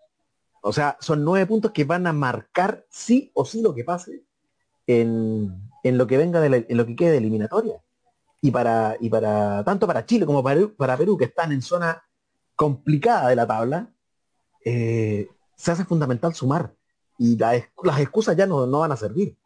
O 0.62 0.72
sea, 0.72 0.96
son 1.00 1.24
nueve 1.24 1.46
puntos 1.46 1.72
que 1.72 1.84
van 1.84 2.06
a 2.06 2.12
marcar 2.12 2.86
sí 2.88 3.30
o 3.34 3.44
sí 3.44 3.62
lo 3.62 3.74
que 3.74 3.84
pase 3.84 4.22
en, 4.86 5.70
en 5.82 5.98
lo 5.98 6.06
que 6.06 6.16
venga 6.16 6.44
en 6.44 6.76
lo 6.76 6.86
que 6.86 6.96
quede 6.96 7.12
de 7.12 7.18
eliminatoria. 7.18 7.82
Y 8.40 8.50
para, 8.50 8.96
y 9.00 9.08
para 9.08 9.64
tanto 9.64 9.86
para 9.86 10.04
Chile 10.04 10.26
como 10.26 10.42
para 10.42 10.96
Perú, 10.96 11.16
que 11.16 11.24
están 11.24 11.52
en 11.52 11.62
zona 11.62 12.02
complicada 12.56 13.28
de 13.28 13.36
la 13.36 13.46
tabla, 13.46 13.90
eh, 14.64 15.28
se 15.56 15.72
hace 15.72 15.84
fundamental 15.84 16.34
sumar. 16.34 16.74
Y 17.18 17.36
la 17.36 17.62
las 17.82 18.00
excusas 18.00 18.36
ya 18.36 18.46
no, 18.46 18.66
no 18.66 18.80
van 18.80 18.92
a 18.92 18.96
servir. 18.96 19.36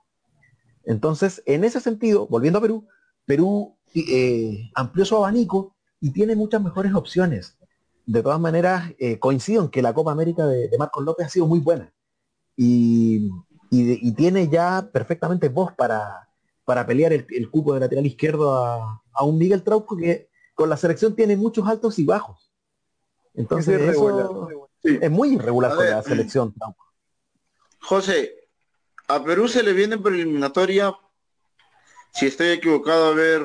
Entonces, 0.85 1.43
en 1.45 1.65
ese 1.65 1.81
sentido, 1.81 2.27
volviendo 2.27 2.59
a 2.59 2.63
Perú, 2.63 2.87
Perú 3.27 3.77
eh, 3.95 4.71
amplió 4.75 5.05
su 5.05 5.17
abanico 5.17 5.75
y 6.01 6.13
tiene 6.13 6.35
muchas 6.35 6.63
mejores 6.63 6.95
opciones. 6.95 7.59
De 8.07 8.23
todas 8.23 8.41
maneras, 8.41 8.93
eh, 8.99 9.19
coincido 9.19 9.65
en 9.65 9.69
que 9.69 9.83
la 9.83 9.93
Copa 9.93 10.13
América 10.13 10.47
de, 10.47 10.69
de 10.69 10.79
Marcos 10.79 11.05
López 11.05 11.27
ha 11.27 11.29
sido 11.29 11.47
muy 11.47 11.61
buena. 11.61 11.93
Y, 12.57 13.31
y 13.71 14.13
tiene 14.13 14.49
ya 14.49 14.89
perfectamente 14.91 15.51
voz 15.51 15.73
para, 15.75 16.27
para 16.65 16.87
pelear 16.87 17.13
el, 17.13 17.27
el 17.29 17.51
cupo 17.51 17.75
de 17.75 17.81
lateral 17.81 18.07
izquierdo 18.07 18.57
a, 18.57 19.03
a 19.13 19.25
un 19.25 19.37
Miguel 19.37 19.63
Trauco 19.63 19.95
que 19.95 20.31
con 20.55 20.71
la 20.71 20.79
selección 20.79 21.15
tiene 21.15 21.37
muchos 21.37 21.69
altos 21.69 21.99
y 21.99 22.05
bajos. 22.05 22.51
Entonces, 23.35 23.81
Es 23.81 23.91
eso 23.91 24.49
muy 25.11 25.35
irregular 25.35 25.77
con 25.77 25.85
la 25.85 26.03
selección. 26.03 26.55
Trauco. 26.55 26.88
José, 27.81 28.35
a 29.07 29.23
Perú 29.23 29.49
se 29.49 29.63
le 29.63 29.73
viene 29.73 29.99
por 29.99 30.13
eliminatoria, 30.13 30.95
si 32.13 32.27
estoy 32.27 32.49
equivocado, 32.49 33.09
a 33.09 33.15
ver, 33.15 33.43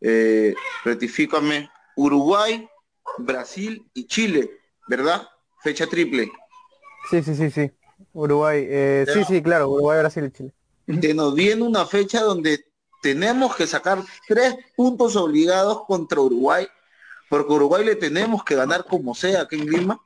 eh, 0.00 0.54
rectifícame, 0.84 1.70
Uruguay, 1.96 2.68
Brasil 3.18 3.86
y 3.94 4.06
Chile, 4.06 4.50
¿verdad? 4.88 5.28
Fecha 5.62 5.86
triple. 5.86 6.30
Sí, 7.10 7.22
sí, 7.22 7.34
sí, 7.34 7.50
sí. 7.50 7.70
Uruguay. 8.12 8.66
eh, 8.68 9.06
sí, 9.12 9.24
sí, 9.24 9.42
claro. 9.42 9.68
Uruguay, 9.68 9.98
Brasil 10.00 10.24
y 10.24 10.30
Chile. 10.30 10.52
Que 11.00 11.14
nos 11.14 11.34
viene 11.34 11.62
una 11.62 11.86
fecha 11.86 12.22
donde 12.22 12.64
tenemos 13.02 13.54
que 13.56 13.66
sacar 13.66 14.02
tres 14.26 14.56
puntos 14.76 15.16
obligados 15.16 15.84
contra 15.86 16.20
Uruguay, 16.20 16.66
porque 17.28 17.52
Uruguay 17.52 17.84
le 17.84 17.96
tenemos 17.96 18.42
que 18.44 18.54
ganar 18.54 18.84
como 18.84 19.14
sea 19.14 19.42
aquí 19.42 19.56
en 19.56 19.70
Lima. 19.70 20.00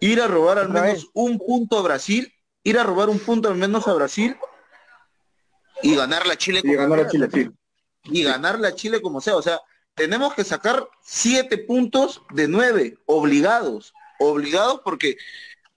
Ir 0.00 0.20
a 0.20 0.28
robar 0.28 0.58
al 0.58 0.68
menos 0.68 1.08
un 1.14 1.38
punto 1.38 1.78
a 1.78 1.82
Brasil, 1.82 2.32
ir 2.62 2.78
a 2.78 2.84
robar 2.84 3.08
un 3.08 3.18
punto 3.18 3.48
al 3.48 3.56
menos 3.56 3.88
a 3.88 3.94
Brasil 3.94 4.36
y 5.82 5.94
ganar 5.94 6.26
la 6.26 6.36
Chile 6.36 6.60
Y 6.62 6.74
ganar 6.74 7.00
a 7.00 7.02
sea. 7.02 7.10
Chile, 7.10 7.28
sí. 7.32 7.50
y 8.04 8.22
ganarle 8.22 8.68
a 8.68 8.74
Chile 8.74 9.00
como 9.00 9.20
sea. 9.20 9.36
O 9.36 9.42
sea, 9.42 9.60
tenemos 9.94 10.34
que 10.34 10.44
sacar 10.44 10.88
siete 11.02 11.58
puntos 11.58 12.22
de 12.32 12.48
nueve, 12.48 12.98
obligados, 13.06 13.94
obligados 14.18 14.80
porque 14.84 15.16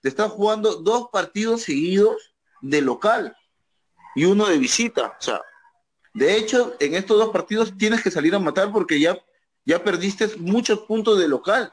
te 0.00 0.08
están 0.08 0.28
jugando 0.28 0.76
dos 0.76 1.08
partidos 1.12 1.62
seguidos 1.62 2.34
de 2.60 2.80
local 2.82 3.36
y 4.14 4.24
uno 4.24 4.46
de 4.46 4.58
visita. 4.58 5.16
O 5.18 5.22
sea, 5.22 5.40
de 6.14 6.36
hecho, 6.36 6.76
en 6.80 6.94
estos 6.94 7.18
dos 7.18 7.30
partidos 7.30 7.76
tienes 7.76 8.02
que 8.02 8.10
salir 8.10 8.34
a 8.34 8.38
matar 8.38 8.72
porque 8.72 8.98
ya, 8.98 9.18
ya 9.64 9.82
perdiste 9.82 10.28
muchos 10.38 10.80
puntos 10.80 11.18
de 11.18 11.28
local. 11.28 11.72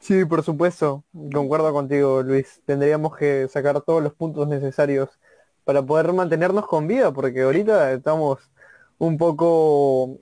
Sí, 0.00 0.24
por 0.24 0.42
supuesto. 0.42 1.04
Concuerdo 1.32 1.72
contigo, 1.72 2.22
Luis. 2.22 2.62
Tendríamos 2.64 3.16
que 3.16 3.48
sacar 3.48 3.80
todos 3.82 4.02
los 4.02 4.14
puntos 4.14 4.46
necesarios 4.48 5.10
para 5.64 5.82
poder 5.84 6.12
mantenernos 6.12 6.66
con 6.66 6.86
vida, 6.86 7.12
porque 7.12 7.42
ahorita 7.42 7.92
estamos 7.92 8.38
un 8.98 9.18
poco 9.18 10.20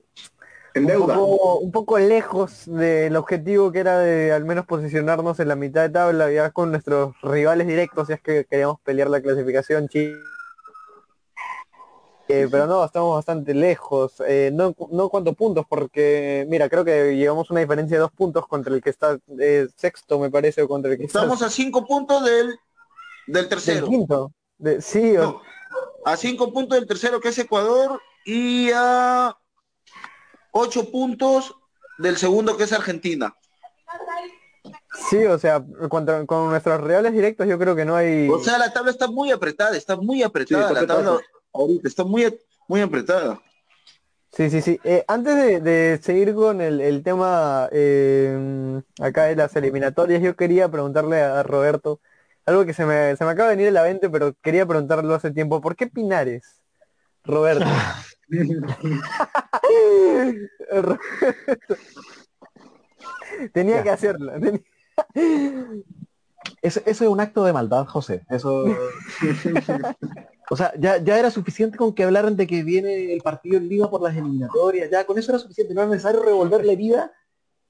En 0.74 0.86
un 0.86 0.86
deuda. 0.86 1.14
poco, 1.14 1.58
un 1.60 1.72
poco 1.72 1.98
lejos 1.98 2.64
del 2.66 3.16
objetivo 3.16 3.72
que 3.72 3.80
era 3.80 3.98
de 3.98 4.32
al 4.32 4.44
menos 4.44 4.66
posicionarnos 4.66 5.40
en 5.40 5.48
la 5.48 5.56
mitad 5.56 5.82
de 5.82 5.90
tabla 5.90 6.30
ya 6.32 6.50
con 6.52 6.70
nuestros 6.70 7.14
rivales 7.22 7.66
directos, 7.66 8.08
si 8.08 8.14
es 8.14 8.22
que 8.22 8.46
queríamos 8.46 8.80
pelear 8.82 9.08
la 9.10 9.22
clasificación 9.22 9.88
Chile. 9.88 10.16
Eh, 12.26 12.48
pero 12.50 12.66
no, 12.66 12.82
estamos 12.84 13.16
bastante 13.16 13.52
lejos. 13.52 14.14
Eh, 14.26 14.50
no, 14.52 14.74
no 14.90 15.08
cuántos 15.10 15.34
puntos, 15.36 15.66
porque 15.68 16.46
mira, 16.48 16.68
creo 16.70 16.84
que 16.84 17.16
llevamos 17.16 17.50
una 17.50 17.60
diferencia 17.60 17.96
de 17.96 18.00
dos 18.00 18.12
puntos 18.12 18.46
contra 18.46 18.72
el 18.74 18.80
que 18.82 18.90
está 18.90 19.18
eh, 19.38 19.68
sexto, 19.76 20.18
me 20.18 20.30
parece, 20.30 20.62
o 20.62 20.68
contra 20.68 20.90
el 20.92 20.98
que 20.98 21.04
Estamos 21.04 21.34
está 21.34 21.46
a 21.46 21.50
cinco 21.50 21.84
puntos 21.86 22.24
del, 22.24 22.46
del 22.48 22.56
del 23.26 23.48
tercero. 23.48 23.86
quinto. 23.86 24.32
De- 24.56 24.80
sí, 24.80 25.16
o- 25.18 25.42
a 26.06 26.16
cinco 26.16 26.52
puntos 26.52 26.78
del 26.78 26.86
tercero 26.88 27.20
que 27.20 27.28
es 27.28 27.38
Ecuador 27.38 28.00
y 28.24 28.70
a 28.74 29.36
ocho 30.52 30.90
puntos 30.90 31.54
del 31.98 32.16
segundo 32.16 32.56
que 32.56 32.64
es 32.64 32.72
Argentina. 32.72 33.34
sí, 35.10 35.24
o 35.26 35.38
sea, 35.38 35.62
contra- 35.90 36.24
con 36.24 36.48
nuestros 36.48 36.80
rivales 36.80 37.12
directos 37.12 37.46
yo 37.46 37.58
creo 37.58 37.76
que 37.76 37.84
no 37.84 37.96
hay... 37.96 38.28
O 38.30 38.38
sea, 38.38 38.56
la 38.58 38.72
tabla 38.72 38.90
está 38.92 39.08
muy 39.08 39.30
apretada, 39.30 39.76
está 39.76 39.96
muy 39.96 40.22
apretada 40.22 40.68
Sí, 40.68 40.74
está 40.74 40.80
la 40.80 40.86
tabla. 40.86 41.20
Ahorita, 41.54 41.88
está 41.88 42.04
muy, 42.04 42.38
muy 42.68 42.82
apretada. 42.82 43.40
Sí, 44.32 44.50
sí, 44.50 44.60
sí. 44.62 44.80
Eh, 44.82 45.04
antes 45.06 45.36
de, 45.36 45.60
de 45.60 46.00
seguir 46.02 46.34
con 46.34 46.60
el, 46.60 46.80
el 46.80 47.04
tema 47.04 47.68
eh, 47.70 48.82
acá 49.00 49.26
de 49.26 49.36
las 49.36 49.54
eliminatorias, 49.54 50.20
yo 50.20 50.34
quería 50.34 50.68
preguntarle 50.68 51.20
a 51.22 51.44
Roberto 51.44 52.00
algo 52.44 52.64
que 52.66 52.74
se 52.74 52.84
me, 52.84 53.14
se 53.16 53.24
me 53.24 53.30
acaba 53.30 53.50
de 53.50 53.54
venir 53.56 53.68
a 53.68 53.72
la 53.72 53.84
mente, 53.84 54.10
pero 54.10 54.34
quería 54.42 54.66
preguntarlo 54.66 55.14
hace 55.14 55.30
tiempo. 55.30 55.60
¿Por 55.60 55.76
qué 55.76 55.86
Pinares? 55.86 56.60
Roberto. 57.22 57.64
Roberto. 60.70 60.98
Tenía 63.52 63.76
Ya. 63.76 63.82
que 63.82 63.90
hacerlo. 63.90 64.32
tenía- 64.40 64.60
Ese, 66.60 66.82
eso 66.86 67.04
es 67.04 67.10
un 67.10 67.20
acto 67.20 67.44
de 67.44 67.52
maldad, 67.52 67.86
José. 67.86 68.24
Eso. 68.30 68.64
o 70.50 70.56
sea, 70.56 70.72
ya, 70.78 70.98
ya 70.98 71.18
era 71.18 71.30
suficiente 71.30 71.76
con 71.78 71.94
que 71.94 72.04
hablaran 72.04 72.36
de 72.36 72.46
que 72.46 72.62
viene 72.62 73.12
el 73.12 73.20
partido 73.22 73.56
en 73.58 73.68
Lima 73.68 73.90
por 73.90 74.02
las 74.02 74.16
eliminatorias. 74.16 74.90
Ya 74.90 75.04
con 75.06 75.18
eso 75.18 75.32
era 75.32 75.38
suficiente. 75.38 75.72
No 75.74 75.80
era 75.82 75.90
necesario 75.90 76.22
revolverle 76.22 76.76
vida 76.76 77.12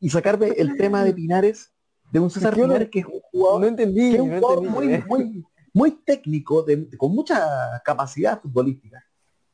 y 0.00 0.10
sacarme 0.10 0.48
el 0.56 0.76
tema 0.76 1.04
de 1.04 1.14
Pinares, 1.14 1.72
de 2.12 2.20
un 2.20 2.30
César 2.30 2.56
no- 2.56 2.64
Pinares 2.64 2.90
que 2.90 3.00
es 3.00 3.06
un 3.06 3.20
jugador, 3.30 3.60
No 3.60 3.66
entendí, 3.66 4.10
que 4.10 4.16
es 4.16 4.22
un 4.22 4.30
no 4.30 4.40
jugador 4.40 4.64
entendí. 4.66 4.86
muy, 4.86 4.94
eh. 4.94 5.04
muy, 5.08 5.44
muy 5.72 5.90
técnico, 6.04 6.62
de- 6.62 6.88
con 6.96 7.12
mucha 7.14 7.80
capacidad 7.84 8.40
futbolística, 8.40 9.04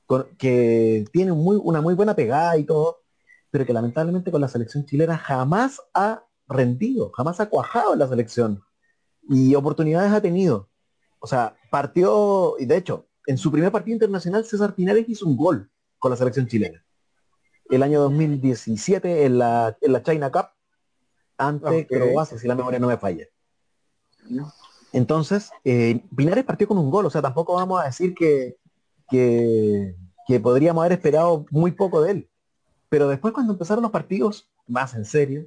con- 0.07 0.27
que 0.39 1.05
tiene 1.13 1.33
muy, 1.33 1.61
una 1.63 1.81
muy 1.81 1.95
buena 1.95 2.15
pegada 2.17 2.57
y 2.57 2.65
todo, 2.65 3.03
pero 3.51 3.67
que 3.67 3.73
lamentablemente 3.73 4.31
con 4.31 4.41
la 4.41 4.49
selección 4.49 4.85
chilena 4.87 5.17
jamás 5.19 5.81
ha 5.95 6.25
rendido, 6.49 7.11
jamás 7.13 7.39
ha 7.41 7.49
cuajado 7.49 7.93
en 7.93 7.99
la 7.99 8.09
selección 8.09 8.63
y 9.29 9.55
oportunidades 9.55 10.11
ha 10.13 10.21
tenido. 10.23 10.69
O 11.21 11.27
sea, 11.27 11.55
partió, 11.71 12.55
y 12.59 12.65
de 12.65 12.77
hecho, 12.79 13.07
en 13.31 13.39
su 13.39 13.53
primer 13.53 13.71
partido 13.71 13.95
internacional 13.95 14.45
César 14.45 14.75
Pinares 14.75 15.09
hizo 15.09 15.25
un 15.25 15.37
gol 15.37 15.71
con 16.01 16.11
la 16.11 16.17
selección 16.17 16.49
chilena. 16.49 16.85
El 17.69 17.85
año 17.85 18.01
2017 18.01 19.25
en 19.25 19.39
la, 19.39 19.79
en 19.81 19.93
la 19.93 20.03
China 20.03 20.33
Cup 20.33 20.47
ante 21.39 21.83
Ok. 21.83 21.87
Croacia, 21.87 22.39
si 22.39 22.49
la 22.49 22.57
memoria 22.57 22.81
no 22.81 22.89
me 22.89 22.97
falla. 22.97 23.27
Entonces, 24.93 25.53
eh, 25.65 26.03
Pinares 26.17 26.43
partió 26.43 26.67
con 26.67 26.79
un 26.79 26.91
gol, 26.91 27.07
o 27.07 27.11
sea, 27.11 27.23
tampoco 27.23 27.55
vamos 27.55 27.81
a 27.81 27.85
decir 27.85 28.15
que, 28.15 28.57
que, 29.09 29.95
que 30.27 30.41
podríamos 30.41 30.83
haber 30.83 30.99
esperado 30.99 31.47
muy 31.53 31.71
poco 31.71 32.03
de 32.03 32.11
él. 32.11 32.31
Pero 32.89 33.07
después 33.07 33.33
cuando 33.33 33.53
empezaron 33.53 33.83
los 33.83 33.93
partidos, 33.93 34.51
más 34.67 34.95
en 34.95 35.05
serio, 35.05 35.47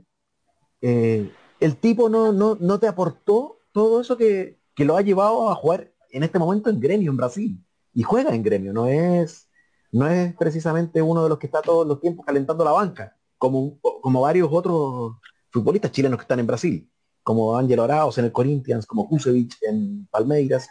eh, 0.80 1.30
el 1.60 1.76
tipo 1.76 2.08
no, 2.08 2.32
no, 2.32 2.56
no 2.62 2.80
te 2.80 2.88
aportó 2.88 3.58
todo 3.74 4.00
eso 4.00 4.16
que, 4.16 4.58
que 4.74 4.86
lo 4.86 4.96
ha 4.96 5.02
llevado 5.02 5.50
a 5.50 5.56
jugar 5.56 5.92
en 6.12 6.24
este 6.24 6.40
momento 6.40 6.70
en 6.70 6.80
gremio 6.80 7.12
en 7.12 7.18
Brasil. 7.18 7.60
Y 7.94 8.04
juega 8.04 8.34
en 8.34 8.44
gremio, 8.44 8.74
no 8.74 8.88
es, 8.88 9.50
no 9.92 10.08
es 10.08 10.36
precisamente 10.36 11.02
uno 11.02 11.24
de 11.24 11.30
los 11.30 11.38
que 11.38 11.48
está 11.48 11.62
todos 11.62 11.86
los 11.86 12.00
tiempos 12.00 12.26
calentando 12.26 12.64
la 12.66 12.72
banca, 12.72 13.16
como, 13.38 13.80
como 13.80 14.22
varios 14.22 14.50
otros 14.52 15.18
futbolistas 15.52 15.92
chilenos 15.92 16.18
que 16.18 16.24
están 16.24 16.40
en 16.40 16.48
Brasil, 16.48 16.90
como 17.22 17.56
Ángelo 17.58 17.84
Arauz 17.84 18.18
en 18.18 18.26
el 18.26 18.32
Corinthians, 18.32 18.86
como 18.86 19.08
Kusevich 19.08 19.58
en 19.62 20.08
Palmeiras, 20.08 20.68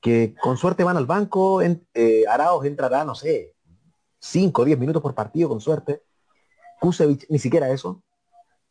que 0.00 0.34
con 0.40 0.56
suerte 0.56 0.84
van 0.84 0.96
al 0.96 1.06
banco, 1.06 1.60
en, 1.60 1.86
eh, 1.92 2.24
Arauz 2.28 2.64
entrará, 2.64 3.04
no 3.04 3.14
sé, 3.14 3.54
5 4.20 4.62
o 4.62 4.64
10 4.64 4.78
minutos 4.78 5.02
por 5.02 5.14
partido 5.14 5.48
con 5.48 5.60
suerte. 5.60 6.02
Kusevich 6.80 7.26
ni 7.28 7.38
siquiera 7.38 7.70
eso. 7.70 8.02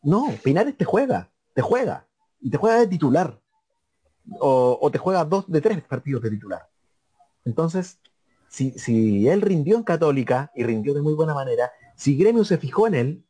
No, 0.02 0.28
Pinares 0.44 0.78
te 0.78 0.86
juega, 0.86 1.32
te 1.54 1.62
juega, 1.62 2.08
y 2.40 2.50
te 2.50 2.58
juega 2.58 2.80
de 2.80 2.88
titular. 2.88 3.40
O, 4.40 4.80
o 4.82 4.92
te 4.92 4.98
juega 4.98 5.24
dos 5.24 5.46
de 5.48 5.62
tres 5.62 5.84
partidos 5.84 6.24
de 6.24 6.32
titular. 6.32 6.68
Entonces, 7.46 8.00
si, 8.50 8.72
si 8.72 9.28
él 9.28 9.42
rindió 9.42 9.78
en 9.78 9.84
Católica 9.84 10.52
y 10.56 10.64
rindió 10.64 10.94
de 10.94 11.02
muy 11.02 11.14
buena 11.14 11.34
manera, 11.34 11.72
si 11.96 12.18
Gremio 12.18 12.44
se 12.44 12.58
fijó 12.58 12.88
en 12.88 12.96
él, 12.96 13.26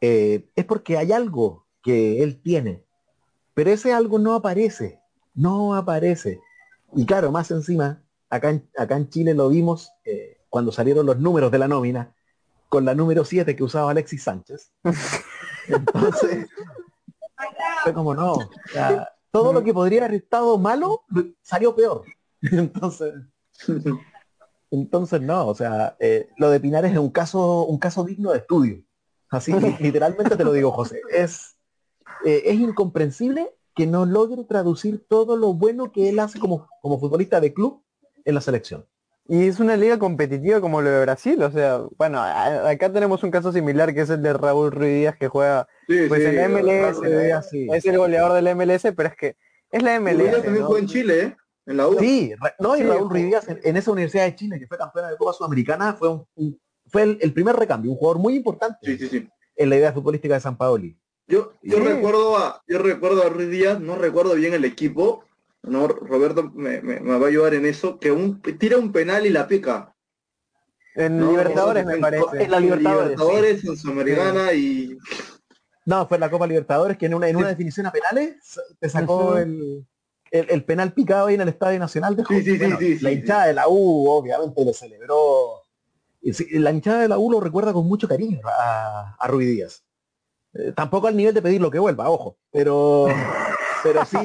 eh, 0.00 0.48
es 0.54 0.64
porque 0.64 0.96
hay 0.96 1.12
algo 1.12 1.66
que 1.82 2.22
él 2.22 2.40
tiene. 2.40 2.84
Pero 3.54 3.70
ese 3.70 3.92
algo 3.92 4.18
no 4.18 4.34
aparece, 4.34 5.00
no 5.34 5.74
aparece. 5.74 6.40
Y 6.94 7.04
claro, 7.04 7.32
más 7.32 7.50
encima, 7.50 8.02
acá 8.30 8.50
en, 8.50 8.68
acá 8.76 8.96
en 8.96 9.08
Chile 9.08 9.34
lo 9.34 9.48
vimos 9.48 9.90
eh, 10.04 10.38
cuando 10.48 10.72
salieron 10.72 11.06
los 11.06 11.18
números 11.18 11.50
de 11.50 11.58
la 11.58 11.68
nómina, 11.68 12.14
con 12.68 12.84
la 12.84 12.94
número 12.94 13.24
7 13.24 13.56
que 13.56 13.64
usaba 13.64 13.90
Alexis 13.90 14.22
Sánchez. 14.22 14.72
Entonces, 15.68 16.46
Fue 17.82 17.92
como 17.92 18.14
no. 18.14 18.32
O 18.34 18.50
sea, 18.72 19.12
todo 19.30 19.52
lo 19.52 19.62
que 19.62 19.74
podría 19.74 20.04
haber 20.04 20.16
estado 20.22 20.58
malo 20.58 21.04
salió 21.42 21.74
peor. 21.74 22.04
Entonces, 22.52 23.14
entonces 24.70 25.20
no, 25.20 25.46
o 25.46 25.54
sea, 25.54 25.96
eh, 25.98 26.28
lo 26.36 26.50
de 26.50 26.60
Pinares 26.60 26.92
es 26.92 26.98
un 26.98 27.10
caso, 27.10 27.64
un 27.64 27.78
caso 27.78 28.04
digno 28.04 28.32
de 28.32 28.38
estudio. 28.38 28.82
Así, 29.30 29.52
literalmente 29.80 30.36
te 30.36 30.44
lo 30.44 30.52
digo, 30.52 30.70
José. 30.72 31.00
Es, 31.12 31.56
eh, 32.24 32.42
es 32.46 32.54
incomprensible 32.60 33.50
que 33.74 33.86
no 33.86 34.06
logre 34.06 34.44
traducir 34.44 35.04
todo 35.08 35.36
lo 35.36 35.54
bueno 35.54 35.92
que 35.92 36.08
él 36.08 36.18
hace 36.18 36.38
como, 36.38 36.68
como 36.82 36.98
futbolista 36.98 37.40
de 37.40 37.52
club 37.54 37.82
en 38.24 38.34
la 38.34 38.40
selección. 38.40 38.84
Y 39.30 39.46
es 39.46 39.60
una 39.60 39.76
liga 39.76 39.98
competitiva 39.98 40.60
como 40.60 40.80
lo 40.80 40.88
de 40.90 41.00
Brasil, 41.02 41.42
o 41.42 41.50
sea, 41.50 41.82
bueno, 41.98 42.18
a- 42.18 42.68
acá 42.70 42.90
tenemos 42.90 43.22
un 43.22 43.30
caso 43.30 43.52
similar 43.52 43.92
que 43.94 44.00
es 44.00 44.10
el 44.10 44.22
de 44.22 44.32
Raúl 44.32 44.72
Ruiz 44.72 44.94
Díaz 45.00 45.16
que 45.18 45.28
juega 45.28 45.68
Sí, 45.86 46.06
pues 46.08 46.22
sí, 46.22 46.28
en 46.30 46.36
la 46.36 46.44
MLS, 46.48 47.00
Díaz, 47.02 47.48
sí. 47.50 47.66
es 47.70 47.84
el 47.84 47.98
goleador 47.98 48.32
del 48.32 48.48
MLS, 48.56 48.92
pero 48.96 49.10
es 49.10 49.16
que 49.16 49.36
es 49.70 49.82
la 49.82 49.98
Ruiz 49.98 50.16
Díaz 50.16 50.28
MLS. 50.30 50.42
también 50.44 50.62
¿no? 50.62 50.66
juega 50.68 50.80
en 50.82 50.88
Chile, 50.88 51.22
¿eh? 51.22 51.36
En 51.68 51.76
la 51.76 51.86
U. 51.86 51.98
Sí, 51.98 52.32
no, 52.58 52.76
y 52.76 52.82
Raúl 52.82 53.12
Díaz 53.12 53.46
en, 53.48 53.60
en 53.62 53.76
esa 53.76 53.92
Universidad 53.92 54.24
de 54.24 54.34
Chile 54.34 54.58
que 54.58 54.66
fue 54.66 54.78
campeona 54.78 55.10
de 55.10 55.16
Copa 55.16 55.32
Sudamericana 55.34 55.92
fue 55.94 56.08
un, 56.08 56.24
un- 56.36 56.60
fue 56.90 57.02
el, 57.02 57.18
el 57.20 57.34
primer 57.34 57.54
recambio, 57.56 57.90
un 57.90 57.98
jugador 57.98 58.18
muy 58.20 58.34
importante 58.34 58.78
Sí, 58.82 58.96
sí, 58.96 59.08
sí. 59.08 59.28
en 59.56 59.68
la 59.70 59.76
idea 59.76 59.92
futbolística 59.92 60.32
de 60.34 60.40
San 60.40 60.56
Paoli. 60.56 60.98
Yo, 61.26 61.52
yo 61.62 61.78
recuerdo 61.80 62.38
a, 62.38 62.62
yo 62.66 62.78
recuerdo 62.78 63.22
a 63.22 63.28
Ruiz 63.28 63.50
Díaz, 63.50 63.78
no 63.78 63.96
recuerdo 63.96 64.34
bien 64.34 64.54
el 64.54 64.64
equipo, 64.64 65.24
no, 65.62 65.86
Roberto 65.88 66.50
me, 66.54 66.80
me- 66.80 67.00
me 67.00 67.18
va 67.18 67.26
a 67.26 67.28
ayudar 67.28 67.52
en 67.52 67.66
eso, 67.66 67.98
que 68.00 68.10
un, 68.10 68.40
tira 68.40 68.78
un 68.78 68.90
penal 68.90 69.26
y 69.26 69.30
la 69.30 69.46
pica. 69.46 69.94
En 70.94 71.18
No, 71.18 71.30
Libertadores 71.32 71.84
me 71.84 71.98
parece. 71.98 72.24
en 72.44 72.50
la 72.50 72.60
Libertadores, 72.60 73.10
Libertadores, 73.10 73.64
en 73.66 73.76
Sudamericana 73.76 74.52
y 74.54 74.96
No, 75.84 76.08
fue 76.08 76.16
en 76.16 76.20
la 76.22 76.30
Copa 76.30 76.46
Libertadores 76.46 76.96
que 76.96 77.04
en 77.06 77.14
una, 77.14 77.28
en 77.28 77.36
una 77.36 77.48
definición 77.48 77.84
a 77.86 77.92
penales 77.92 78.58
te 78.80 78.88
sacó 78.88 79.36
el, 79.36 79.86
el, 80.30 80.46
el 80.50 80.64
penal 80.64 80.92
picado 80.92 81.26
ahí 81.26 81.34
en 81.34 81.40
el 81.40 81.48
Estadio 81.48 81.78
Nacional 81.78 82.16
de 82.16 82.24
Sí, 82.24 82.42
sí, 82.42 82.50
sí, 82.52 82.58
Bueno, 82.58 82.78
sí, 82.78 82.98
La 83.00 83.12
hinchada 83.12 83.46
de 83.46 83.54
la 83.54 83.68
U 83.68 84.08
obviamente 84.08 84.64
le 84.64 84.72
celebró. 84.72 85.62
La 86.52 86.72
hinchada 86.72 87.02
de 87.02 87.08
la 87.08 87.18
U 87.18 87.30
lo 87.30 87.40
recuerda 87.40 87.72
con 87.72 87.86
mucho 87.86 88.08
cariño 88.08 88.40
a, 88.44 89.16
a 89.18 89.26
Ruiz 89.28 89.48
Díaz. 89.48 89.84
Eh, 90.54 90.72
tampoco 90.74 91.06
al 91.06 91.16
nivel 91.16 91.34
de 91.34 91.42
pedirlo 91.42 91.70
que 91.70 91.78
vuelva, 91.78 92.10
ojo, 92.10 92.38
pero 92.50 93.06
pero 93.82 94.04
sí 94.04 94.16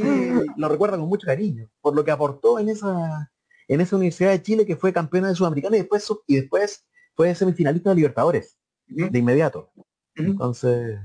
lo 0.57 0.69
recuerda 0.69 0.97
con 0.97 1.07
mucho 1.07 1.27
cariño 1.27 1.69
por 1.81 1.95
lo 1.95 2.03
que 2.03 2.11
aportó 2.11 2.59
en 2.59 2.69
esa 2.69 3.31
en 3.67 3.81
esa 3.81 3.95
Universidad 3.95 4.31
de 4.31 4.41
Chile 4.41 4.65
que 4.65 4.75
fue 4.75 4.93
campeona 4.93 5.27
de 5.29 5.35
Sudamericana 5.35 5.75
y 5.75 5.79
después 5.79 6.07
y 6.27 6.35
después 6.37 6.85
fue 7.15 7.35
semifinalista 7.35 7.89
de 7.89 7.97
Libertadores 7.97 8.57
de 8.87 9.19
inmediato. 9.19 9.71
Entonces, 10.15 10.99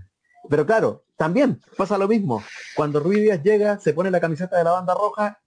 pero 0.48 0.66
claro, 0.66 1.04
también 1.16 1.60
pasa 1.76 1.98
lo 1.98 2.08
mismo. 2.08 2.42
Cuando 2.74 3.00
Ruiz 3.00 3.22
Díaz 3.22 3.42
llega, 3.42 3.78
se 3.78 3.92
pone 3.92 4.10
la 4.10 4.20
camiseta 4.20 4.56
de 4.56 4.64
la 4.64 4.72
banda 4.72 4.94
roja, 4.94 5.38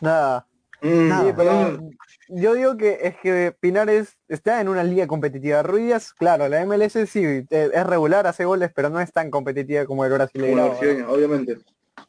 Nada. 0.00 0.46
Mm, 0.82 1.08
Nada. 1.08 1.24
Sí, 1.24 1.32
pero 1.36 1.80
yo 2.28 2.54
digo 2.54 2.76
que 2.76 2.98
es 3.02 3.16
que 3.16 3.54
Pinares 3.58 4.16
está 4.28 4.60
en 4.60 4.68
una 4.68 4.82
liga 4.82 5.06
competitiva. 5.06 5.62
Ruiz 5.62 5.84
Díaz, 5.86 6.12
claro, 6.12 6.48
la 6.48 6.64
MLS 6.66 7.08
sí, 7.08 7.24
eh, 7.24 7.46
es 7.50 7.86
regular, 7.86 8.26
hace 8.26 8.44
goles, 8.44 8.70
pero 8.74 8.90
no 8.90 9.00
es 9.00 9.12
tan 9.12 9.30
competitiva 9.30 9.86
como 9.86 10.04
el 10.04 10.12
brasileño. 10.12 10.72
obviamente. 11.08 11.58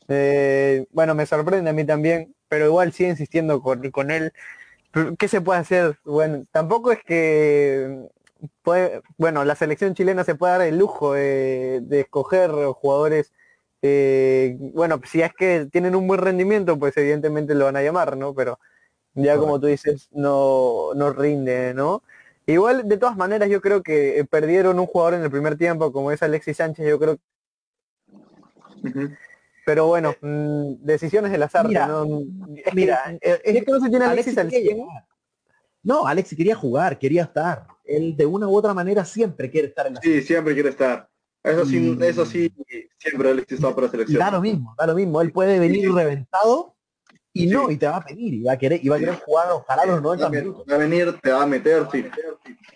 Eh, 0.07 0.85
bueno, 0.91 1.15
me 1.15 1.25
sorprende 1.25 1.69
a 1.69 1.73
mí 1.73 1.85
también, 1.85 2.35
pero 2.47 2.65
igual 2.65 2.91
sigue 2.91 3.09
insistiendo 3.09 3.61
con, 3.61 3.89
con 3.91 4.11
él. 4.11 4.33
¿Qué 5.17 5.27
se 5.27 5.41
puede 5.41 5.59
hacer? 5.59 5.97
Bueno, 6.05 6.43
tampoco 6.51 6.91
es 6.91 7.03
que 7.03 8.07
puede, 8.63 9.01
bueno, 9.17 9.43
la 9.45 9.55
selección 9.55 9.93
chilena 9.93 10.23
se 10.23 10.35
puede 10.35 10.53
dar 10.53 10.61
el 10.61 10.77
lujo 10.77 11.13
de, 11.13 11.81
de 11.83 12.01
escoger 12.01 12.51
jugadores. 12.73 13.33
eh, 13.81 14.57
bueno, 14.59 14.99
si 15.05 15.21
es 15.21 15.33
que 15.33 15.67
tienen 15.71 15.95
un 15.95 16.07
buen 16.07 16.19
rendimiento, 16.19 16.77
pues 16.77 16.97
evidentemente 16.97 17.53
lo 17.55 17.65
van 17.65 17.77
a 17.77 17.83
llamar, 17.83 18.17
¿no? 18.17 18.33
Pero 18.33 18.59
ya 19.13 19.37
como 19.37 19.59
tú 19.59 19.67
dices, 19.67 20.09
no, 20.11 20.93
no 20.95 21.13
rinde, 21.13 21.73
¿no? 21.73 22.03
Igual, 22.47 22.87
de 22.87 22.97
todas 22.97 23.15
maneras, 23.17 23.49
yo 23.49 23.61
creo 23.61 23.81
que 23.81 24.19
eh, 24.19 24.25
perdieron 24.25 24.79
un 24.79 24.85
jugador 24.85 25.15
en 25.15 25.23
el 25.23 25.31
primer 25.31 25.57
tiempo, 25.57 25.91
como 25.91 26.11
es 26.11 26.21
Alexis 26.21 26.57
Sánchez, 26.57 26.87
yo 26.87 26.99
creo 26.99 27.17
Ujú. 28.83 29.09
pero 29.65 29.87
bueno, 29.87 30.13
mm, 30.21 30.73
decisiones 30.79 31.31
del 31.31 31.41
azar. 31.41 31.67
Mira, 31.67 31.87
¿no? 31.87 32.05
Es 32.55 32.73
mira, 32.73 33.01
eh, 33.21 33.41
es 33.43 33.65
que 33.65 33.71
no 33.71 33.79
se 33.79 33.89
tiene 33.89 34.05
Alexis 34.05 34.37
Alexis 34.37 34.37
al 34.37 34.49
quería 34.49 34.75
100. 34.75 34.77
llegar. 34.77 35.05
No, 35.81 36.05
Alexis 36.07 36.37
quería 36.37 36.55
jugar, 36.55 36.99
quería 36.99 37.23
estar. 37.23 37.67
Él 37.85 38.15
de 38.17 38.25
una 38.25 38.47
u 38.47 38.55
otra 38.55 38.73
manera 38.73 39.05
siempre 39.05 39.49
quiere 39.49 39.67
estar 39.69 39.87
en 39.87 39.95
la 39.95 40.01
Sí, 40.01 40.21
siempre 40.21 40.53
quiere 40.53 40.69
estar. 40.69 41.09
Eso 41.43 41.65
sí, 41.65 41.95
Y- 41.99 42.03
eso 42.03 42.25
sí, 42.25 42.51
siempre 42.97 43.29
Alexis 43.29 43.59
está 43.59 43.73
para 43.75 43.87
Y 43.87 43.89
selección. 43.91 44.19
da 44.19 44.31
lo 44.31 44.41
mismo, 44.41 44.73
da 44.77 44.87
lo 44.87 44.95
mismo. 44.95 45.21
Él 45.21 45.31
puede 45.31 45.59
venir 45.59 45.91
reventado 45.93 46.75
y 47.31 47.41
Sí. 47.41 47.47
no, 47.53 47.69
y 47.69 47.77
te 47.77 47.85
va 47.87 47.97
a 47.97 48.01
pedir, 48.03 48.33
y 48.33 48.43
va 48.43 48.53
a 48.53 48.57
querer, 48.57 48.79
y 48.83 48.89
va 48.89 48.95
a 48.95 48.99
querer 48.99 49.15
jugar 49.19 49.51
ojalá 49.51 49.85
los 49.85 50.01
90 50.01 50.23
Va 50.25 50.27
a 50.29 50.31
venir- 50.31 50.43
minutos. 50.45 50.65
va 50.71 50.75
a 50.75 50.79
venir, 50.79 51.19
te 51.21 51.31
va 51.31 51.43
a 51.43 51.45
meter, 51.45 51.87
sí. 51.91 52.05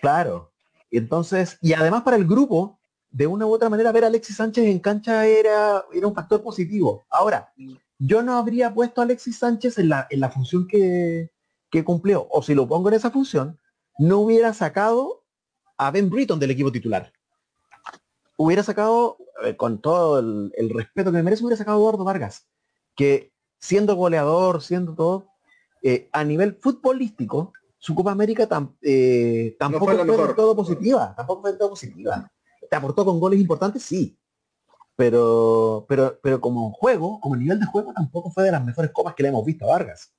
Claro. 0.02 0.52
Y 0.92 0.98
entonces, 0.98 1.58
y 1.62 1.74
además 1.74 2.04
para 2.04 2.18
el 2.18 2.26
grupo, 2.26 2.80
de 3.12 3.26
una 3.26 3.46
u 3.48 3.52
otra 3.54 3.70
manera 3.70 3.92
ver 3.92 4.04
a 4.04 4.08
Alexis 4.08 4.36
Sánchez 4.36 4.66
en 4.66 4.80
cancha 4.80 5.26
era, 5.26 5.84
era 5.92 6.08
un 6.08 6.14
factor 6.14 6.44
positivo. 6.44 7.06
Ahora, 7.10 7.52
yo 7.98 8.22
no 8.22 8.38
habría 8.38 8.72
puesto 8.74 9.02
a 9.02 9.04
Alexis 9.04 9.40
Sánchez 9.40 9.80
en 9.80 9.90
la, 9.90 10.06
en 10.12 10.20
la 10.20 10.30
función 10.30 10.68
que, 10.68 11.32
que 11.72 11.84
cumplió. 11.84 12.28
O 12.30 12.44
si 12.44 12.54
lo 12.54 12.68
pongo 12.68 12.90
en 12.90 12.96
esa 12.96 13.10
función, 13.10 13.58
no 14.00 14.20
hubiera 14.20 14.54
sacado 14.54 15.24
a 15.78 15.92
Ben 15.92 16.10
Britton 16.10 16.40
del 16.40 16.52
equipo 16.52 16.72
titular. 16.72 17.12
Hubiera 18.38 18.64
sacado, 18.64 19.18
con 19.58 19.80
todo 19.82 20.20
el, 20.20 20.52
el 20.56 20.70
respeto 20.70 21.12
que 21.12 21.18
me 21.18 21.24
merece, 21.24 21.44
hubiera 21.44 21.58
sacado 21.58 21.78
a 21.78 21.80
Eduardo 21.82 22.04
Vargas, 22.06 22.48
que 22.96 23.32
siendo 23.60 23.96
goleador, 23.96 24.62
siendo 24.62 24.96
todo, 24.96 25.28
eh, 25.84 26.10
a 26.14 26.24
nivel 26.24 26.56
futbolístico, 26.56 27.52
su 27.78 27.94
Copa 27.96 28.12
América 28.12 28.48
tam- 28.48 28.76
eh, 28.82 29.56
tampoco 29.60 29.86
fue 29.86 29.96
fue 30.06 30.18
del 30.28 30.36
todo 30.36 30.56
positiva, 30.56 31.14
tampoco 31.16 31.42
fue 31.42 31.52
del 31.52 31.60
todo 31.60 31.70
positiva. 31.70 32.32
Te 32.70 32.76
aportó 32.76 33.04
con 33.06 33.20
goles 33.20 33.40
importantes, 33.40 33.84
sí. 33.84 34.18
Pero, 34.96 35.86
pero, 35.88 36.20
pero 36.22 36.42
como 36.42 36.72
juego, 36.74 37.20
como 37.22 37.36
nivel 37.36 37.60
de 37.60 37.66
juego, 37.66 37.94
tampoco 37.94 38.32
fue 38.32 38.44
de 38.44 38.52
las 38.52 38.64
mejores 38.64 38.92
copas 38.92 39.16
que 39.16 39.24
le 39.24 39.30
hemos 39.30 39.46
visto 39.46 39.66
a 39.66 39.70
Vargas. 39.70 40.14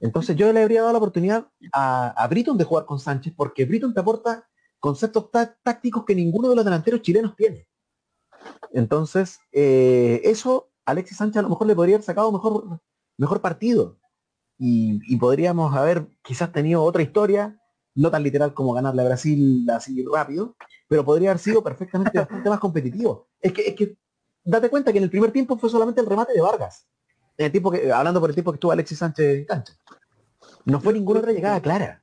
Entonces 0.00 0.36
yo 0.36 0.52
le 0.52 0.62
habría 0.62 0.80
dado 0.80 0.92
la 0.92 0.98
oportunidad 0.98 1.48
a, 1.72 2.08
a 2.10 2.28
Britton 2.28 2.58
de 2.58 2.64
jugar 2.64 2.84
con 2.86 2.98
Sánchez, 2.98 3.32
porque 3.36 3.64
Britton 3.64 3.94
te 3.94 4.00
aporta 4.00 4.48
conceptos 4.78 5.30
tá- 5.30 5.56
tácticos 5.62 6.04
que 6.04 6.14
ninguno 6.14 6.48
de 6.50 6.56
los 6.56 6.64
delanteros 6.64 7.02
chilenos 7.02 7.34
tiene. 7.36 7.66
Entonces, 8.72 9.38
eh, 9.52 10.20
eso 10.24 10.70
Alexis 10.84 11.16
Sánchez 11.16 11.38
a 11.38 11.42
lo 11.42 11.48
mejor 11.48 11.66
le 11.66 11.74
podría 11.74 11.96
haber 11.96 12.04
sacado 12.04 12.30
mejor, 12.30 12.80
mejor 13.16 13.40
partido. 13.40 13.98
Y, 14.58 15.00
y 15.12 15.16
podríamos 15.16 15.74
haber 15.74 16.06
quizás 16.22 16.50
tenido 16.52 16.82
otra 16.82 17.02
historia, 17.02 17.60
no 17.94 18.10
tan 18.10 18.22
literal 18.22 18.54
como 18.54 18.72
ganarle 18.72 19.02
a 19.02 19.06
Brasil 19.06 19.66
así 19.70 20.04
rápido, 20.12 20.56
pero 20.88 21.04
podría 21.04 21.30
haber 21.30 21.40
sido 21.40 21.62
perfectamente 21.62 22.18
bastante 22.18 22.48
más 22.48 22.60
competitivo. 22.60 23.28
Es 23.40 23.52
que, 23.52 23.62
es 23.68 23.74
que 23.74 23.96
date 24.44 24.70
cuenta 24.70 24.92
que 24.92 24.98
en 24.98 25.04
el 25.04 25.10
primer 25.10 25.32
tiempo 25.32 25.58
fue 25.58 25.68
solamente 25.68 26.00
el 26.00 26.06
remate 26.06 26.32
de 26.32 26.40
Vargas. 26.40 26.86
El 27.38 27.50
tiempo 27.52 27.70
que, 27.70 27.92
hablando 27.92 28.20
por 28.20 28.30
el 28.30 28.34
tiempo 28.34 28.52
que 28.52 28.56
estuvo 28.56 28.72
Alexis 28.72 28.98
Sánchez. 28.98 29.46
No 30.64 30.80
fue 30.80 30.92
ninguna 30.92 31.20
otra 31.20 31.32
llegada 31.32 31.60
clara. 31.60 32.02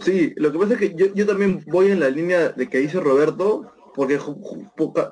Sí, 0.00 0.32
lo 0.36 0.52
que 0.52 0.58
pasa 0.58 0.74
es 0.74 0.78
que 0.78 0.94
yo, 0.94 1.06
yo 1.14 1.26
también 1.26 1.62
voy 1.66 1.90
en 1.90 2.00
la 2.00 2.10
línea 2.10 2.50
de 2.50 2.68
que 2.68 2.78
dice 2.78 3.00
Roberto, 3.00 3.72
porque 3.94 4.18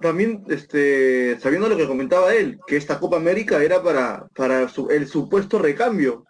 también 0.02 0.44
este, 0.48 1.38
sabiendo 1.40 1.68
lo 1.68 1.76
que 1.76 1.86
comentaba 1.86 2.34
él, 2.34 2.60
que 2.66 2.76
esta 2.76 3.00
Copa 3.00 3.16
América 3.16 3.62
era 3.62 3.82
para, 3.82 4.28
para 4.34 4.68
su- 4.68 4.90
el 4.90 5.06
supuesto 5.08 5.58
recambio. 5.58 6.26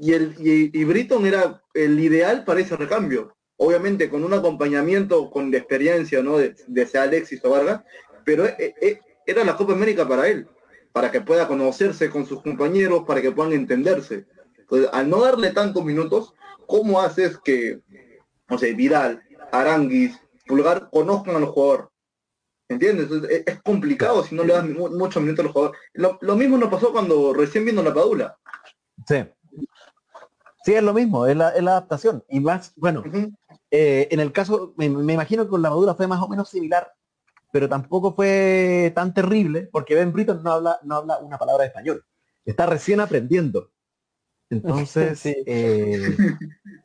Y, 0.00 0.12
el, 0.12 0.34
y, 0.38 0.84
Britton 0.84 1.26
era 1.26 1.62
el 1.72 1.98
ideal 2.00 2.44
para 2.44 2.60
ese 2.60 2.76
recambio. 2.76 3.36
Obviamente 3.56 4.08
con 4.08 4.24
un 4.24 4.32
acompañamiento 4.34 5.30
con 5.30 5.50
la 5.50 5.58
experiencia 5.58 6.22
¿no? 6.22 6.38
de, 6.38 6.54
de 6.66 6.98
Alexis 6.98 7.44
o 7.44 7.50
Vargas, 7.50 7.82
pero 8.24 8.44
e- 8.46 8.74
e- 8.80 9.00
era 9.26 9.44
la 9.44 9.56
Copa 9.56 9.72
América 9.72 10.06
para 10.06 10.26
él, 10.28 10.46
para 10.94 11.10
que 11.10 11.20
pueda 11.20 11.48
conocerse 11.48 12.08
con 12.08 12.24
sus 12.24 12.40
compañeros, 12.40 13.02
para 13.04 13.20
que 13.20 13.32
puedan 13.32 13.52
entenderse. 13.52 14.26
Entonces, 14.56 14.88
al 14.92 15.10
no 15.10 15.22
darle 15.22 15.50
tantos 15.50 15.84
minutos, 15.84 16.34
¿cómo 16.68 17.00
haces 17.00 17.36
que, 17.44 17.80
no 18.48 18.56
sé, 18.58 18.74
Vidal, 18.74 19.20
Aranguis, 19.50 20.16
Pulgar 20.46 20.88
conozcan 20.92 21.34
al 21.34 21.46
jugador? 21.46 21.90
¿Entiendes? 22.68 23.10
Entonces, 23.10 23.42
es, 23.44 23.60
complicado 23.62 24.22
si 24.22 24.36
no 24.36 24.44
le 24.44 24.52
das 24.52 24.64
mu- 24.68 24.88
muchos 24.88 25.20
minutos 25.20 25.44
al 25.44 25.50
jugador. 25.52 25.76
Lo, 25.94 26.16
lo 26.20 26.36
mismo 26.36 26.56
nos 26.58 26.70
pasó 26.70 26.92
cuando 26.92 27.34
recién 27.34 27.64
vino 27.64 27.82
la 27.82 27.92
Padula. 27.92 28.38
Sí. 29.08 29.24
Sí, 30.64 30.74
es 30.74 30.82
lo 30.82 30.94
mismo, 30.94 31.26
es 31.26 31.36
la, 31.36 31.50
es 31.50 31.62
la 31.62 31.72
adaptación. 31.72 32.22
Y 32.28 32.38
más, 32.38 32.72
bueno, 32.76 33.02
eh, 33.72 34.06
en 34.12 34.20
el 34.20 34.30
caso, 34.30 34.72
me, 34.76 34.88
me 34.88 35.14
imagino 35.14 35.42
que 35.42 35.50
con 35.50 35.60
la 35.60 35.70
madura 35.70 35.96
fue 35.96 36.06
más 36.06 36.22
o 36.22 36.28
menos 36.28 36.48
similar, 36.48 36.90
pero 37.54 37.68
tampoco 37.68 38.12
fue 38.12 38.90
tan 38.96 39.14
terrible, 39.14 39.68
porque 39.70 39.94
Ben 39.94 40.12
Britton 40.12 40.42
no 40.42 40.50
habla, 40.54 40.80
no 40.82 40.96
habla 40.96 41.18
una 41.18 41.38
palabra 41.38 41.62
de 41.62 41.68
español. 41.68 42.04
Está 42.44 42.66
recién 42.66 42.98
aprendiendo. 42.98 43.70
Entonces, 44.50 45.20
Sí. 45.20 45.36
eh, 45.46 46.16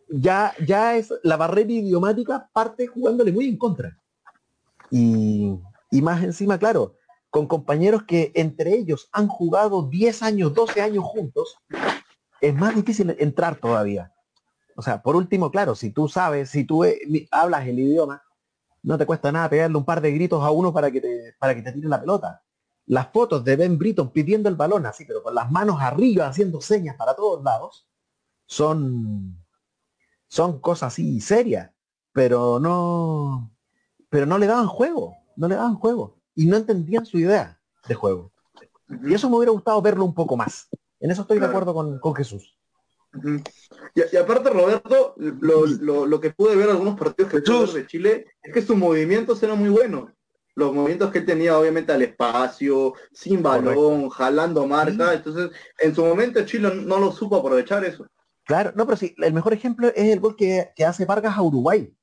ya, 0.10 0.54
ya 0.64 0.96
es 0.96 1.12
la 1.24 1.38
barrera 1.38 1.72
idiomática 1.72 2.48
parte 2.54 2.86
jugándole 2.86 3.32
muy 3.32 3.50
en 3.50 3.58
contra. 3.58 3.98
Y, 4.92 5.58
y 5.90 6.02
más 6.04 6.24
encima, 6.24 6.60
claro, 6.60 6.94
con 7.32 7.48
compañeros 7.48 8.04
que 8.04 8.32
entre 8.36 8.76
ellos 8.76 9.10
han 9.12 9.28
jugado 9.28 9.90
10 9.90 10.22
años, 10.22 10.54
12 10.54 10.84
años 10.84 11.04
juntos, 11.04 11.58
es 12.42 12.54
más 12.54 12.76
difícil 12.76 13.16
entrar 13.18 13.56
todavía. 13.56 14.14
O 14.76 14.84
sea, 14.84 15.02
por 15.02 15.16
último, 15.16 15.50
claro, 15.50 15.74
si 15.74 15.90
tú 15.90 16.08
sabes, 16.08 16.52
si 16.52 16.64
tú 16.64 16.84
eh, 16.84 17.28
hablas 17.32 17.68
el 17.68 17.80
idioma, 17.80 18.22
no 18.84 18.98
te 18.98 19.06
cuesta 19.06 19.32
nada 19.32 19.50
pegarle 19.50 19.78
un 19.78 19.86
par 19.86 20.02
de 20.02 20.12
gritos 20.12 20.44
a 20.44 20.52
uno 20.52 20.74
para 20.74 20.92
que 20.92 21.02
te, 21.02 21.36
para 21.40 21.56
que 21.56 21.62
te 21.62 21.72
tire 21.72 21.88
la 21.88 22.00
pelota. 22.00 22.44
Las 22.86 23.10
fotos 23.10 23.44
de 23.44 23.56
Ben 23.56 23.78
Britton 23.78 24.12
pidiendo 24.12 24.50
el 24.50 24.56
balón 24.56 24.86
así, 24.86 25.06
pero 25.06 25.22
con 25.22 25.36
las 25.36 25.52
manos 25.52 25.78
arriba, 25.80 26.28
haciendo 26.28 26.60
señas 26.62 26.96
para 26.96 27.16
todos 27.16 27.44
lados, 27.44 27.88
son, 28.46 29.46
son 30.28 30.60
cosas 30.60 30.94
así 30.94 31.22
serias, 31.22 31.72
pero 32.12 32.60
no, 32.60 33.52
pero 34.10 34.26
no 34.26 34.38
le 34.38 34.48
daban 34.48 34.68
juego, 34.68 35.16
no 35.36 35.48
le 35.48 35.56
daban 35.56 35.76
juego 35.76 36.18
y 36.34 36.48
no 36.48 36.58
entendían 36.58 37.06
su 37.06 37.20
idea 37.20 37.60
de 37.88 37.96
juego. 37.96 38.32
Y 39.04 39.14
eso 39.14 39.30
me 39.30 39.38
hubiera 39.38 39.52
gustado 39.52 39.82
verlo 39.82 40.04
un 40.04 40.16
poco 40.16 40.36
más. 40.36 40.68
En 41.00 41.12
eso 41.12 41.22
estoy 41.22 41.40
de 41.40 41.46
acuerdo 41.46 41.74
con, 41.74 42.00
con 42.00 42.16
Jesús. 42.16 42.59
Y, 43.96 44.18
aparte, 44.18 44.50
Roberto, 44.50 45.16
lo, 45.18 46.06
lo, 46.06 46.20
que 46.20 46.32
pude 46.32 46.56
ver 46.56 46.70
algunos 46.70 46.98
partidos 46.98 47.32
que 47.32 47.42
tuvo 47.42 47.66
de 47.66 47.88
Chile 47.88 48.26
es 48.42 48.54
que 48.54 48.62
sus 48.62 48.78
movimientos 48.78 49.42
eran 49.42 49.58
muy 49.58 49.70
buenos. 49.70 50.12
Los 50.56 50.74
movimientos 50.74 51.12
que 51.12 51.20
él 51.20 51.26
tenía, 51.26 51.58
obviamente, 51.58 51.92
al 51.92 52.02
espacio, 52.02 52.94
sin 53.14 53.42
balón, 53.42 54.10
jalando 54.10 54.68
marca. 54.68 55.14
Entonces, 55.14 55.52
en 55.80 55.96
su 55.96 56.06
momento 56.06 56.46
Chile 56.46 56.72
no 56.76 57.00
lo 57.00 57.12
supo 57.12 57.38
aprovechar 57.38 57.84
eso. 57.86 58.06
Claro, 58.46 58.74
no, 58.76 58.86
pero 58.86 58.98
sí, 58.98 59.16
el 59.20 59.34
mejor 59.34 59.54
ejemplo 59.54 59.90
es 59.90 60.12
el 60.12 60.20
gol 60.20 60.36
que, 60.36 60.72
hace 60.86 61.06
Vargas 61.06 61.38
a 61.38 61.42
Uruguay. 61.42 61.96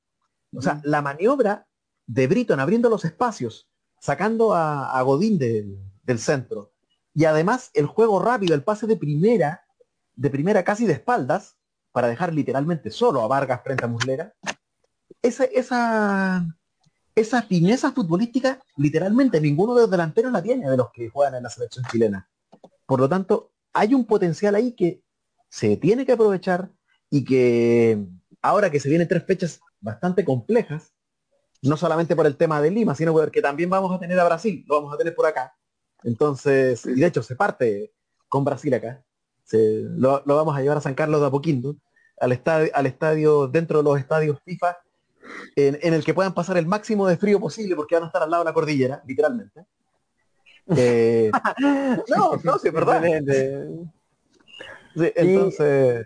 O 0.55 0.61
sea, 0.61 0.81
la 0.83 1.01
maniobra 1.01 1.67
de 2.05 2.25
Briton 2.25 2.59
abriendo 2.59 2.89
los 2.89 3.05
espacios, 3.05 3.69
sacando 3.99 4.55
a, 4.55 5.01
Godín 5.01 5.37
del 5.37 6.19
centro, 6.19 6.71
y 7.13 7.25
además 7.25 7.69
el 7.73 7.85
juego 7.85 8.21
rápido, 8.21 8.55
el 8.55 8.63
pase 8.63 8.87
de 8.87 8.95
primera, 8.95 9.66
de 10.17 10.29
primera 10.29 10.63
casi 10.63 10.85
de 10.85 10.93
espaldas, 10.93 11.55
para 11.93 12.09
dejar 12.09 12.33
literalmente 12.33 12.91
solo 12.91 13.21
a 13.21 13.27
Vargas 13.27 13.61
frente 13.63 13.85
a 13.85 13.87
Muslera, 13.87 14.33
esa, 15.21 15.45
esa, 15.45 16.45
esa 17.15 17.41
fineza 17.43 17.91
futbolística, 17.91 18.59
literalmente 18.75 19.39
ninguno 19.39 19.73
de 19.73 19.81
los 19.81 19.91
delanteros 19.91 20.31
la 20.31 20.43
tiene 20.43 20.69
de 20.69 20.77
los 20.77 20.91
que 20.91 21.09
juegan 21.09 21.35
en 21.35 21.43
la 21.43 21.49
selección 21.49 21.85
chilena. 21.89 22.29
Por 22.85 22.99
lo 22.99 23.07
tanto, 23.07 23.51
hay 23.73 23.93
un 23.93 24.05
potencial 24.05 24.55
ahí 24.55 24.73
que 24.73 25.01
se 25.49 25.77
tiene 25.77 26.05
que 26.05 26.11
aprovechar 26.11 26.69
y 27.09 27.23
que 27.23 28.05
ahora 28.41 28.69
que 28.69 28.79
se 28.79 28.89
vienen 28.89 29.07
tres 29.07 29.25
fechas 29.25 29.61
bastante 29.79 30.25
complejas, 30.25 30.93
no 31.61 31.77
solamente 31.77 32.15
por 32.15 32.27
el 32.27 32.37
tema 32.37 32.61
de 32.61 32.71
Lima, 32.71 32.95
sino 32.95 33.13
porque 33.13 33.41
también 33.41 33.69
vamos 33.69 33.95
a 33.95 33.99
tener 33.99 34.19
a 34.19 34.25
Brasil, 34.25 34.63
lo 34.67 34.75
vamos 34.75 34.93
a 34.93 34.97
tener 34.97 35.15
por 35.15 35.25
acá, 35.25 35.55
entonces, 36.03 36.85
y 36.85 36.99
de 36.99 37.07
hecho 37.07 37.23
se 37.23 37.35
parte 37.35 37.93
con 38.29 38.45
Brasil 38.45 38.73
acá. 38.73 39.03
Lo, 39.51 40.23
vamos 40.25 40.57
a 40.57 40.61
llevar 40.61 40.77
a 40.77 40.81
San 40.81 40.95
Carlos 40.95 41.21
de 41.21 41.27
Apoquindo, 41.27 41.75
al 42.19 42.31
estadio, 42.31 42.71
al 42.73 42.85
estadio 42.85 43.47
dentro 43.47 43.79
de 43.79 43.83
los 43.83 43.99
estadios 43.99 44.39
FIFA, 44.43 44.77
en, 45.55 45.93
el 45.93 46.03
que 46.03 46.13
puedan 46.13 46.33
pasar 46.33 46.57
el 46.57 46.65
máximo 46.65 47.07
de 47.07 47.17
frío 47.17 47.39
posible 47.39 47.75
porque 47.75 47.95
van 47.95 48.05
a 48.05 48.07
estar 48.07 48.23
al 48.23 48.29
lado 48.29 48.43
de 48.43 48.49
la 48.49 48.53
cordillera, 48.53 49.01
literalmente. 49.05 49.65
Eh, 50.75 51.31
no, 52.09 52.37
no, 52.43 52.57
sí, 52.59 52.67
es 52.67 52.73
verdad. 52.73 53.01
entonces. 55.15 56.05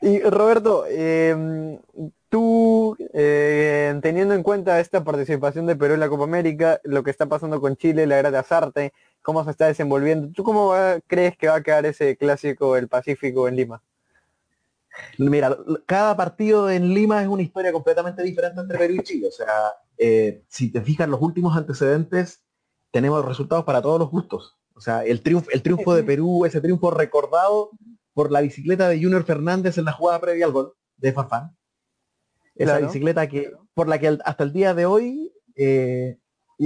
Y, 0.00 0.20
Roberto, 0.20 0.86
em, 0.86 1.78
tú, 2.30 2.96
eh, 3.12 3.94
teniendo 4.00 4.32
en 4.32 4.42
cuenta 4.42 4.80
esta 4.80 5.04
participación 5.04 5.66
de 5.66 5.76
Perú 5.76 5.94
en 5.94 6.00
la 6.00 6.08
Copa 6.08 6.24
América, 6.24 6.80
lo 6.84 7.02
que 7.02 7.10
está 7.10 7.26
pasando 7.26 7.60
con 7.60 7.76
Chile, 7.76 8.06
la 8.06 8.18
era 8.18 8.30
de 8.30 8.38
Azarte, 8.38 8.94
cómo 9.22 9.44
se 9.44 9.50
está 9.50 9.66
desenvolviendo, 9.66 10.30
¿tú 10.32 10.42
cómo 10.42 10.72
crees 11.06 11.36
que 11.36 11.48
va 11.48 11.56
a 11.56 11.62
quedar 11.62 11.86
ese 11.86 12.16
clásico 12.16 12.74
del 12.74 12.88
Pacífico 12.88 13.48
en 13.48 13.56
Lima? 13.56 13.82
Mira, 15.18 15.56
cada 15.86 16.16
partido 16.16 16.70
en 16.70 16.94
Lima 16.94 17.22
es 17.22 17.28
una 17.28 17.42
historia 17.42 17.72
completamente 17.72 18.22
diferente 18.22 18.60
entre 18.60 18.78
Perú 18.78 18.94
y 18.94 19.02
Chile. 19.02 19.28
O 19.28 19.32
sea, 19.32 19.74
eh, 19.98 20.42
si 20.48 20.70
te 20.72 20.80
fijas 20.80 21.08
los 21.08 21.20
últimos 21.20 21.56
antecedentes, 21.56 22.42
tenemos 22.90 23.24
resultados 23.24 23.64
para 23.64 23.82
todos 23.82 23.98
los 23.98 24.10
gustos. 24.10 24.58
O 24.74 24.80
sea, 24.80 25.04
el 25.04 25.22
triunfo, 25.22 25.50
el 25.50 25.62
triunfo 25.62 25.94
de 25.94 26.02
Perú, 26.02 26.44
ese 26.44 26.60
triunfo 26.60 26.90
recordado 26.90 27.70
por 28.14 28.32
la 28.32 28.40
bicicleta 28.40 28.88
de 28.88 29.00
Junior 29.00 29.24
Fernández 29.24 29.78
en 29.78 29.84
la 29.84 29.92
jugada 29.92 30.20
previa 30.20 30.46
al 30.46 30.52
gol 30.52 30.74
de 30.96 31.12
Farfán. 31.12 31.56
Esa 32.54 32.78
bicicleta 32.78 33.28
que, 33.28 33.52
por 33.74 33.88
la 33.88 33.98
que 33.98 34.18
hasta 34.24 34.44
el 34.44 34.52
día 34.52 34.74
de 34.74 34.86
hoy, 34.86 35.32
eh, 35.54 36.18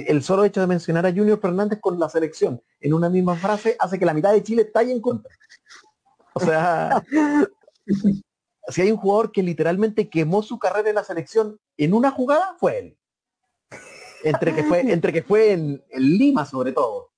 el 0.03 0.23
solo 0.23 0.45
hecho 0.45 0.61
de 0.61 0.67
mencionar 0.67 1.07
a 1.07 1.13
Junior 1.13 1.41
Fernández 1.41 1.79
con 1.81 1.99
la 2.01 2.09
selección 2.09 2.61
en 2.81 2.95
una 2.95 3.09
misma 3.09 3.37
frase 3.37 3.77
hace 3.79 3.99
que 3.99 4.05
la 4.05 4.15
mitad 4.15 4.33
de 4.33 4.43
Chile 4.43 4.63
estalle 4.63 4.93
en 4.93 5.01
contra. 5.01 5.33
O 6.35 6.41
sea, 6.41 7.03
si 8.69 8.83
hay 8.83 8.91
un 8.91 8.97
jugador 8.97 9.31
que 9.31 9.43
literalmente 9.43 10.09
quemó 10.09 10.43
su 10.43 10.59
carrera 10.59 10.89
en 10.89 10.97
la 10.97 11.05
selección 11.05 11.61
en 11.77 11.95
una 11.95 12.11
jugada, 12.11 12.57
fue 12.59 12.79
él. 12.79 12.99
Entre 14.25 14.55
que 14.55 14.65
fue, 14.65 14.81
entre 14.81 15.13
que 15.13 15.23
fue 15.23 15.53
en, 15.53 15.85
Lima 15.95 16.45
sobre 16.45 16.73
todo. 16.73 17.13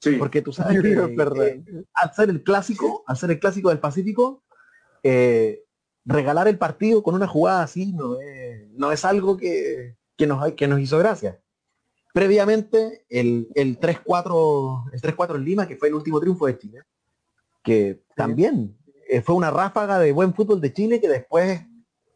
Sí. 0.00 0.16
Porque 0.16 0.42
tú 0.42 0.52
sabes 0.52 0.82
que 0.82 0.92
eh, 0.92 1.84
al 1.94 2.12
ser 2.12 2.28
el 2.28 2.42
clásico, 2.42 3.04
al 3.06 3.16
ser 3.16 3.30
el 3.30 3.38
clásico 3.38 3.68
del 3.68 3.78
Pacífico, 3.78 4.42
eh, 5.02 5.62
regalar 6.04 6.48
el 6.48 6.58
partido 6.58 7.02
con 7.02 7.14
una 7.14 7.28
jugada 7.28 7.62
así 7.62 7.92
no 7.92 8.20
es, 8.20 8.68
no 8.72 8.90
es 8.90 9.04
algo 9.04 9.36
que, 9.36 9.96
que, 10.16 10.26
nos, 10.26 10.52
que 10.54 10.66
nos 10.66 10.80
hizo 10.80 10.98
gracia. 10.98 11.40
Previamente, 12.12 13.04
el, 13.08 13.48
el 13.54 13.80
3-4 13.80 14.90
el 14.92 15.00
3-4 15.00 15.36
en 15.36 15.44
Lima, 15.44 15.66
que 15.66 15.76
fue 15.76 15.88
el 15.88 15.94
último 15.94 16.20
triunfo 16.20 16.46
de 16.46 16.58
Chile, 16.58 16.82
que 17.62 18.04
también 18.14 18.76
eh, 19.08 19.22
fue 19.22 19.34
una 19.34 19.50
ráfaga 19.50 19.98
de 19.98 20.12
buen 20.12 20.34
fútbol 20.34 20.60
de 20.60 20.72
Chile 20.72 21.00
que 21.00 21.08
después 21.08 21.62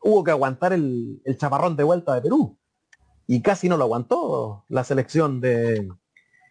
hubo 0.03 0.23
que 0.23 0.31
aguantar 0.31 0.73
el, 0.73 1.21
el 1.25 1.39
chaparrón 1.39 1.77
de 1.77 1.85
vuelta 1.85 2.15
de 2.15 2.23
Perú. 2.23 2.59
Y 3.27 3.43
casi 3.43 3.69
no 3.69 3.77
lo 3.77 3.85
aguantó 3.85 4.65
la 4.69 4.85
selección 4.85 5.41
de, 5.41 5.89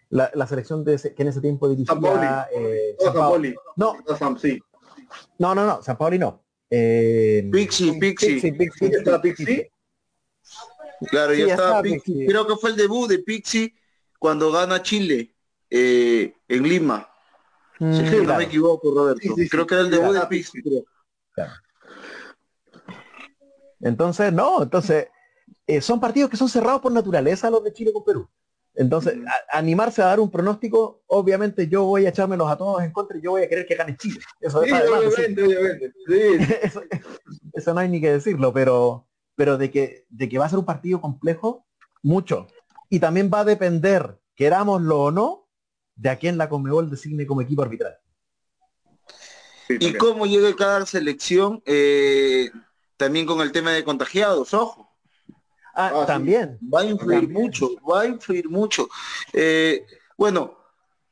la, 0.09 0.29
la, 0.33 0.47
selección 0.47 0.83
de 0.83 0.97
que 0.97 1.21
en 1.21 1.27
ese 1.27 1.41
tiempo 1.41 1.69
dirigía 1.69 2.47
eh, 2.53 2.95
San 2.99 3.13
Paoli. 3.13 3.55
No, 3.75 3.95
no, 5.39 5.55
no, 5.55 5.65
no, 5.65 5.81
San 5.83 5.97
Paoli 5.97 6.19
no. 6.19 6.43
Eh, 6.69 7.47
Pixi, 7.51 7.93
Pixi. 7.99 8.39
Pixi, 8.39 8.51
Pixi. 9.21 9.67
Claro, 11.09 11.33
ya 11.33 11.47
estaba 11.47 11.81
Pixi. 11.81 12.25
Creo 12.25 12.47
que 12.47 12.55
fue 12.55 12.71
el 12.71 12.75
debut 12.75 13.09
de 13.09 13.19
Pixi 13.19 13.73
cuando 14.19 14.51
gana 14.51 14.81
Chile 14.81 15.35
eh, 15.69 16.35
en 16.47 16.63
Lima. 16.63 17.09
Mm, 17.79 17.93
sí, 17.93 18.03
no 18.23 18.37
me 18.37 18.43
equivoco, 18.43 18.93
Roberto. 18.93 19.35
creo 19.49 19.67
que 19.67 19.75
era 19.75 19.83
el 19.83 19.91
debut 19.91 20.13
de 20.13 20.27
Pixi. 20.27 20.61
Entonces, 23.81 24.33
no, 24.33 24.63
entonces, 24.63 25.07
eh, 25.67 25.81
son 25.81 25.99
partidos 25.99 26.29
que 26.29 26.37
son 26.37 26.49
cerrados 26.49 26.81
por 26.81 26.91
naturaleza 26.91 27.49
los 27.49 27.63
de 27.63 27.73
Chile 27.73 27.93
con 27.93 28.03
Perú. 28.03 28.29
Entonces, 28.75 29.15
animarse 29.51 30.01
a 30.01 30.05
dar 30.05 30.19
un 30.19 30.29
pronóstico, 30.29 31.03
obviamente 31.07 31.69
yo 31.69 31.85
voy 31.85 32.05
a 32.05 32.09
echármelos 32.09 32.51
a 32.51 32.57
todos 32.57 32.83
en 32.83 32.91
contra 32.91 33.17
y 33.17 33.21
yo 33.21 33.31
voy 33.31 33.43
a 33.43 33.49
querer 33.49 33.65
que 33.65 33.75
gane 33.75 33.95
Chile. 33.95 34.19
Eso, 34.41 34.63
eso, 37.53 37.73
no 37.73 37.79
hay 37.79 37.87
ni 37.87 38.01
que 38.01 38.11
decirlo, 38.11 38.51
pero, 38.51 39.07
pero 39.35 39.57
de, 39.57 39.71
que, 39.71 40.05
de 40.09 40.29
que 40.29 40.37
va 40.37 40.45
a 40.45 40.49
ser 40.49 40.59
un 40.59 40.65
partido 40.65 41.01
complejo, 41.01 41.65
mucho. 42.01 42.47
Y 42.89 42.99
también 42.99 43.29
va 43.33 43.41
a 43.41 43.45
depender, 43.45 44.19
querámoslo 44.35 45.01
o 45.01 45.11
no, 45.11 45.49
de 45.95 46.09
a 46.09 46.17
quién 46.17 46.37
la 46.37 46.49
Conmebol 46.49 46.89
designe 46.89 47.25
como 47.25 47.41
equipo 47.41 47.61
arbitral. 47.61 47.97
y 49.69 49.93
cómo 49.93 50.25
llega 50.25 50.55
cada 50.55 50.85
selección, 50.85 51.61
eh, 51.65 52.49
también 52.97 53.25
con 53.25 53.41
el 53.41 53.51
tema 53.51 53.71
de 53.71 53.83
contagiados, 53.83 54.53
ojo. 54.53 54.89
Ah, 55.73 55.91
ah 55.93 56.05
también. 56.05 56.57
Va 56.73 56.81
a 56.81 56.85
influir 56.85 57.27
mucho, 57.29 57.69
va 57.81 58.01
a 58.01 58.07
influir 58.07 58.49
mucho. 58.49 58.87
Eh, 59.33 59.85
bueno, 60.17 60.57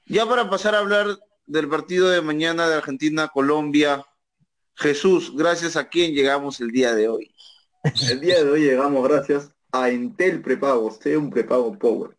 ya 0.05 0.25
para 0.25 0.49
pasar 0.49 0.75
a 0.75 0.79
hablar 0.79 1.07
del 1.45 1.67
partido 1.67 2.09
de 2.09 2.21
mañana 2.21 2.69
de 2.69 2.75
Argentina-Colombia, 2.75 4.05
Jesús, 4.75 5.35
gracias 5.35 5.75
a 5.75 5.89
quién 5.89 6.13
llegamos 6.13 6.61
el 6.61 6.71
día 6.71 6.93
de 6.93 7.09
hoy. 7.09 7.33
El 7.83 8.21
día 8.21 8.41
de 8.41 8.49
hoy 8.49 8.61
llegamos 8.61 9.05
gracias 9.05 9.51
a 9.73 9.89
Intel 9.89 10.41
Prepago, 10.41 10.89
sea 10.89 11.19
un 11.19 11.29
prepago 11.29 11.77
Power. 11.77 12.17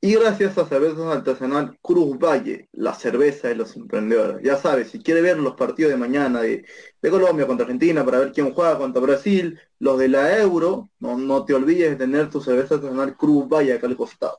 Y 0.00 0.14
gracias 0.14 0.56
a 0.58 0.66
Cervezas 0.66 1.06
Artesanal 1.06 1.76
Cruz 1.82 2.16
Valle, 2.16 2.68
la 2.70 2.94
cerveza 2.94 3.48
de 3.48 3.56
los 3.56 3.74
emprendedores. 3.74 4.44
Ya 4.44 4.56
sabes, 4.56 4.90
si 4.90 5.00
quiere 5.00 5.22
ver 5.22 5.38
los 5.38 5.56
partidos 5.56 5.90
de 5.90 5.96
mañana 5.96 6.40
de, 6.40 6.64
Colombia 7.10 7.48
contra 7.48 7.64
Argentina 7.64 8.04
para 8.04 8.20
ver 8.20 8.32
quién 8.32 8.54
juega 8.54 8.78
contra 8.78 9.02
Brasil, 9.02 9.58
los 9.80 9.98
de 9.98 10.06
la 10.06 10.38
Euro, 10.38 10.88
no, 11.00 11.18
no 11.18 11.44
te 11.44 11.54
olvides 11.54 11.90
de 11.90 11.96
tener 11.96 12.30
tu 12.30 12.40
cerveza 12.40 12.76
artesanal 12.76 13.16
Cruz 13.16 13.48
Valle 13.48 13.72
acá 13.72 13.88
al 13.88 13.96
costado. 13.96 14.38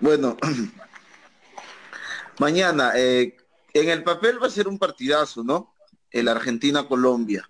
Bueno, 0.00 0.38
mañana, 2.38 2.92
eh, 2.96 3.36
en 3.74 3.90
el 3.90 4.02
papel 4.04 4.42
va 4.42 4.46
a 4.46 4.50
ser 4.50 4.68
un 4.68 4.78
partidazo, 4.78 5.44
¿no? 5.44 5.74
El 6.10 6.28
Argentina-Colombia. 6.28 7.46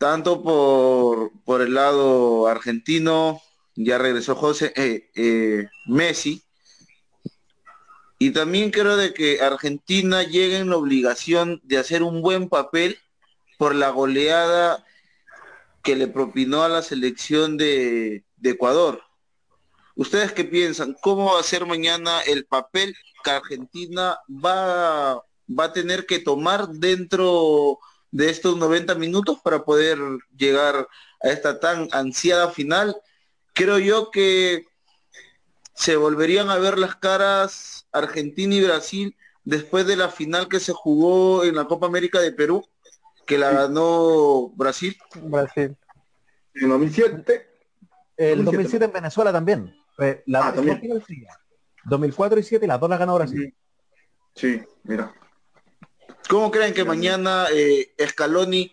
Tanto 0.00 0.42
por, 0.42 1.30
por 1.44 1.60
el 1.60 1.74
lado 1.74 2.46
argentino 2.46 3.42
ya 3.74 3.98
regresó 3.98 4.34
José 4.34 4.72
eh, 4.74 5.10
eh, 5.14 5.68
Messi. 5.88 6.42
Y 8.18 8.30
también 8.30 8.70
creo 8.70 8.96
de 8.96 9.12
que 9.12 9.42
Argentina 9.42 10.22
llega 10.22 10.56
en 10.56 10.70
la 10.70 10.78
obligación 10.78 11.60
de 11.64 11.76
hacer 11.76 12.02
un 12.02 12.22
buen 12.22 12.48
papel 12.48 12.98
por 13.58 13.74
la 13.74 13.90
goleada 13.90 14.82
que 15.82 15.96
le 15.96 16.08
propinó 16.08 16.62
a 16.62 16.70
la 16.70 16.80
selección 16.80 17.58
de, 17.58 18.24
de 18.38 18.50
Ecuador. 18.50 19.02
¿Ustedes 19.96 20.32
qué 20.32 20.44
piensan? 20.44 20.96
¿Cómo 21.02 21.34
va 21.34 21.40
a 21.40 21.42
ser 21.42 21.66
mañana 21.66 22.22
el 22.22 22.46
papel 22.46 22.96
que 23.22 23.32
Argentina 23.32 24.18
va, 24.26 25.22
va 25.46 25.64
a 25.64 25.72
tener 25.74 26.06
que 26.06 26.20
tomar 26.20 26.68
dentro 26.68 27.78
de 28.10 28.30
estos 28.30 28.56
90 28.56 28.94
minutos 28.96 29.38
para 29.42 29.64
poder 29.64 29.98
llegar 30.36 30.88
a 31.22 31.28
esta 31.28 31.60
tan 31.60 31.88
ansiada 31.92 32.50
final? 32.50 32.96
Creo 33.54 33.78
yo 33.78 34.10
que 34.10 34.64
se 35.74 35.96
volverían 35.96 36.50
a 36.50 36.58
ver 36.58 36.78
las 36.78 36.96
caras 36.96 37.86
Argentina 37.92 38.54
y 38.54 38.64
Brasil 38.64 39.16
después 39.44 39.86
de 39.86 39.96
la 39.96 40.08
final 40.08 40.48
que 40.48 40.60
se 40.60 40.72
jugó 40.72 41.44
en 41.44 41.54
la 41.56 41.64
Copa 41.64 41.86
América 41.86 42.20
de 42.20 42.32
Perú, 42.32 42.66
que 43.26 43.38
la 43.38 43.50
ganó 43.52 44.48
Brasil. 44.50 44.96
Brasil. 45.22 45.76
En 46.54 46.68
2007. 46.68 47.48
El 48.16 48.44
2007 48.44 48.84
en 48.84 48.92
Venezuela 48.92 49.32
también. 49.32 49.74
La 50.26 50.48
Ah, 50.48 50.52
también. 50.52 50.80
2004 51.84 52.38
y 52.38 52.42
7 52.42 52.64
y 52.64 52.68
las 52.68 52.80
dos 52.80 52.90
las 52.90 52.98
ganó 52.98 53.14
Brasil. 53.14 53.54
Sí, 54.34 54.60
mira. 54.82 55.12
¿Cómo 56.30 56.52
creen 56.52 56.72
que 56.72 56.84
mañana 56.84 57.46
eh, 57.52 57.92
Scaloni 58.06 58.72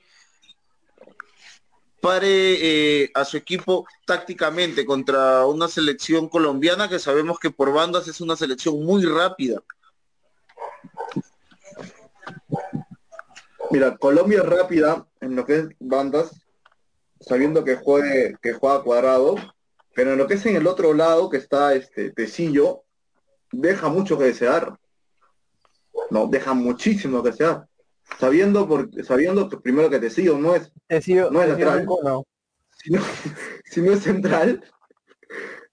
pare 2.00 3.02
eh, 3.02 3.12
a 3.16 3.26
su 3.26 3.36
equipo 3.36 3.88
tácticamente 4.06 4.86
contra 4.86 5.44
una 5.48 5.68
selección 5.68 6.30
colombiana 6.30 6.88
que 6.88 7.00
sabemos 7.00 7.40
que 7.40 7.50
por 7.50 7.74
bandas 7.74 8.08
es 8.08 8.22
una 8.22 8.36
selección 8.36 8.86
muy 8.86 9.04
rápida? 9.06 9.64
Mira, 13.72 13.98
Colombia 13.98 14.44
es 14.44 14.46
rápida 14.46 15.08
en 15.20 15.36
lo 15.36 15.44
que 15.44 15.56
es 15.56 15.68
bandas, 15.80 16.40
sabiendo 17.20 17.64
que 17.64 17.76
juegue, 17.76 18.38
que 18.40 18.54
juega 18.54 18.84
cuadrado, 18.84 19.36
pero 19.96 20.12
en 20.12 20.20
lo 20.20 20.28
que 20.28 20.36
es 20.36 20.46
en 20.46 20.58
el 20.58 20.68
otro 20.68 20.94
lado, 20.94 21.28
que 21.32 21.38
está 21.38 21.74
este 21.74 22.12
Tecillo, 22.12 22.84
deja 23.52 23.90
mucho 23.90 24.16
que 24.16 24.26
desear. 24.26 24.78
No, 26.10 26.28
deja 26.28 26.54
muchísimo 26.54 27.22
que 27.24 27.32
desear. 27.32 27.68
Sabiendo 28.20 28.68
por, 28.68 28.90
sabiendo 29.04 29.50
que 29.50 29.58
primero 29.58 29.90
que 29.90 30.00
Tecillo 30.00 30.38
no 30.38 30.56
es, 30.56 30.72
No 31.32 31.42
es 31.42 31.50
un 31.58 31.86
cono. 31.86 32.24
sino, 32.78 33.02
sino 33.66 33.92
es 33.92 34.02
central, 34.04 34.64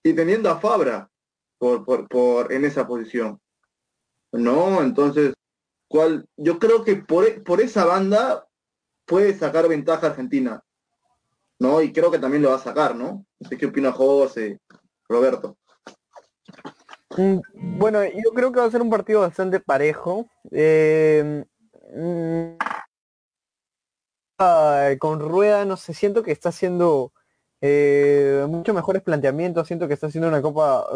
y 0.02 0.12
teniendo 0.12 0.50
a 0.50 0.58
Fabra 0.60 1.08
por, 1.58 1.84
por, 1.84 2.08
por 2.08 2.52
en 2.52 2.64
esa 2.64 2.86
posición. 2.86 3.40
No, 4.32 4.82
entonces, 4.82 5.32
¿cuál? 5.88 6.26
Yo 6.36 6.58
creo 6.58 6.82
que 6.82 6.96
por, 6.96 7.24
e- 7.24 7.40
por 7.40 7.60
esa 7.60 7.84
banda 7.84 8.46
puede 9.06 9.32
sacar 9.38 9.68
ventaja 9.68 10.08
Argentina. 10.08 10.60
¿No? 11.60 11.80
Y 11.80 11.92
creo 11.92 12.10
que 12.10 12.18
también 12.18 12.42
lo 12.42 12.50
va 12.50 12.56
a 12.56 12.58
sacar, 12.58 12.96
¿no? 12.96 13.24
No 13.38 13.48
sé 13.48 13.56
qué 13.56 13.66
opina 13.66 13.92
José, 13.92 14.60
Roberto. 15.08 15.56
Mm, 17.16 17.40
Bueno, 17.78 18.04
yo 18.04 18.30
creo 18.34 18.52
que 18.52 18.60
va 18.60 18.66
a 18.66 18.70
ser 18.70 18.82
un 18.82 18.90
partido 18.90 19.20
bastante 19.20 19.60
parejo. 19.60 20.26
Eh, 20.50 21.44
mm, 21.94 22.56
ah, 24.38 24.90
con 24.98 25.20
Rueda, 25.20 25.64
no 25.64 25.76
sé, 25.76 25.94
siento 25.94 26.22
que 26.22 26.32
está 26.32 26.48
haciendo 26.50 27.12
eh, 27.60 28.44
muchos 28.48 28.74
mejores 28.74 29.02
planteamientos, 29.02 29.66
siento 29.66 29.88
que 29.88 29.94
está 29.94 30.08
haciendo 30.08 30.28
una 30.28 30.42
copa, 30.42 30.86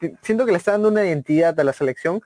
eh, 0.00 0.14
siento 0.22 0.44
que 0.46 0.52
le 0.52 0.58
está 0.58 0.72
dando 0.72 0.88
una 0.88 1.04
identidad 1.04 1.58
a 1.58 1.64
la 1.64 1.72
selección 1.72 2.20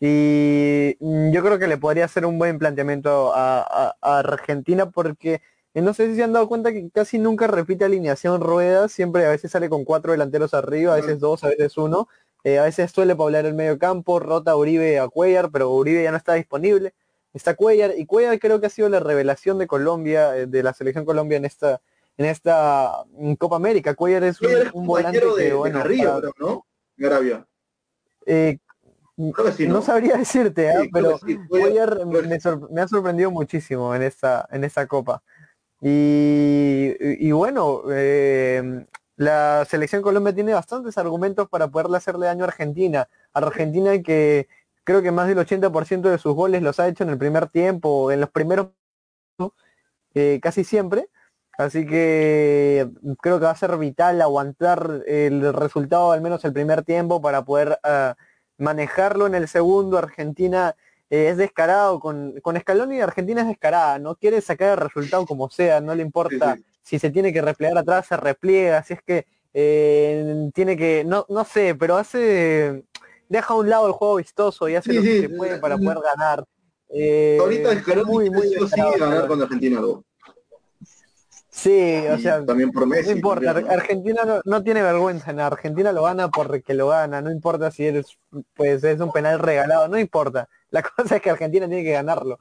y 0.00 0.96
mm, 1.00 1.30
yo 1.32 1.42
creo 1.42 1.58
que 1.58 1.66
le 1.68 1.76
podría 1.78 2.04
hacer 2.06 2.26
un 2.26 2.38
buen 2.38 2.58
planteamiento 2.58 3.32
a, 3.34 3.60
a- 3.62 3.96
a 4.00 4.18
Argentina 4.20 4.90
porque 4.90 5.40
eh, 5.74 5.82
no 5.82 5.92
sé 5.94 6.06
si 6.08 6.16
se 6.16 6.22
han 6.22 6.32
dado 6.32 6.48
cuenta 6.48 6.72
que 6.72 6.88
casi 6.90 7.18
nunca 7.18 7.46
repite 7.48 7.84
alineación 7.84 8.40
Rueda, 8.40 8.88
siempre 8.88 9.26
a 9.26 9.30
veces 9.30 9.50
sale 9.50 9.68
con 9.68 9.84
cuatro 9.84 10.12
delanteros 10.12 10.54
arriba, 10.54 10.92
a 10.94 10.96
veces 10.96 11.18
dos, 11.20 11.42
a 11.44 11.48
veces 11.48 11.76
uno. 11.76 12.08
Eh, 12.44 12.58
a 12.58 12.64
veces 12.64 12.90
suele 12.90 13.16
poblar 13.16 13.46
el 13.46 13.54
medio 13.54 13.78
campo, 13.78 14.20
rota 14.20 14.54
Uribe 14.54 14.98
a 14.98 15.08
Cuellar, 15.08 15.50
pero 15.50 15.70
Uribe 15.70 16.02
ya 16.02 16.10
no 16.10 16.18
está 16.18 16.34
disponible. 16.34 16.94
Está 17.32 17.56
Cuellar 17.56 17.94
y 17.96 18.04
Cuellar 18.06 18.38
creo 18.38 18.60
que 18.60 18.66
ha 18.66 18.70
sido 18.70 18.88
la 18.90 19.00
revelación 19.00 19.58
de 19.58 19.66
Colombia, 19.66 20.36
eh, 20.36 20.46
de 20.46 20.62
la 20.62 20.74
selección 20.74 21.04
Colombia 21.04 21.38
en 21.38 21.46
esta 21.46 21.80
en 22.16 22.26
esta 22.26 23.04
mm, 23.12 23.32
Copa 23.34 23.56
América. 23.56 23.94
Cuellar 23.94 24.24
es 24.24 24.38
un, 24.72 24.86
volante 24.86 25.18
de, 25.20 25.34
que, 25.36 25.52
bueno, 25.54 25.82
eh, 28.26 28.58
que 29.16 29.52
sí, 29.52 29.66
no 29.66 29.74
¿no? 29.74 29.82
sabría 29.82 30.16
decirte, 30.16 30.70
¿ah? 30.70 30.82
Sí, 30.82 30.90
pero 30.92 31.18
sí. 31.18 31.38
Cuellar- 31.48 32.04
me 32.70 32.80
ha 32.80 32.88
sorprendido 32.88 33.30
muchísimo 33.30 33.94
en 33.94 34.02
esta, 34.02 34.46
en 34.52 34.64
esta 34.64 34.86
copa. 34.86 35.22
Y, 35.80 36.92
y- 37.00 37.28
y 37.28 37.32
bueno, 37.32 37.82
eh, 37.90 38.86
la 39.16 39.64
selección 39.68 40.02
Colombia 40.02 40.34
tiene 40.34 40.54
bastantes 40.54 40.98
argumentos 40.98 41.48
para 41.48 41.68
poderle 41.68 41.96
hacerle 41.96 42.26
daño 42.26 42.44
a 42.44 42.48
Argentina. 42.48 43.08
Argentina 43.32 44.00
que 44.02 44.48
creo 44.84 45.02
que 45.02 45.12
más 45.12 45.28
del 45.28 45.38
80% 45.38 46.02
de 46.02 46.18
sus 46.18 46.34
goles 46.34 46.62
los 46.62 46.80
ha 46.80 46.88
hecho 46.88 47.04
en 47.04 47.10
el 47.10 47.18
primer 47.18 47.48
tiempo, 47.48 48.10
en 48.10 48.20
los 48.20 48.30
primeros 48.30 48.68
eh, 50.14 50.40
casi 50.42 50.64
siempre. 50.64 51.08
Así 51.56 51.86
que 51.86 52.88
creo 53.20 53.38
que 53.38 53.44
va 53.44 53.52
a 53.52 53.56
ser 53.56 53.76
vital 53.78 54.20
aguantar 54.20 55.02
el 55.06 55.52
resultado, 55.52 56.10
al 56.12 56.20
menos 56.20 56.44
el 56.44 56.52
primer 56.52 56.82
tiempo, 56.82 57.22
para 57.22 57.44
poder 57.44 57.78
ah, 57.84 58.16
manejarlo 58.58 59.26
en 59.26 59.36
el 59.36 59.46
segundo. 59.46 59.96
Argentina 59.96 60.74
eh, 61.10 61.28
es 61.28 61.36
descarado 61.36 62.00
con, 62.00 62.40
con 62.40 62.58
Scaloni, 62.58 63.00
Argentina 63.00 63.42
es 63.42 63.46
descarada, 63.46 64.00
no 64.00 64.16
quiere 64.16 64.40
sacar 64.40 64.70
el 64.70 64.84
resultado 64.84 65.26
como 65.26 65.48
sea, 65.48 65.80
no 65.80 65.94
le 65.94 66.02
importa. 66.02 66.58
Si 66.84 66.98
se 66.98 67.10
tiene 67.10 67.32
que 67.32 67.42
replegar 67.42 67.78
atrás, 67.78 68.06
se 68.06 68.16
repliega, 68.16 68.82
si 68.84 68.92
es 68.92 69.02
que 69.02 69.26
eh, 69.54 70.50
tiene 70.54 70.76
que, 70.76 71.02
no, 71.04 71.24
no 71.30 71.44
sé, 71.44 71.74
pero 71.74 71.96
hace, 71.96 72.84
deja 73.28 73.54
a 73.54 73.56
un 73.56 73.70
lado 73.70 73.86
el 73.86 73.92
juego 73.94 74.16
vistoso 74.16 74.68
y 74.68 74.74
hace 74.76 74.90
Sí, 74.90 74.96
lo 74.96 75.02
que 75.02 75.14
sí, 75.14 75.20
se 75.22 75.28
puede 75.30 75.52
la- 75.54 75.60
para 75.60 75.76
la- 75.76 75.80
poder 75.82 75.98
ganar. 76.02 76.44
Eh, 76.90 77.38
Ahorita 77.40 77.72
es 77.72 78.04
muy, 78.06 78.28
muy 78.30 78.46
sí 78.48 78.54
ganar 78.98 79.26
con 79.26 79.40
Argentina. 79.42 79.80
Sí, 81.64 82.06
o 82.08 82.18
sea, 82.18 82.44
también 82.44 82.70
por 82.72 82.86
Messi. 82.86 83.08
no 83.08 83.12
importa, 83.12 83.54
también, 83.54 83.66
¿no? 83.66 83.70
Ar- 83.70 83.78
Argentina 83.80 84.22
no, 84.24 84.40
no 84.44 84.62
tiene 84.62 84.82
vergüenza, 84.82 85.30
en 85.30 85.40
Argentina 85.40 85.92
lo 85.92 86.02
gana 86.02 86.28
porque 86.30 86.74
lo 86.74 86.88
gana, 86.88 87.22
no 87.22 87.30
importa 87.30 87.70
si 87.70 87.86
eres, 87.86 88.18
pues 88.54 88.84
es 88.84 89.00
un 89.00 89.12
penal 89.12 89.38
regalado, 89.38 89.88
no 89.88 89.98
importa. 89.98 90.48
La 90.70 90.82
cosa 90.96 91.16
es 91.16 91.22
que 91.22 91.30
Argentina 91.30 91.66
tiene 91.66 91.82
que 91.84 91.92
ganarlo. 91.92 92.38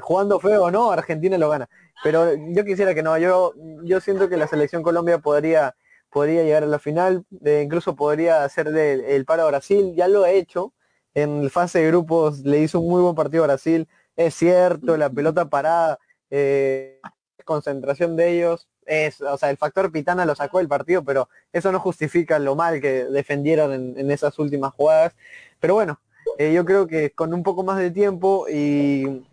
Jugando 0.00 0.40
feo 0.40 0.64
o 0.64 0.70
no, 0.70 0.90
Argentina 0.90 1.38
lo 1.38 1.48
gana. 1.50 1.68
Pero 2.02 2.34
yo 2.52 2.64
quisiera 2.64 2.94
que 2.94 3.02
no, 3.02 3.16
yo, 3.18 3.54
yo 3.84 4.00
siento 4.00 4.28
que 4.28 4.36
la 4.36 4.48
selección 4.48 4.82
Colombia 4.82 5.18
podría, 5.18 5.76
podría 6.10 6.42
llegar 6.42 6.64
a 6.64 6.66
la 6.66 6.78
final, 6.78 7.24
eh, 7.44 7.62
incluso 7.64 7.94
podría 7.96 8.44
hacerle 8.44 9.14
el 9.16 9.24
paro 9.24 9.42
a 9.44 9.46
Brasil, 9.48 9.94
ya 9.96 10.08
lo 10.08 10.24
ha 10.24 10.30
hecho. 10.30 10.74
En 11.14 11.48
fase 11.50 11.78
de 11.80 11.88
grupos 11.88 12.40
le 12.40 12.60
hizo 12.60 12.80
un 12.80 12.90
muy 12.90 13.00
buen 13.02 13.14
partido 13.14 13.44
a 13.44 13.46
Brasil, 13.46 13.88
es 14.16 14.34
cierto, 14.34 14.96
la 14.96 15.10
pelota 15.10 15.48
parada, 15.48 15.98
eh, 16.30 17.00
concentración 17.44 18.16
de 18.16 18.32
ellos, 18.32 18.68
es, 18.86 19.20
o 19.20 19.36
sea, 19.38 19.50
el 19.50 19.56
factor 19.56 19.90
Pitana 19.92 20.26
lo 20.26 20.34
sacó 20.34 20.58
del 20.58 20.68
partido, 20.68 21.04
pero 21.04 21.28
eso 21.52 21.72
no 21.72 21.80
justifica 21.80 22.38
lo 22.38 22.54
mal 22.56 22.80
que 22.80 23.04
defendieron 23.04 23.72
en, 23.72 24.10
esas 24.10 24.38
últimas 24.38 24.72
jugadas. 24.74 25.14
Pero 25.60 25.74
bueno, 25.74 26.00
eh, 26.38 26.52
yo 26.52 26.64
creo 26.64 26.86
que 26.86 27.10
con 27.10 27.32
un 27.34 27.42
poco 27.42 27.62
más 27.62 27.78
de 27.78 27.90
tiempo 27.90 28.46
y, 28.48 29.24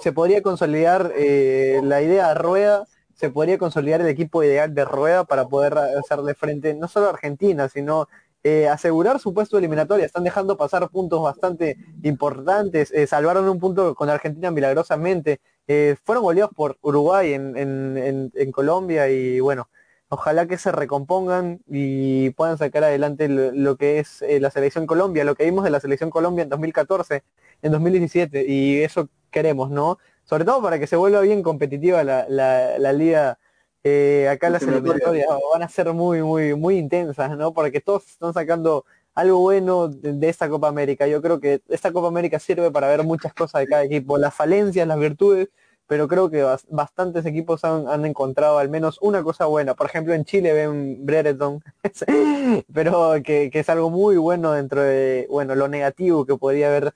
se 0.00 0.12
podría 0.12 0.42
consolidar 0.42 1.12
eh, 1.16 1.80
la 1.82 2.00
idea 2.00 2.28
de 2.28 2.34
Rueda, 2.34 2.86
se 3.14 3.30
podría 3.30 3.58
consolidar 3.58 4.00
el 4.00 4.06
equipo 4.06 4.44
ideal 4.44 4.74
de 4.74 4.84
Rueda 4.84 5.24
para 5.24 5.48
poder 5.48 5.76
hacerle 5.76 6.34
frente 6.34 6.74
no 6.74 6.86
solo 6.86 7.06
a 7.06 7.10
Argentina, 7.10 7.68
sino 7.68 8.08
eh, 8.46 8.68
asegurar 8.68 9.18
su 9.20 9.32
puesto 9.32 9.56
eliminatoria. 9.56 10.04
Están 10.04 10.22
dejando 10.22 10.58
pasar 10.58 10.86
puntos 10.90 11.22
bastante 11.22 11.78
importantes, 12.02 12.90
eh, 12.90 13.06
salvaron 13.06 13.48
un 13.48 13.58
punto 13.58 13.94
con 13.94 14.10
Argentina 14.10 14.50
milagrosamente, 14.50 15.40
eh, 15.68 15.96
fueron 16.04 16.24
goleados 16.24 16.52
por 16.54 16.78
Uruguay 16.82 17.32
en, 17.32 17.56
en, 17.56 17.96
en, 17.98 18.32
en 18.34 18.52
Colombia 18.52 19.08
y 19.08 19.40
bueno, 19.40 19.68
ojalá 20.08 20.46
que 20.46 20.58
se 20.58 20.72
recompongan 20.72 21.60
y 21.66 22.30
puedan 22.30 22.58
sacar 22.58 22.84
adelante 22.84 23.28
lo, 23.28 23.52
lo 23.52 23.76
que 23.76 23.98
es 23.98 24.22
eh, 24.22 24.40
la 24.40 24.50
selección 24.50 24.86
Colombia, 24.86 25.24
lo 25.24 25.34
que 25.34 25.44
vimos 25.44 25.64
de 25.64 25.70
la 25.70 25.80
selección 25.80 26.10
Colombia 26.10 26.42
en 26.42 26.48
2014, 26.50 27.24
en 27.62 27.72
2017 27.72 28.44
y 28.46 28.82
eso 28.82 29.08
queremos, 29.30 29.70
¿no? 29.70 29.98
Sobre 30.24 30.44
todo 30.44 30.62
para 30.62 30.78
que 30.78 30.86
se 30.86 30.96
vuelva 30.96 31.20
bien 31.20 31.42
competitiva 31.42 32.04
la, 32.04 32.26
la, 32.28 32.78
la 32.78 32.92
liga. 32.92 33.38
Eh, 33.86 34.28
acá 34.30 34.48
las 34.48 34.62
eliminatorias 34.62 35.26
van 35.52 35.62
a 35.62 35.68
ser 35.68 35.92
muy, 35.92 36.22
muy, 36.22 36.54
muy 36.54 36.78
intensas, 36.78 37.36
¿no? 37.36 37.52
Porque 37.52 37.80
todos 37.80 38.06
están 38.06 38.32
sacando 38.32 38.86
algo 39.14 39.38
bueno 39.38 39.88
de, 39.88 40.28
esta 40.28 40.48
Copa 40.48 40.68
América. 40.68 41.06
Yo 41.06 41.22
creo 41.22 41.40
que 41.40 41.62
esta 41.68 41.92
Copa 41.92 42.08
América 42.08 42.38
sirve 42.38 42.70
para 42.70 42.88
ver 42.88 43.04
muchas 43.04 43.32
cosas 43.34 43.60
de 43.60 43.68
cada 43.68 43.84
equipo, 43.84 44.18
las 44.18 44.34
falencias, 44.34 44.86
las 44.86 44.98
virtudes, 44.98 45.48
pero 45.86 46.08
creo 46.08 46.30
que 46.30 46.42
bastantes 46.70 47.26
equipos 47.26 47.64
han, 47.64 48.04
encontrado 48.04 48.58
al 48.58 48.68
menos 48.68 48.98
una 49.02 49.22
cosa 49.22 49.46
buena. 49.46 49.74
Por 49.74 49.86
ejemplo, 49.86 50.14
en 50.14 50.24
Chile 50.24 50.52
ven 50.52 51.04
Brereton, 51.06 51.62
pero 52.72 53.14
que, 53.22 53.50
es 53.52 53.68
algo 53.68 53.90
muy 53.90 54.16
bueno 54.16 54.52
dentro 54.52 54.82
de, 54.82 55.26
bueno, 55.30 55.54
lo 55.54 55.68
negativo 55.68 56.26
que 56.26 56.36
podría 56.36 56.68
haber 56.68 56.94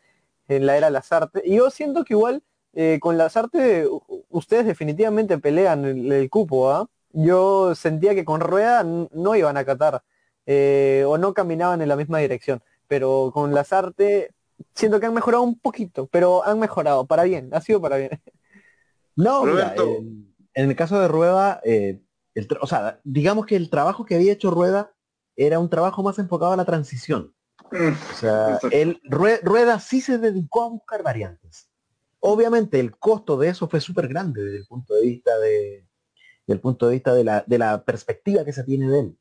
en 0.48 0.66
la 0.66 0.76
era 0.76 0.90
Lazarte. 0.90 1.42
Y 1.44 1.56
yo 1.56 1.70
siento 1.70 2.04
que 2.04 2.14
igual 2.14 2.42
eh, 2.74 2.98
con 3.00 3.18
Lazarte 3.18 3.86
ustedes 4.30 4.66
definitivamente 4.66 5.38
pelean 5.38 5.84
el, 5.84 6.30
cupo, 6.30 6.70
¿ah? 6.70 6.88
Yo 7.12 7.74
sentía 7.74 8.14
que 8.14 8.24
con 8.24 8.40
Rueda 8.40 8.84
no 8.84 9.34
iban 9.36 9.56
a 9.56 9.64
catar 9.64 10.02
eh, 10.50 11.04
o 11.06 11.18
no 11.18 11.34
caminaban 11.34 11.82
en 11.82 11.88
la 11.88 11.96
misma 11.96 12.20
dirección, 12.20 12.62
pero 12.86 13.30
con 13.34 13.52
Lazarte 13.52 14.34
siento 14.74 14.98
que 14.98 15.04
han 15.04 15.12
mejorado 15.12 15.42
un 15.42 15.58
poquito, 15.58 16.06
pero 16.06 16.42
han 16.42 16.58
mejorado 16.58 17.06
para 17.06 17.24
bien, 17.24 17.50
ha 17.52 17.60
sido 17.60 17.80
para 17.80 17.98
bien. 17.98 18.10
No, 19.14 19.42
en, 19.48 20.30
el 20.54 20.76
caso 20.76 21.00
de 21.00 21.08
Rueda, 21.08 21.60
eh, 21.64 22.00
o 22.60 22.68
sea, 22.68 23.00
digamos 23.02 23.46
que 23.46 23.56
el 23.56 23.68
trabajo 23.68 24.04
que 24.04 24.14
había 24.14 24.32
hecho 24.32 24.52
Rueda 24.52 24.94
era 25.34 25.58
un 25.58 25.68
trabajo 25.68 26.04
más 26.04 26.20
enfocado 26.20 26.52
a 26.52 26.56
la 26.56 26.64
transición. 26.64 27.34
O 27.72 28.14
sea, 28.14 28.60
el 28.70 29.00
Rueda 29.02 29.80
sí 29.80 30.00
se 30.00 30.18
dedicó 30.18 30.62
a 30.62 30.68
buscar 30.68 31.02
variantes. 31.02 31.68
Obviamente 32.20 32.78
el 32.78 32.96
costo 32.96 33.36
de 33.36 33.48
eso 33.48 33.68
fue 33.68 33.80
súper 33.80 34.06
grande 34.06 34.44
desde 34.44 34.58
el 34.58 34.66
punto 34.66 34.94
de 34.94 35.02
vista 35.02 35.36
de, 35.40 35.88
del 36.46 36.60
punto 36.60 36.86
de 36.86 36.92
vista 36.92 37.12
de 37.12 37.24
la, 37.24 37.42
de 37.44 37.58
la 37.58 37.82
perspectiva 37.82 38.44
que 38.44 38.52
se 38.52 38.62
tiene 38.62 38.88
de 38.88 39.00
él. 39.00 39.18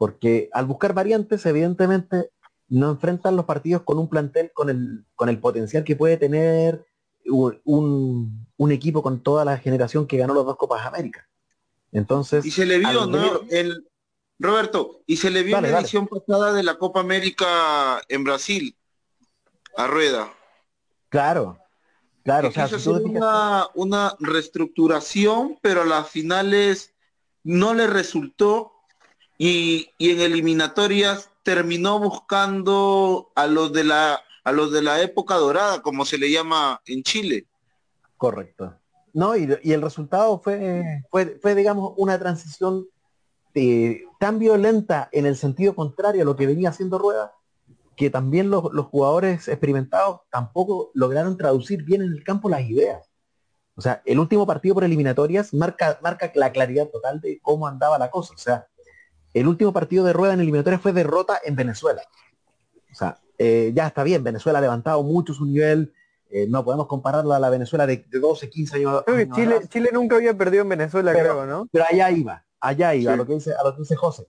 Porque 0.00 0.48
al 0.54 0.64
buscar 0.64 0.94
variantes, 0.94 1.44
evidentemente, 1.44 2.30
no 2.68 2.88
enfrentan 2.88 3.36
los 3.36 3.44
partidos 3.44 3.82
con 3.82 3.98
un 3.98 4.08
plantel 4.08 4.50
con 4.54 4.70
el, 4.70 5.04
con 5.14 5.28
el 5.28 5.38
potencial 5.38 5.84
que 5.84 5.94
puede 5.94 6.16
tener 6.16 6.86
un, 7.26 8.46
un, 8.56 8.72
equipo 8.72 9.02
con 9.02 9.22
toda 9.22 9.44
la 9.44 9.58
generación 9.58 10.06
que 10.06 10.16
ganó 10.16 10.32
los 10.32 10.46
dos 10.46 10.56
Copas 10.56 10.86
América. 10.86 11.28
Entonces. 11.92 12.46
Y 12.46 12.50
se 12.50 12.64
le 12.64 12.78
vio, 12.78 13.04
¿no? 13.04 13.42
El, 13.50 13.90
Roberto, 14.38 15.02
y 15.06 15.18
se 15.18 15.30
le 15.30 15.42
vio 15.42 15.58
en 15.58 15.64
la 15.64 15.80
edición 15.80 16.08
pasada 16.08 16.54
de 16.54 16.62
la 16.62 16.78
Copa 16.78 17.00
América 17.00 18.00
en 18.08 18.24
Brasil, 18.24 18.74
a 19.76 19.86
Rueda. 19.86 20.32
Claro, 21.10 21.58
claro. 22.24 22.48
O 22.48 22.52
sea, 22.52 22.68
una, 23.02 23.66
una 23.74 24.16
reestructuración, 24.18 25.58
pero 25.60 25.82
a 25.82 25.84
las 25.84 26.08
finales 26.08 26.94
no 27.44 27.74
le 27.74 27.86
resultó 27.86 28.79
y, 29.42 29.90
en 29.98 30.20
eliminatorias 30.20 31.30
terminó 31.42 31.98
buscando 31.98 33.32
a 33.34 33.46
los 33.46 33.72
de 33.72 33.84
la 33.84 34.20
a 34.44 34.52
los 34.52 34.70
de 34.70 34.82
la 34.82 35.00
época 35.00 35.36
dorada, 35.36 35.80
como 35.80 36.04
se 36.04 36.18
le 36.18 36.30
llama 36.30 36.80
en 36.84 37.02
Chile. 37.02 37.46
Correcto. 38.18 38.74
No, 39.14 39.34
y, 39.36 39.44
el 39.64 39.80
resultado 39.82 40.40
fue, 40.40 41.02
fue, 41.10 41.38
fue, 41.40 41.54
digamos, 41.54 41.94
una 41.96 42.18
transición 42.18 42.86
eh, 43.54 44.02
tan 44.18 44.38
violenta 44.38 45.08
en 45.10 45.24
el 45.24 45.36
sentido 45.36 45.74
contrario 45.74 46.22
a 46.22 46.24
lo 46.26 46.36
que 46.36 46.46
venía 46.46 46.68
haciendo 46.68 46.98
Rueda, 46.98 47.32
que 47.96 48.10
también 48.10 48.50
los, 48.50 48.62
jugadores 48.90 49.48
experimentados 49.48 50.20
tampoco 50.30 50.90
lograron 50.92 51.38
traducir 51.38 51.82
bien 51.84 52.02
en 52.02 52.12
el 52.12 52.24
campo 52.24 52.50
las 52.50 52.62
ideas. 52.68 53.10
O 53.74 53.80
sea, 53.80 54.02
el 54.04 54.18
último 54.18 54.46
partido 54.46 54.74
por 54.74 54.84
eliminatorias 54.84 55.54
marca, 55.54 55.98
marca 56.02 56.30
la 56.34 56.52
claridad 56.52 56.88
total 56.88 57.20
de 57.22 57.40
cómo 57.40 57.66
andaba 57.66 57.98
la 57.98 58.10
cosa. 58.10 58.34
O 58.34 58.38
sea, 58.38 58.66
el 59.34 59.46
último 59.46 59.72
partido 59.72 60.04
de 60.04 60.12
Rueda 60.12 60.34
en 60.34 60.40
eliminatorias 60.40 60.80
fue 60.80 60.92
derrota 60.92 61.40
en 61.44 61.56
Venezuela. 61.56 62.02
O 62.90 62.94
sea, 62.94 63.18
eh, 63.38 63.72
ya 63.74 63.86
está 63.86 64.02
bien, 64.02 64.24
Venezuela 64.24 64.58
ha 64.58 64.62
levantado 64.62 65.02
mucho 65.02 65.32
su 65.32 65.46
nivel, 65.46 65.92
eh, 66.30 66.46
no 66.48 66.64
podemos 66.64 66.86
compararla 66.86 67.36
a 67.36 67.40
la 67.40 67.50
Venezuela 67.50 67.86
de, 67.86 68.04
12, 68.10 68.50
15 68.50 68.76
años. 68.76 69.04
Chile, 69.34 69.60
Chile 69.68 69.90
nunca 69.92 70.16
había 70.16 70.36
perdido 70.36 70.62
en 70.62 70.68
Venezuela, 70.68 71.12
creo, 71.12 71.46
¿no? 71.46 71.68
Pero 71.72 71.84
allá 71.88 72.10
iba, 72.10 72.44
allá 72.60 72.94
iba, 72.94 73.12
a, 73.12 73.16
lo 73.16 73.26
que 73.26 73.34
dice, 73.34 73.54
a 73.54 73.64
lo 73.64 73.74
que 73.74 73.80
dice 73.80 73.96
José. 73.96 74.26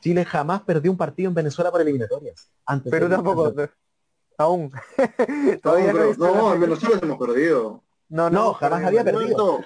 Chile 0.00 0.24
jamás 0.24 0.62
perdió 0.62 0.90
un 0.90 0.96
partido 0.96 1.28
en 1.28 1.34
Venezuela 1.34 1.70
por 1.70 1.80
eliminatorias. 1.80 2.50
Antes 2.64 2.90
pero 2.90 3.08
tampoco, 3.08 3.54
aún. 4.36 4.70
Todavía 5.62 5.92
no, 5.92 6.14
no, 6.16 6.54
en 6.54 6.60
Venezuela 6.60 7.00
hemos 7.02 7.18
perdido. 7.18 7.82
No, 8.08 8.30
no, 8.30 8.54
jamás 8.54 8.84
había 8.84 9.04
perdido. 9.04 9.64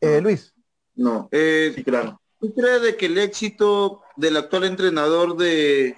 Eh, 0.00 0.20
Luis. 0.20 0.54
No, 0.94 1.28
sí, 1.30 1.84
claro. 1.84 2.20
¿Tú 2.40 2.54
crees 2.54 2.82
de 2.82 2.96
que 2.96 3.06
el 3.06 3.18
éxito 3.18 4.02
del 4.16 4.36
actual 4.36 4.64
entrenador 4.64 5.36
de, 5.36 5.96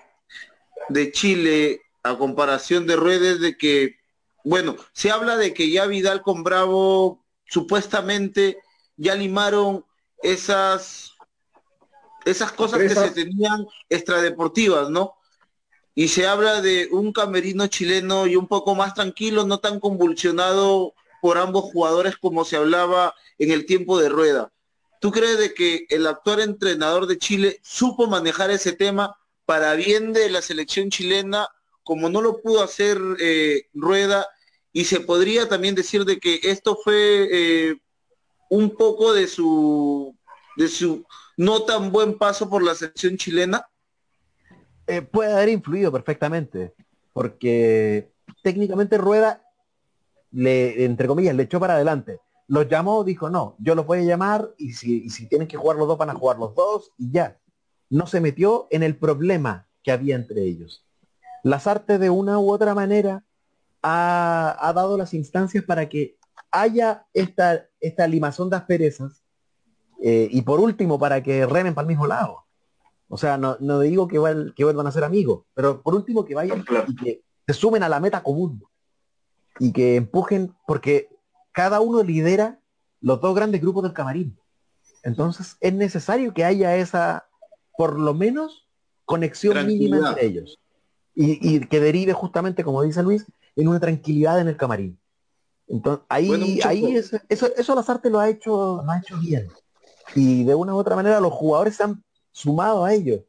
de 0.88 1.12
Chile 1.12 1.82
a 2.02 2.16
comparación 2.16 2.86
de 2.86 2.96
Ruedes 2.96 3.40
de 3.40 3.58
que, 3.58 3.96
bueno, 4.44 4.76
se 4.92 5.10
habla 5.10 5.36
de 5.36 5.52
que 5.52 5.70
ya 5.70 5.86
Vidal 5.86 6.22
con 6.22 6.42
Bravo 6.42 7.24
supuestamente 7.44 8.58
ya 8.96 9.14
limaron 9.14 9.84
esas 10.22 11.12
esas 12.24 12.52
cosas 12.52 12.80
que 12.80 12.90
se 12.90 13.10
tenían 13.10 13.66
extradeportivas, 13.88 14.90
¿no? 14.90 15.14
Y 15.94 16.08
se 16.08 16.26
habla 16.26 16.60
de 16.60 16.88
un 16.92 17.12
camerino 17.12 17.66
chileno 17.66 18.26
y 18.26 18.36
un 18.36 18.46
poco 18.46 18.74
más 18.74 18.94
tranquilo, 18.94 19.44
no 19.44 19.58
tan 19.58 19.80
convulsionado 19.80 20.94
por 21.20 21.38
ambos 21.38 21.64
jugadores 21.64 22.16
como 22.16 22.44
se 22.44 22.56
hablaba 22.56 23.14
en 23.38 23.50
el 23.50 23.66
tiempo 23.66 23.98
de 23.98 24.08
rueda. 24.08 24.52
¿Tú 25.00 25.10
crees 25.10 25.38
de 25.38 25.54
que 25.54 25.86
el 25.88 26.06
actual 26.06 26.40
entrenador 26.40 27.06
de 27.06 27.18
Chile 27.18 27.58
supo 27.62 28.06
manejar 28.06 28.50
ese 28.50 28.72
tema 28.72 29.16
para 29.46 29.74
bien 29.74 30.12
de 30.12 30.28
la 30.28 30.42
selección 30.42 30.90
chilena, 30.90 31.48
como 31.82 32.10
no 32.10 32.20
lo 32.20 32.42
pudo 32.42 32.62
hacer 32.62 32.98
eh, 33.18 33.66
Rueda, 33.72 34.28
y 34.72 34.84
se 34.84 35.00
podría 35.00 35.48
también 35.48 35.74
decir 35.74 36.04
de 36.04 36.20
que 36.20 36.38
esto 36.42 36.78
fue 36.84 37.28
eh, 37.32 37.76
un 38.50 38.76
poco 38.76 39.14
de 39.14 39.26
su 39.26 40.14
de 40.56 40.68
su 40.68 41.04
no 41.38 41.62
tan 41.62 41.90
buen 41.90 42.18
paso 42.18 42.50
por 42.50 42.62
la 42.62 42.74
selección 42.74 43.16
chilena. 43.16 43.66
Eh, 44.86 45.00
puede 45.00 45.32
haber 45.32 45.48
influido 45.48 45.90
perfectamente, 45.90 46.74
porque 47.14 48.12
técnicamente 48.42 48.98
Rueda 48.98 49.42
le, 50.30 50.84
entre 50.84 51.08
comillas, 51.08 51.34
le 51.34 51.44
echó 51.44 51.58
para 51.58 51.74
adelante. 51.74 52.20
Los 52.50 52.68
llamó, 52.68 53.04
dijo, 53.04 53.30
no, 53.30 53.54
yo 53.60 53.76
los 53.76 53.86
voy 53.86 54.00
a 54.00 54.02
llamar 54.02 54.52
y 54.58 54.72
si, 54.72 55.04
y 55.04 55.10
si 55.10 55.28
tienen 55.28 55.46
que 55.46 55.56
jugar 55.56 55.76
los 55.76 55.86
dos, 55.86 55.96
van 55.96 56.10
a 56.10 56.14
jugar 56.14 56.36
los 56.36 56.52
dos 56.52 56.90
y 56.98 57.12
ya 57.12 57.38
no 57.88 58.08
se 58.08 58.20
metió 58.20 58.66
en 58.70 58.82
el 58.82 58.96
problema 58.96 59.68
que 59.84 59.92
había 59.92 60.16
entre 60.16 60.42
ellos. 60.42 60.84
Las 61.44 61.68
artes 61.68 62.00
de 62.00 62.10
una 62.10 62.40
u 62.40 62.50
otra 62.50 62.74
manera 62.74 63.22
ha, 63.82 64.72
dado 64.74 64.98
las 64.98 65.14
instancias 65.14 65.62
para 65.62 65.88
que 65.88 66.16
haya 66.50 67.06
esta, 67.14 67.68
esta 67.78 68.08
limazón 68.08 68.50
de 68.50 68.56
asperezas 68.56 69.22
eh, 70.02 70.26
y 70.28 70.42
por 70.42 70.58
último 70.58 70.98
para 70.98 71.22
que 71.22 71.46
remen 71.46 71.72
para 71.72 71.84
el 71.84 71.90
mismo 71.90 72.08
lado. 72.08 72.46
O 73.08 73.16
sea, 73.16 73.38
no, 73.38 73.56
digo 73.78 74.08
que, 74.08 74.18
que 74.56 74.64
vuelvan 74.64 74.88
a 74.88 74.92
ser 74.92 75.04
amigos, 75.04 75.44
pero 75.54 75.82
por 75.82 75.94
último 75.94 76.24
que 76.24 76.34
vayan 76.34 76.64
y 76.88 76.96
que 76.96 77.22
se 77.46 77.54
sumen 77.54 77.84
a 77.84 77.88
la 77.88 78.00
meta 78.00 78.24
común 78.24 78.60
y 79.60 79.72
que 79.72 79.94
empujen, 79.94 80.52
porque 80.66 81.19
cada 81.60 81.82
uno 81.82 82.02
lidera 82.02 82.58
los 83.02 83.20
dos 83.20 83.34
grandes 83.34 83.60
grupos 83.60 83.82
del 83.82 83.92
camarín. 83.92 84.34
Entonces 85.02 85.58
es 85.60 85.74
necesario 85.74 86.32
que 86.32 86.42
haya 86.42 86.74
esa, 86.76 87.28
por 87.76 88.00
lo 88.00 88.14
menos 88.14 88.66
conexión 89.04 89.66
mínima 89.66 89.98
entre 89.98 90.24
ellos. 90.24 90.58
Y, 91.14 91.60
que 91.66 91.80
derive 91.80 92.14
justamente, 92.14 92.64
como 92.64 92.82
dice 92.82 93.02
Luis, 93.02 93.26
en 93.56 93.68
una 93.68 93.78
tranquilidad 93.78 94.40
en 94.40 94.48
el 94.48 94.56
camarín. 94.56 94.98
Entonces, 95.68 96.02
ahí, 96.08 96.60
ahí 96.64 96.96
eso, 96.96 97.18
eso 97.54 97.74
las 97.74 97.90
artes 97.90 98.10
lo 98.10 98.20
ha 98.20 98.30
hecho, 98.30 98.82
lo 98.82 98.90
ha 98.90 98.98
hecho 98.98 99.18
bien. 99.18 99.48
Y 100.14 100.44
de 100.44 100.54
una 100.54 100.74
u 100.74 100.78
otra 100.78 100.96
manera 100.96 101.20
los 101.20 101.34
jugadores 101.34 101.76
se 101.76 101.82
han 101.82 102.02
sumado 102.32 102.86
a 102.86 102.94
ellos. 102.94 103.20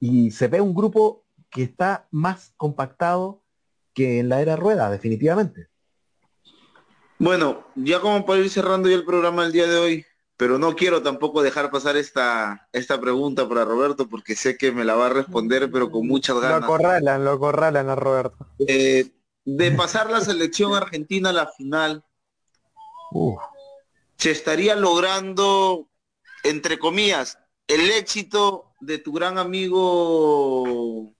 Y 0.00 0.32
se 0.32 0.48
ve 0.48 0.60
un 0.60 0.74
grupo 0.74 1.22
que 1.48 1.62
está 1.62 2.08
más 2.10 2.52
compactado 2.56 3.44
que 3.94 4.18
en 4.18 4.30
la 4.30 4.40
era 4.40 4.56
rueda, 4.56 4.90
definitivamente. 4.90 5.67
Bueno, 7.18 7.64
ya 7.74 8.00
como 8.00 8.24
para 8.24 8.40
ir 8.40 8.50
cerrando 8.50 8.88
ya 8.88 8.94
el 8.94 9.04
programa 9.04 9.44
el 9.44 9.52
día 9.52 9.66
de 9.66 9.76
hoy, 9.76 10.06
pero 10.36 10.56
no 10.58 10.76
quiero 10.76 11.02
tampoco 11.02 11.42
dejar 11.42 11.70
pasar 11.70 11.96
esta, 11.96 12.68
esta 12.72 13.00
pregunta 13.00 13.48
para 13.48 13.64
Roberto 13.64 14.08
porque 14.08 14.36
sé 14.36 14.56
que 14.56 14.70
me 14.70 14.84
la 14.84 14.94
va 14.94 15.06
a 15.06 15.10
responder, 15.10 15.68
pero 15.70 15.90
con 15.90 16.06
muchas 16.06 16.38
ganas. 16.40 16.60
Lo 16.60 16.66
corralan, 16.68 17.24
lo 17.24 17.38
corralan 17.40 17.88
a 17.88 17.96
Roberto. 17.96 18.46
Eh, 18.60 19.10
de 19.44 19.70
pasar 19.72 20.10
la 20.10 20.20
selección 20.20 20.74
argentina 20.74 21.30
a 21.30 21.32
la 21.32 21.48
final, 21.48 22.04
se 24.16 24.30
estaría 24.30 24.76
logrando, 24.76 25.88
entre 26.44 26.78
comillas, 26.78 27.38
el 27.66 27.90
éxito 27.90 28.72
de 28.80 28.98
tu 28.98 29.12
gran 29.12 29.38
amigo. 29.38 31.12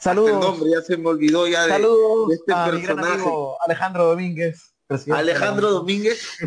Saludos. 0.00 0.30
El 0.30 0.40
nombre 0.40 0.70
ya 0.70 0.82
se 0.82 0.96
me 0.98 1.08
olvidó 1.08 1.46
ya 1.46 1.66
de, 1.66 1.86
este 2.32 2.52
personaje. 2.52 3.30
Alejandro 3.64 4.08
Domínguez. 4.08 4.71
Alejandro 5.12 5.70
Domínguez 5.70 6.38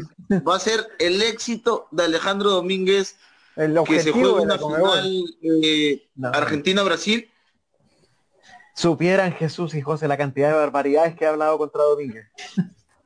va 0.48 0.56
a 0.56 0.60
ser 0.60 0.88
el 1.00 1.22
éxito 1.22 1.88
de 1.92 2.04
Alejandro 2.04 2.50
Domínguez 2.52 3.18
que 3.56 4.00
se 4.00 4.12
juega 4.12 4.42
una 4.42 4.58
final 4.58 5.24
eh, 5.42 6.08
Argentina-Brasil. 6.22 7.30
Supieran 8.76 9.32
Jesús 9.34 9.74
y 9.74 9.82
José 9.82 10.08
la 10.08 10.18
cantidad 10.18 10.50
de 10.50 10.56
barbaridades 10.56 11.16
que 11.16 11.26
ha 11.26 11.30
hablado 11.30 11.58
contra 11.58 11.84
Domínguez. 11.84 12.26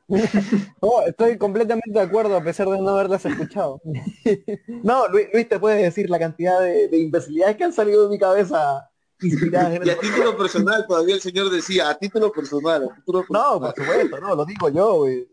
Oh, 0.80 1.02
estoy 1.06 1.38
completamente 1.38 1.92
de 1.92 2.00
acuerdo 2.00 2.36
a 2.36 2.42
pesar 2.42 2.68
de 2.68 2.80
no 2.80 2.88
haberlas 2.88 3.24
escuchado. 3.24 3.80
No, 4.82 5.06
Luis, 5.06 5.28
Luis 5.32 5.48
te 5.48 5.60
puede 5.60 5.84
decir 5.84 6.10
la 6.10 6.18
cantidad 6.18 6.58
de, 6.58 6.88
de 6.88 6.98
imbecilidades 6.98 7.56
que 7.56 7.62
han 7.62 7.72
salido 7.72 8.02
de 8.02 8.08
mi 8.08 8.18
cabeza 8.18 8.89
inspiradas 9.22 9.74
en 9.74 9.86
Y 9.86 9.90
a 9.90 9.98
título 9.98 10.36
personal, 10.36 10.86
todavía 10.86 11.14
el 11.14 11.20
señor 11.20 11.50
decía, 11.50 11.88
a 11.90 11.98
título 11.98 12.30
personal. 12.32 12.84
a 12.90 12.94
título 12.96 13.24
No, 13.30 13.60
personal. 13.60 13.60
por 13.60 13.74
supuesto, 13.84 14.20
no, 14.20 14.34
lo 14.34 14.44
digo 14.44 14.68
yo, 14.68 14.94
güey. 14.98 15.28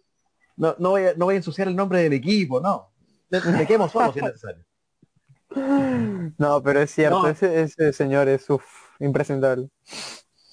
No, 0.58 0.76
no, 0.80 0.90
voy 0.92 1.04
a, 1.06 1.14
no 1.16 1.26
voy 1.26 1.34
a 1.36 1.38
ensuciar 1.38 1.68
el 1.68 1.76
nombre 1.76 2.02
del 2.04 2.14
equipo, 2.14 2.60
no. 2.60 2.92
Me, 3.30 3.40
me 3.52 3.68
quemo 3.68 3.88
solo 3.90 4.12
si 4.14 4.20
es 4.20 4.26
necesario. 4.26 4.64
No, 6.38 6.62
pero 6.62 6.82
es 6.82 6.92
cierto, 6.92 7.22
No. 7.24 7.28
ese, 7.28 7.62
ese 7.62 7.94
señor 7.94 8.28
es 8.28 8.50
uf, 8.50 8.64
impresentable. 9.00 9.70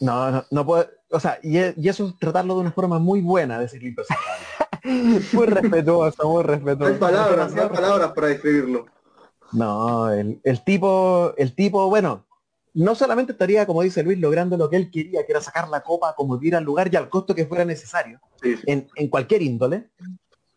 No, 0.01 0.30
no, 0.30 0.45
no 0.51 0.66
puedo, 0.66 0.89
o 1.11 1.20
sea, 1.20 1.39
y, 1.43 1.59
e- 1.59 1.74
y 1.76 1.89
eso 1.89 2.07
es 2.09 2.18
tratarlo 2.18 2.55
de 2.55 2.61
una 2.61 2.72
forma 2.72 2.99
muy 2.99 3.20
buena, 3.20 3.59
decirlo 3.59 3.89
impresentable. 3.89 4.45
Muy 5.32 5.47
respetuoso, 5.47 6.28
muy 6.28 6.43
No 6.45 6.51
hay 6.51 6.57
respetuoso. 6.59 6.99
palabras, 6.99 7.55
no 7.55 7.62
hay 7.62 7.68
palabras 7.70 8.12
para 8.12 8.26
describirlo. 8.26 8.85
No, 9.53 10.12
el, 10.12 10.39
el 10.45 10.62
tipo, 10.62 11.32
el 11.39 11.55
tipo, 11.55 11.89
bueno, 11.89 12.26
no 12.75 12.95
solamente 12.95 13.33
estaría, 13.33 13.66
como 13.66 13.83
dice 13.83 14.03
Luis, 14.03 14.18
logrando 14.18 14.57
lo 14.57 14.68
que 14.68 14.77
él 14.77 14.91
quería, 14.91 15.25
que 15.25 15.33
era 15.33 15.41
sacar 15.41 15.68
la 15.68 15.81
copa 15.83 16.14
como 16.16 16.39
ir 16.43 16.57
al 16.57 16.64
lugar 16.64 16.91
y 16.93 16.97
al 16.97 17.09
costo 17.09 17.35
que 17.35 17.47
fuera 17.47 17.64
necesario, 17.64 18.20
Sí, 18.43 18.57
sí. 18.57 18.62
en, 18.66 18.89
en 18.97 19.09
cualquier 19.09 19.43
índole, 19.43 19.91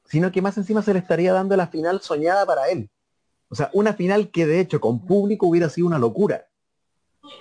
sino 0.05 0.31
que 0.31 0.41
más 0.41 0.57
encima 0.57 0.81
se 0.81 0.93
le 0.93 0.99
estaría 0.99 1.31
dando 1.33 1.55
la 1.55 1.67
final 1.67 2.01
soñada 2.01 2.45
para 2.45 2.69
él. 2.69 2.89
O 3.49 3.55
sea, 3.55 3.69
una 3.73 3.93
final 3.93 4.29
que 4.31 4.45
de 4.45 4.59
hecho 4.59 4.81
con 4.81 5.05
público 5.05 5.47
hubiera 5.47 5.69
sido 5.69 5.87
una 5.87 5.99
locura. 5.99 6.47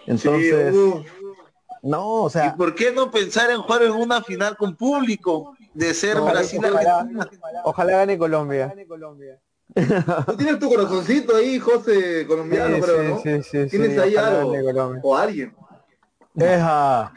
Entonces, 0.06 0.74
Sí, 0.74 0.78
uf. 0.78 1.06
no, 1.82 2.22
o 2.24 2.28
¿Y 2.28 2.30
sea, 2.30 2.54
por 2.54 2.74
qué 2.74 2.92
no 2.92 3.10
pensar 3.10 3.50
en 3.50 3.60
jugar 3.62 3.82
en 3.82 3.92
una 3.92 4.22
final 4.22 4.56
con 4.56 4.76
público? 4.76 5.56
De 5.74 5.92
ser 5.94 6.16
Ojalá, 6.16 6.40
Brasil 6.40 6.58
ojalá, 6.64 6.98
Argentina. 7.00 7.30
ojalá 7.64 7.92
gane 7.98 8.18
Colombia. 8.18 8.74
Tú 10.26 10.36
tienes 10.38 10.58
tu 10.58 10.68
corazoncito 10.70 11.36
ahí, 11.36 11.58
José, 11.58 12.26
colombiano, 12.26 12.76
Sí, 12.76 12.82
creo, 12.82 13.02
sí, 13.02 13.08
¿no? 13.08 13.18
sí, 13.42 13.42
sí, 13.42 13.66
Tienes 13.68 13.98
ahí 13.98 14.16
algo. 14.16 14.54
O 15.02 15.14
alguien. 15.16 15.54
deja. 16.32 17.12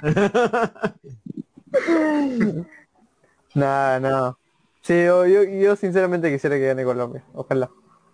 Nada, 3.55 3.99
nada. 4.01 4.38
Sí, 4.82 5.05
yo, 5.05 5.26
yo, 5.26 5.43
yo 5.43 5.76
sinceramente 5.78 6.30
quisiera 6.32 6.57
que 6.57 6.68
gane 6.68 6.84
Colombia. 6.84 7.24
Ojalá. 7.34 7.70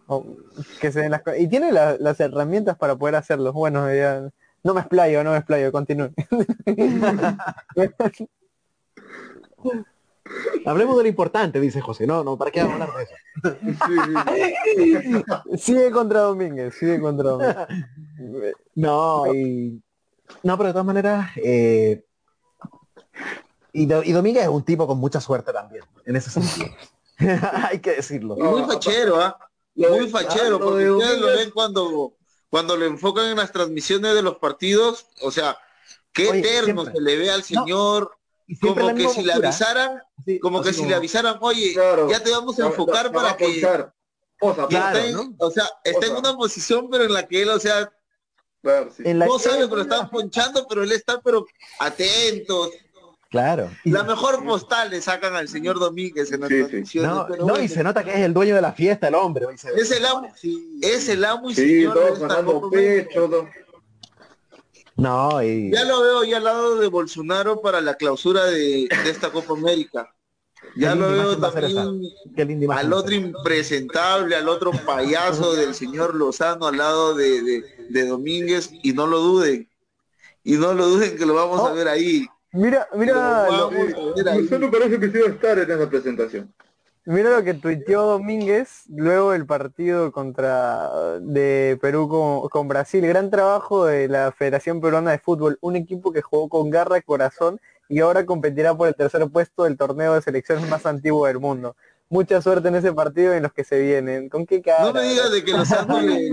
O 0.08 0.24
que 0.80 0.91
se 0.91 1.02
den 1.02 1.12
las 1.12 1.22
Y 1.39 1.48
tiene 1.48 1.72
la- 1.72 1.98
las 2.00 2.20
herramientas 2.20 2.78
para 2.78 2.96
poder 2.96 3.16
hacerlo. 3.16 3.52
Bueno, 3.54 3.91
ya... 3.93 4.30
No 4.64 4.74
me 4.74 4.82
explayo, 4.82 5.24
no 5.24 5.32
me 5.32 5.38
explayo, 5.38 5.72
continúe. 5.72 6.10
Hablemos 10.65 10.97
de 10.97 11.03
lo 11.03 11.09
importante, 11.09 11.59
dice 11.59 11.82
José. 11.82 12.07
No, 12.07 12.23
no, 12.23 12.38
¿para 12.38 12.49
qué 12.51 12.63
vamos 12.63 12.82
a 12.82 12.84
hablar 12.86 12.97
de 12.97 13.03
eso? 13.03 13.13
Sí, 15.55 15.57
sigue 15.57 15.91
contra 15.91 16.21
Domínguez, 16.21 16.73
sigue 16.80 16.99
contra 16.99 17.30
Domínguez. 17.32 18.55
No, 18.76 19.34
y... 19.34 19.82
No, 20.41 20.57
pero 20.57 20.67
de 20.67 20.73
todas 20.73 20.86
maneras, 20.86 21.30
eh, 21.38 22.03
y, 23.73 23.86
Do- 23.86 24.03
y 24.03 24.11
Domínguez 24.11 24.43
es 24.43 24.49
un 24.49 24.63
tipo 24.63 24.88
con 24.88 24.97
mucha 24.97 25.21
suerte 25.21 25.53
también, 25.53 25.84
en 26.05 26.15
ese 26.15 26.32
sentido. 26.32 26.67
Hay 27.69 27.80
que 27.80 27.91
decirlo. 27.97 28.36
Y 28.38 28.41
muy 28.41 28.63
fachero, 28.63 29.21
¿ah? 29.21 29.38
De- 29.76 29.89
Muy 29.89 30.09
fachero, 30.09 30.59
porque 30.59 30.86
de 30.86 30.91
ustedes 30.91 31.19
lo 31.21 31.28
ven 31.28 31.51
cuando, 31.51 32.13
cuando 32.49 32.76
lo 32.78 32.86
enfocan 32.86 33.26
en 33.28 33.38
las 33.38 33.51
transmisiones 33.51 34.15
de 34.15 34.21
los 34.23 34.38
partidos, 34.38 35.05
o 35.21 35.30
sea, 35.30 35.57
qué 36.11 36.30
Oye, 36.30 36.39
eterno 36.39 36.82
siempre. 36.84 36.93
se 36.93 37.01
le 37.01 37.17
ve 37.17 37.30
al 37.30 37.43
señor, 37.43 38.17
Y 38.48 38.56
siempre 38.56 38.84
como 38.84 38.93
la 38.96 38.98
que 39.04 39.10
si 39.10 39.24
le 39.24 39.34
avisaran, 39.34 40.02
así- 40.20 40.39
como 40.39 40.62
que 40.62 40.72
si 40.72 40.78
como- 40.80 40.89
le 40.89 40.96
avisaran, 40.96 41.38
oye, 41.41 41.74
Claro. 41.74 42.10
ya 42.10 42.20
te 42.24 42.32
vamos 42.32 42.60
a 42.60 42.66
enfocar 42.68 43.06
la- 43.06 43.12
la 43.12 43.12
para 43.12 43.38
que 43.38 43.46
ponchar. 43.46 43.93
Posa, 44.39 44.64
y 44.66 44.68
Claro, 44.68 44.98
está 44.98 45.08
en- 45.10 45.16
¿no? 45.16 45.36
o 45.39 45.50
sea, 45.52 45.66
está 45.84 46.06
en 46.08 46.16
una 46.16 46.36
posición 46.36 46.89
pero 46.91 47.06
en 47.06 47.14
la 47.14 47.28
que 47.28 47.41
él, 47.41 47.50
o 47.50 47.60
sea, 47.60 47.91
Claro, 48.62 48.89
sí. 48.96 49.04
En 49.06 49.20
la- 49.20 49.28
no 49.28 49.38
sabe 49.38 49.68
lo 49.68 49.82
están 49.82 50.10
ponchando, 50.10 50.66
pero 50.68 50.84
él 50.84 50.91
está 50.91 51.22
pero 51.22 51.46
atento. 51.80 52.72
Claro. 53.30 53.70
La 53.84 54.04
mejor 54.04 54.43
postal 54.46 54.89
le 54.91 55.02
sacan 55.02 55.36
al 55.36 55.48
señor 55.50 55.78
Domínguez 55.80 56.32
en 56.32 56.41
las 56.41 56.50
Sí, 56.50 57.00
no, 57.00 57.26
pero 57.30 57.41
no, 57.46 57.50
bueno, 57.50 57.64
y 57.64 57.68
se 57.68 57.84
nota 57.84 58.04
que 58.04 58.12
es 58.12 58.20
el 58.22 58.34
dueño 58.34 58.56
de 58.56 58.62
la 58.62 58.72
fiesta, 58.72 59.08
el 59.10 59.16
hombre. 59.16 59.46
se 59.58 59.70
es 59.74 59.91
el 59.91 60.06
amo, 60.06 60.32
es 60.82 61.10
el 61.10 61.26
amo 61.26 61.50
y 61.52 61.56
Sí, 61.56 61.62
señor 61.68 61.93
todos 61.93 62.72
pecho. 62.72 63.28
todo. 63.30 63.48
No, 64.98 65.43
y... 65.43 65.72
Ya 65.72 65.84
lo 65.84 66.02
veo 66.02 66.24
ya 66.24 66.38
al 66.38 66.43
lado 66.46 66.78
de 66.78 66.88
Bolsonaro 66.88 67.62
para 67.62 67.82
la 67.82 67.96
clausura 67.96 68.46
de, 68.46 68.88
de 69.04 69.10
esta 69.10 69.30
Copa 69.32 69.54
América. 69.54 70.10
Ya 70.76 70.96
lo 70.96 71.12
veo 71.12 71.38
también 71.38 71.78
al 72.72 72.91
otro 72.93 73.14
impresentable, 73.14 74.36
al 74.36 74.50
otro 74.50 74.72
payaso 74.86 75.54
del 75.54 75.76
señor 75.76 76.16
Lozano 76.16 76.68
al 76.68 76.78
lado 76.78 77.14
de, 77.14 77.41
de, 77.41 77.64
de 77.89 78.08
Domínguez 78.08 78.72
y 78.84 78.93
no 78.93 79.06
lo 79.06 79.20
duden. 79.20 79.70
Y 80.43 80.54
no 80.54 80.74
lo 80.74 80.88
duden 80.88 81.18
que 81.18 81.26
lo 81.26 81.34
vamos 81.36 81.60
a 81.60 81.72
Oh. 81.72 81.76
ver 81.76 81.88
ahí. 81.88 82.26
Mira, 82.52 82.88
mira, 82.96 83.14
Lo 83.14 83.58
lo, 83.58 83.70
vamos 83.70 83.93
a 83.93 84.16
ver 84.16 84.30
ahí. 84.30 84.41
Lozano 84.43 84.72
parece 84.72 85.00
que 85.00 85.12
sí 85.12 85.18
va 85.20 85.28
a 85.28 85.32
estar 85.32 85.60
en 85.60 85.72
esa 85.72 85.89
presentación. 85.89 86.54
Mira 87.06 87.30
lo 87.30 87.43
que 87.43 87.53
tuiteó 87.53 88.03
Domínguez 88.03 88.84
luego 88.89 89.32
del 89.32 89.45
partido 89.45 90.12
contra 90.12 91.20
de 91.20 91.78
Perú 91.82 92.10
con, 92.10 92.49
con 92.49 92.68
Brasil. 92.68 93.06
Gran 93.06 93.30
trabajo 93.30 93.86
de 93.86 94.08
la 94.08 94.32
Federación 94.32 94.82
Peruana 94.82 95.12
de 95.12 95.20
Fútbol, 95.20 95.58
un 95.62 95.76
equipo 95.76 96.12
que 96.12 96.22
jugó 96.22 96.49
con 96.49 96.70
garra 96.70 96.97
y 96.97 97.01
corazón 97.01 97.60
y 97.88 97.99
ahora 97.99 98.26
competirá 98.26 98.76
por 98.76 98.88
el 98.88 98.95
tercer 98.95 99.28
puesto 99.30 99.64
del 99.64 99.78
torneo 99.78 100.16
de 100.16 100.22
selecciones 100.22 100.68
más 100.70 100.86
antiguo 100.86 101.28
del 101.28 101.39
mundo. 101.39 101.76
Mucha 102.10 102.41
suerte 102.41 102.68
en 102.68 102.76
ese 102.76 102.93
partido 102.93 103.34
y 103.34 103.38
en 103.38 103.43
los 103.43 103.53
que 103.53 103.64
se 103.64 103.80
vienen. 103.80 104.30
¿Con 104.30 104.45
qué 104.45 104.62
cara? 104.62 104.86
No 104.86 104.93
me 104.93 105.03
digas 105.03 105.32
de 105.32 105.43
que 105.43 105.51
Lozano 105.51 106.01
le, 106.01 106.30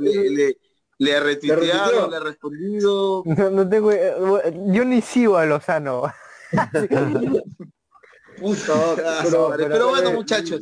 le, 0.00 0.30
le, 0.30 0.58
le 0.98 1.16
ha 1.16 1.20
retuiteado, 1.20 2.10
le 2.10 2.16
ha 2.16 2.20
respondido. 2.20 3.22
No, 3.24 3.50
no 3.50 3.68
tengo, 3.68 3.90
yo 3.92 4.84
ni 4.84 5.00
sigo 5.00 5.36
a 5.36 5.46
Lozano. 5.46 6.04
Puta, 8.38 8.94
pero- 9.24 9.48
madre. 9.48 9.64
pero- 9.64 9.74
pero 9.74 9.88
bueno, 9.88 10.10
eh, 10.10 10.14
muchachos, 10.14 10.60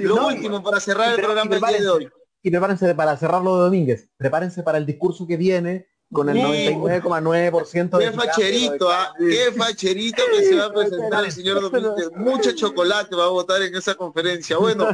Lo 0.00 0.26
último 0.26 0.62
para 0.62 0.80
cerrar 0.80 1.10
el 1.14 1.20
programa 1.20 1.46
y 1.56 1.60
del 1.60 1.68
día 1.68 1.80
de 1.80 1.88
hoy. 1.88 2.08
Y 2.42 2.50
prepárense 2.50 2.94
para 2.94 3.16
cerrarlo 3.16 3.56
de 3.58 3.64
Domínguez. 3.64 4.08
Prepárense 4.16 4.62
para 4.62 4.78
el 4.78 4.86
discurso 4.86 5.26
que 5.26 5.36
viene 5.36 5.86
con 6.12 6.28
el 6.28 6.36
Sí. 6.36 6.42
99,9% 6.42 7.98
de 7.98 8.04
Qué 8.04 8.12
facherito, 8.12 8.90
¿ah? 8.90 9.14
Qué 9.18 9.52
facherito 9.56 10.22
que 10.30 10.44
se 10.44 10.56
va 10.56 10.64
a 10.66 10.72
presentar 10.72 11.24
el 11.24 11.32
señor 11.32 11.60
Domínguez. 11.62 12.10
Mucho 12.16 12.52
chocolate 12.52 13.14
va 13.16 13.24
a 13.26 13.28
votar 13.28 13.62
en 13.62 13.74
esa 13.74 13.94
conferencia. 13.94 14.58
Bueno, 14.58 14.88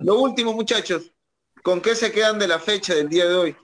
lo 0.00 0.18
último, 0.20 0.52
muchachos. 0.52 1.12
¿Con 1.62 1.80
qué 1.80 1.94
se 1.94 2.10
quedan 2.10 2.38
de 2.38 2.48
la 2.48 2.58
fecha 2.58 2.94
del 2.94 3.08
día 3.08 3.26
de 3.28 3.34
hoy? 3.34 3.56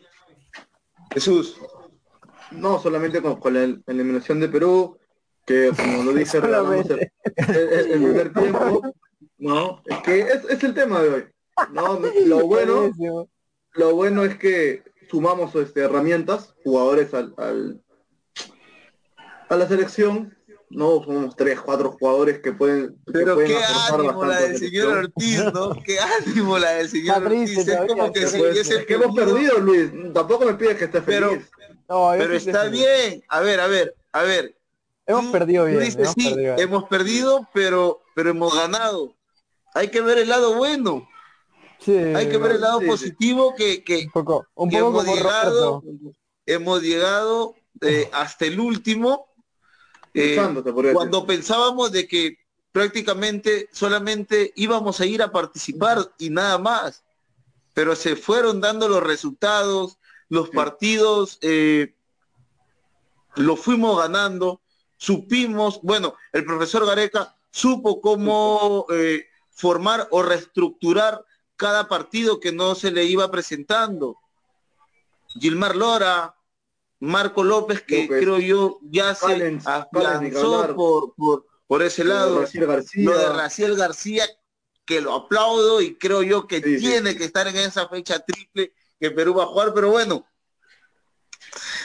Jesús. 1.13 1.57
no 2.53 2.81
solamente 2.81 3.23
con, 3.23 3.55
la 3.55 3.63
eliminación 3.87 4.41
de 4.41 4.49
Perú, 4.49 4.99
que 5.51 5.73
como 5.77 6.05
lo 6.05 6.13
dije, 6.13 6.39
regalamos 6.41 6.89
el, 6.91 7.11
el- 7.37 7.57
el- 7.57 7.91
el 7.91 7.99
primer 8.03 8.33
tiempo. 8.33 8.83
No, 9.39 9.83
es 9.87 9.99
que 9.99 10.21
es, 10.21 10.45
es 10.49 10.63
el 10.63 10.75
tema 10.75 11.03
de 11.03 11.09
hoy. 11.09 11.25
No, 11.73 11.99
lo 12.27 12.47
bueno, 12.47 12.93
lo 13.73 13.95
bueno 13.97 14.23
es 14.25 14.37
que 14.39 14.85
sumamos 15.11 15.53
este, 15.57 15.81
herramientas, 15.81 16.55
jugadores 16.63 17.13
al, 17.15 17.35
al- 17.37 17.81
a 19.49 19.57
la 19.57 19.67
selección. 19.67 20.37
No, 20.73 21.03
somos 21.03 21.35
tres, 21.35 21.61
cuatro 21.61 21.97
jugadores 21.99 22.39
que 22.39 22.53
pueden. 22.53 22.91
que 23.05 23.13
Pero 23.13 23.35
pueden 23.35 23.51
qué 23.51 23.59
ánimo 23.93 24.25
la 24.25 24.41
del 24.43 24.57
señor. 24.57 24.99
Ortiz, 24.99 25.45
¿no? 25.53 25.73
Qué 25.85 25.99
ánimo 25.99 26.59
la 26.61 26.71
del 26.75 26.89
señor 26.89 27.25
Ortiz. 27.25 27.59
Es 27.67 27.77
como 27.89 28.13
que 28.13 28.21
pero 28.21 28.55
si 28.65 28.73
es 28.75 28.87
que 28.87 28.95
hemos 28.95 29.17
perdido, 29.17 29.59
Luis. 29.59 29.91
Tampoco 30.15 30.45
me 30.45 30.55
pides 30.55 30.77
que 30.77 30.85
estés 30.85 31.03
Pero- 31.05 31.31
feliz. 31.31 31.51
No, 31.89 32.13
Pero 32.17 32.39
sí 32.39 32.51
está 32.51 32.69
bien. 32.69 33.25
A 33.29 33.41
ver, 33.41 33.59
a 33.59 33.67
ver, 33.67 33.97
a 34.13 34.23
ver. 34.23 34.55
Hemos 35.11 35.27
Tú- 35.27 35.33
perdido 35.33 35.65
tú 35.65 35.71
bien. 35.71 35.81
dices, 35.85 35.97
hemos 36.01 36.15
sí, 36.15 36.29
perdido 36.31 36.55
bien. 36.57 36.69
hemos 36.69 36.85
perdido, 36.85 37.49
pero, 37.53 38.03
pero 38.15 38.31
hemos 38.31 38.55
ganado. 38.55 39.15
Hay 39.75 39.89
que 39.91 40.01
ver 40.01 40.19
el 40.19 40.29
lado 40.29 40.55
bueno. 40.57 41.09
Sí, 41.79 41.97
Hay 41.97 42.29
que 42.29 42.37
ver 42.37 42.53
el 42.53 42.61
lado 42.61 42.79
sí, 42.81 42.85
sí. 42.85 42.91
positivo 42.91 43.55
que, 43.55 43.83
que, 43.83 44.05
un 44.05 44.11
poco, 44.11 44.47
un 44.55 44.69
que 44.71 44.79
poco 44.81 45.03
hemos 45.03 45.17
llegado, 45.17 45.83
hemos 46.47 46.83
llegado 46.83 47.55
eh, 47.81 48.09
hasta 48.13 48.45
el 48.47 48.61
último. 48.61 49.27
eh, 50.13 50.37
cuando 50.93 51.25
pensábamos 51.27 51.93
de 51.93 52.07
que 52.09 52.37
prácticamente 52.73 53.69
solamente 53.73 54.53
íbamos 54.57 55.01
a 55.01 55.07
ir 55.07 55.23
a 55.23 55.33
participar 55.33 55.99
y 56.19 56.31
nada 56.31 56.59
más, 56.59 57.03
pero 57.75 57.97
se 57.97 58.15
fueron 58.17 58.61
dando 58.61 58.89
los 58.89 59.03
resultados, 59.03 59.99
los 60.29 60.47
Sí. 60.49 60.53
partidos 60.57 61.39
eh, 61.43 61.95
lo 63.37 63.57
fuimos 63.57 63.99
ganando, 63.99 64.61
supimos, 65.01 65.81
bueno, 65.83 66.15
el 66.31 66.45
profesor 66.45 66.85
Gareca 66.85 67.35
supo 67.51 68.03
cómo 68.03 68.85
eh, 68.91 69.25
formar 69.51 70.07
o 70.11 70.23
reestructurar 70.23 71.25
cada 71.57 71.89
partido 71.89 72.39
que 72.39 72.53
no 72.53 72.75
se 72.75 72.91
le 72.91 73.05
iba 73.05 73.31
presentando. 73.31 74.19
Gilmar 75.29 75.75
Lora, 75.75 76.37
Marco 76.99 77.43
López, 77.43 77.83
que 77.83 78.03
López. 78.03 78.21
creo 78.21 78.39
yo 78.41 78.79
ya 78.83 79.15
se 79.15 79.59
hablar. 79.65 80.75
por, 80.75 81.15
por, 81.15 81.47
por 81.67 81.83
ese 81.83 82.05
lado. 82.05 82.45
Lo 82.95 83.19
de 83.19 83.29
Raciel 83.31 83.77
García, 83.77 84.27
que 84.85 85.01
lo 85.01 85.15
aplaudo 85.15 85.81
y 85.81 85.97
creo 85.97 86.23
yo 86.23 86.47
que 86.47 86.61
tiene 86.61 87.17
que 87.17 87.25
estar 87.25 87.49
en 87.49 87.57
esa 87.57 87.89
fecha 87.89 88.19
triple 88.19 88.75
que 88.99 89.11
Perú 89.11 89.33
va 89.33 89.45
a 89.45 89.47
jugar, 89.47 89.73
pero 89.73 89.91
bueno. 89.91 90.27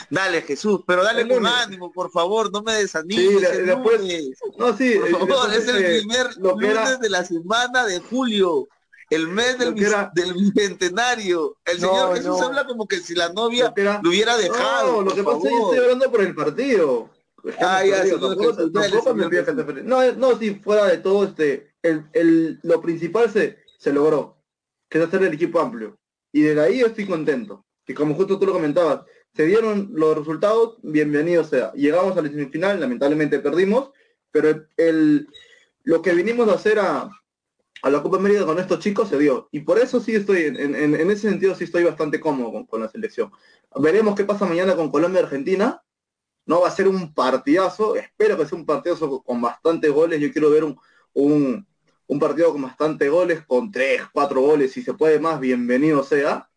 Dale 0.09 0.41
Jesús, 0.41 0.81
pero 0.85 1.03
dale 1.03 1.27
con 1.27 1.45
ánimo, 1.45 1.91
por 1.91 2.11
favor, 2.11 2.51
no 2.51 2.61
me 2.61 2.73
desanimes. 2.73 3.65
después, 3.65 4.01
no, 4.57 4.75
sí, 4.77 4.95
por 5.11 5.27
favor, 5.27 5.53
es 5.53 5.67
el 5.67 5.99
primer 5.99 6.37
lunes 6.37 6.99
de 6.99 7.09
la 7.09 7.23
semana 7.23 7.85
de 7.85 7.99
julio 7.99 8.67
el 9.09 9.27
mes 9.27 9.57
del, 9.57 9.75
del 9.75 10.33
bicentenario. 10.33 11.57
El 11.65 11.79
Señor 11.79 12.15
Jesús 12.15 12.41
habla 12.41 12.65
como 12.65 12.87
que 12.87 12.97
si 12.99 13.15
la 13.15 13.29
novia 13.29 13.73
lo, 13.75 14.09
hubiera 14.09 14.37
dejado. 14.37 14.93
No, 14.93 15.01
lo 15.01 15.15
que 15.15 15.23
pasa 15.23 15.37
es 15.37 15.43
que 15.43 15.49
estoy 15.49 15.77
hablando 15.77 16.11
por 16.11 16.21
el 16.21 16.35
partido. 16.35 17.09
no, 19.83 20.11
no, 20.13 20.39
si 20.39 20.55
fuera 20.55 20.85
de 20.87 20.97
todo, 20.97 21.25
este, 21.25 21.73
el, 21.83 22.05
el, 22.13 22.59
lo 22.63 22.81
principal 22.81 23.31
se, 23.31 23.59
se 23.77 23.93
logró, 23.93 24.41
que 24.89 24.97
es 24.97 25.05
hacer 25.05 25.23
el 25.23 25.33
equipo 25.33 25.59
amplio. 25.59 25.95
Y 26.31 26.41
de 26.41 26.59
ahí 26.59 26.79
yo 26.79 26.87
estoy 26.87 27.05
contento. 27.05 27.63
Que 27.85 27.93
como 27.93 28.15
justo 28.15 28.39
tú 28.39 28.47
lo 28.47 28.53
comentabas, 28.53 29.01
se 29.36 29.45
dieron 29.45 29.89
los 29.93 30.17
resultados, 30.17 30.77
bienvenido 30.81 31.43
sea. 31.43 31.73
Llegamos 31.73 32.17
a 32.17 32.21
la 32.21 32.29
semifinal, 32.29 32.79
lamentablemente 32.79 33.39
perdimos, 33.39 33.91
pero 34.31 34.65
el, 34.77 35.27
lo 35.83 36.01
que 36.01 36.13
vinimos 36.13 36.47
a 36.47 36.53
hacer 36.53 36.79
a, 36.79 37.09
a 37.81 37.89
la 37.89 38.01
Copa 38.01 38.17
América 38.17 38.45
con 38.45 38.57
estos 38.59 38.79
chicos 38.79 39.09
se 39.09 39.17
dio. 39.19 39.49
Y 39.51 39.59
por 39.59 39.77
eso 39.77 39.99
sí 39.99 40.15
estoy, 40.15 40.43
en, 40.45 40.95
ese 41.11 41.29
sentido 41.29 41.53
sí 41.53 41.65
estoy 41.65 41.83
bastante 41.83 42.19
cómodo 42.19 42.65
con, 42.65 42.79
la 42.79 42.88
selección. 42.88 43.29
Veremos 43.75 44.15
qué 44.15 44.23
pasa 44.23 44.45
mañana 44.45 44.75
con 44.75 44.89
Colombia 44.89 45.21
y 45.21 45.23
Argentina. 45.25 45.83
No 46.45 46.61
va 46.61 46.69
a 46.69 46.71
ser 46.71 46.88
un 46.88 47.13
partidazo, 47.13 47.95
espero 47.95 48.38
que 48.38 48.45
sea 48.45 48.57
un 48.57 48.65
partidazo 48.65 49.21
con 49.21 49.41
bastantes 49.41 49.91
goles. 49.91 50.21
Yo 50.21 50.31
quiero 50.31 50.49
ver 50.49 50.63
un, 50.63 51.67
partido 52.19 52.53
con 52.53 52.61
bastantes 52.61 53.09
goles, 53.11 53.45
con 53.45 53.69
tres, 53.69 54.01
cuatro 54.13 54.39
goles, 54.39 54.71
si 54.71 54.81
se 54.81 54.93
puede 54.93 55.19
más, 55.19 55.39
bienvenido 55.39 56.03
sea. 56.03 56.49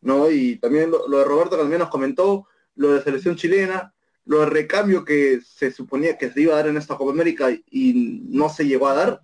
¿No? 0.00 0.30
Y 0.30 0.56
también 0.56 0.90
lo, 0.90 1.18
de 1.18 1.24
Roberto 1.24 1.56
también 1.56 1.80
nos 1.80 1.90
comentó, 1.90 2.46
lo 2.76 2.92
de 2.92 3.02
selección 3.02 3.36
chilena, 3.36 3.94
lo 4.24 4.40
de 4.40 4.46
recambio 4.46 5.04
que 5.04 5.40
se 5.40 5.72
suponía 5.72 6.16
que 6.16 6.30
se 6.30 6.42
iba 6.42 6.54
a 6.54 6.58
dar 6.58 6.68
en 6.68 6.76
esta 6.76 6.96
Copa 6.96 7.12
América 7.12 7.50
y 7.50 8.22
no 8.28 8.48
se 8.48 8.66
llegó 8.66 8.88
a 8.88 8.94
dar 8.94 9.22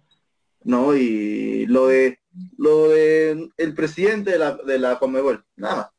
¿no? 0.67 0.97
Y 0.97 1.65
lo 1.67 1.87
de 1.87 2.21
lo 2.59 2.89
de 2.89 3.51
el 3.57 3.75
presidente 3.75 4.33
de 4.33 4.39
la, 4.39 4.53
de 4.57 4.79
la 4.79 4.99
Comebol, 4.99 5.45
nada 5.55 5.93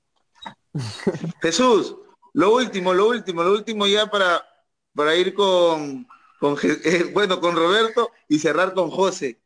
más. 0.73 0.83
Jesús, 1.41 1.95
lo 2.33 2.53
último, 2.53 2.93
lo 2.93 3.07
último, 3.07 3.43
lo 3.43 3.53
último 3.53 3.87
ya 3.87 4.11
para, 4.11 4.45
para 4.93 5.15
ir 5.15 5.33
con, 5.33 6.05
con 6.39 6.57
eh, 6.61 7.09
bueno, 7.13 7.39
con 7.39 7.55
Roberto 7.55 8.11
y 8.27 8.39
cerrar 8.39 8.73
con 8.73 8.91
José. 8.91 9.41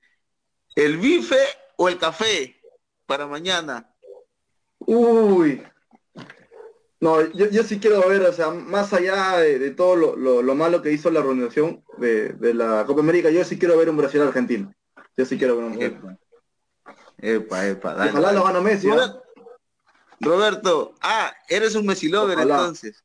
¿El 0.76 0.98
bife 0.98 1.38
o 1.78 1.88
el 1.88 2.00
café 2.00 2.60
para 3.06 3.28
mañana? 3.28 3.91
Uy. 4.94 5.64
No, 7.00 7.22
yo, 7.32 7.50
yo 7.50 7.64
sí 7.64 7.80
quiero 7.80 8.08
ver, 8.10 8.24
o 8.24 8.34
sea, 8.34 8.52
más 8.52 8.92
allá 8.92 9.38
de, 9.38 9.72
todo 9.72 9.96
lo, 9.96 10.42
lo, 10.42 10.56
malo 10.56 10.82
que 10.82 10.92
hizo 10.92 11.10
la 11.10 11.22
organización 11.22 11.82
de, 11.98 12.34
de 12.34 12.54
la 12.54 12.84
Copa 12.86 13.00
América, 13.00 13.30
yo 13.30 13.44
sí 13.46 13.58
quiero 13.58 13.78
ver 13.78 13.90
un 13.90 13.96
Brasil 13.96 14.22
argentino. 14.22 14.74
Yo 15.16 15.26
sí 15.26 15.38
quiero 15.38 15.56
ver 15.56 15.66
un 15.66 15.82
Epa, 15.82 16.18
epa, 17.20 17.68
epa 17.68 18.08
Ojalá 18.10 18.34
lo 18.34 18.44
gana 18.44 18.60
Messi. 18.60 18.90
Roberto, 20.20 20.96
ah, 21.02 21.34
eres 21.48 21.74
un 21.76 21.86
Messi 21.86 22.10
lover 22.10 22.38
entonces. 22.40 23.04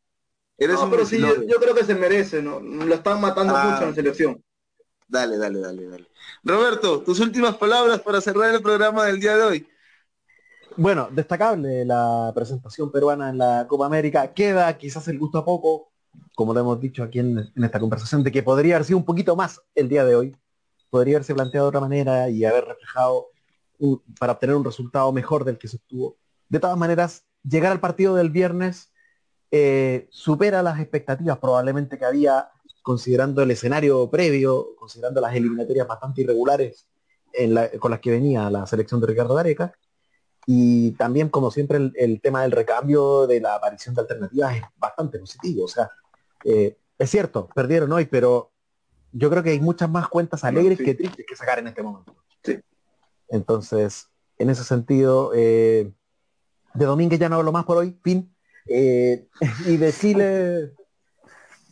Eres 0.58 0.80
no, 0.80 0.90
pero 0.90 1.06
sí, 1.06 1.18
yo, 1.20 1.60
creo 1.60 1.74
que 1.74 1.84
se 1.84 1.94
merece, 1.94 2.42
¿no? 2.42 2.60
Lo 2.60 2.94
están 2.94 3.20
matando 3.20 3.54
ah. 3.56 3.64
mucho 3.64 3.82
en 3.82 3.88
la 3.90 3.94
selección. 3.94 4.44
Dale, 5.06 5.38
dale, 5.38 5.60
dale, 5.60 5.88
dale. 5.88 6.10
Roberto, 6.42 7.00
tus 7.02 7.20
últimas 7.20 7.56
palabras 7.56 8.00
para 8.00 8.20
cerrar 8.20 8.52
el 8.52 8.60
programa 8.60 9.04
del 9.04 9.20
día 9.20 9.36
de 9.36 9.42
hoy. 9.44 9.68
Bueno, 10.78 11.08
destacable 11.10 11.86
la 11.86 12.32
presentación 12.34 12.92
peruana 12.92 13.30
en 13.30 13.38
la 13.38 13.66
Copa 13.66 13.86
América. 13.86 14.34
Queda 14.34 14.76
quizás 14.76 15.08
el 15.08 15.18
gusto 15.18 15.38
a 15.38 15.44
poco, 15.44 15.90
como 16.34 16.52
lo 16.52 16.60
hemos 16.60 16.78
dicho 16.80 17.02
aquí 17.02 17.18
en, 17.18 17.50
esta 17.56 17.80
conversación, 17.80 18.22
de 18.22 18.30
que 18.30 18.42
podría 18.42 18.76
haber 18.76 18.86
sido 18.86 18.98
un 18.98 19.04
poquito 19.06 19.36
más 19.36 19.62
el 19.74 19.88
día 19.88 20.04
de 20.04 20.16
hoy 20.16 20.36
podría 20.90 21.16
haberse 21.16 21.34
planteado 21.34 21.66
de 21.66 21.68
otra 21.68 21.80
manera 21.80 22.28
y 22.28 22.44
haber 22.44 22.64
reflejado 22.64 23.28
para 24.18 24.32
obtener 24.34 24.56
un 24.56 24.64
resultado 24.64 25.10
mejor 25.12 25.44
del 25.44 25.58
que 25.58 25.68
se 25.68 25.76
obtuvo. 25.76 26.16
De 26.48 26.60
todas 26.60 26.76
maneras, 26.76 27.24
llegar 27.42 27.72
al 27.72 27.80
partido 27.80 28.14
del 28.14 28.30
viernes 28.30 28.92
eh, 29.50 30.06
supera 30.10 30.62
las 30.62 30.78
expectativas 30.80 31.38
probablemente 31.38 31.98
que 31.98 32.04
había 32.04 32.48
considerando 32.82 33.42
el 33.42 33.50
escenario 33.50 34.08
previo, 34.10 34.76
considerando 34.78 35.20
las 35.20 35.34
eliminatorias 35.34 35.86
bastante 35.86 36.22
irregulares 36.22 36.86
con 37.78 37.90
las 37.90 38.00
que 38.00 38.10
venía 38.10 38.48
la 38.48 38.66
selección 38.66 39.00
de 39.00 39.08
Ricardo 39.08 39.34
Gareca. 39.34 39.72
Y 40.46 40.92
también, 40.92 41.28
como 41.28 41.50
siempre, 41.50 41.90
el, 41.94 42.20
tema 42.20 42.42
del 42.42 42.52
recambio, 42.52 43.26
de 43.26 43.40
la 43.40 43.56
aparición 43.56 43.94
de 43.94 44.02
alternativas 44.02 44.56
es 44.56 44.62
bastante 44.76 45.18
positivo. 45.18 45.64
O 45.64 45.68
sea, 45.68 45.90
eh, 46.44 46.78
es 46.98 47.10
cierto, 47.10 47.48
perdieron 47.52 47.92
hoy, 47.92 48.06
pero 48.06 48.52
yo 49.12 49.28
creo 49.28 49.42
que 49.42 49.50
hay 49.50 49.60
muchas 49.60 49.90
más 49.90 50.08
cuentas 50.08 50.44
alegres 50.44 50.78
que 50.78 50.94
tristes 50.94 51.26
que 51.26 51.36
sacar 51.36 51.58
en 51.58 51.66
este 51.66 51.82
momento. 51.82 52.14
Sí. 52.44 52.60
Entonces, 53.28 54.08
en 54.38 54.50
ese 54.50 54.62
sentido, 54.62 55.32
eh, 55.34 55.92
de 56.74 56.84
Domínguez 56.84 57.18
ya 57.18 57.28
no 57.28 57.36
hablo 57.36 57.52
más 57.52 57.64
por 57.64 57.78
hoy, 57.78 57.98
fin. 58.02 58.34
Eh, 58.66 59.26
y 59.66 59.76
de 59.76 59.92
Chile, 59.92 60.72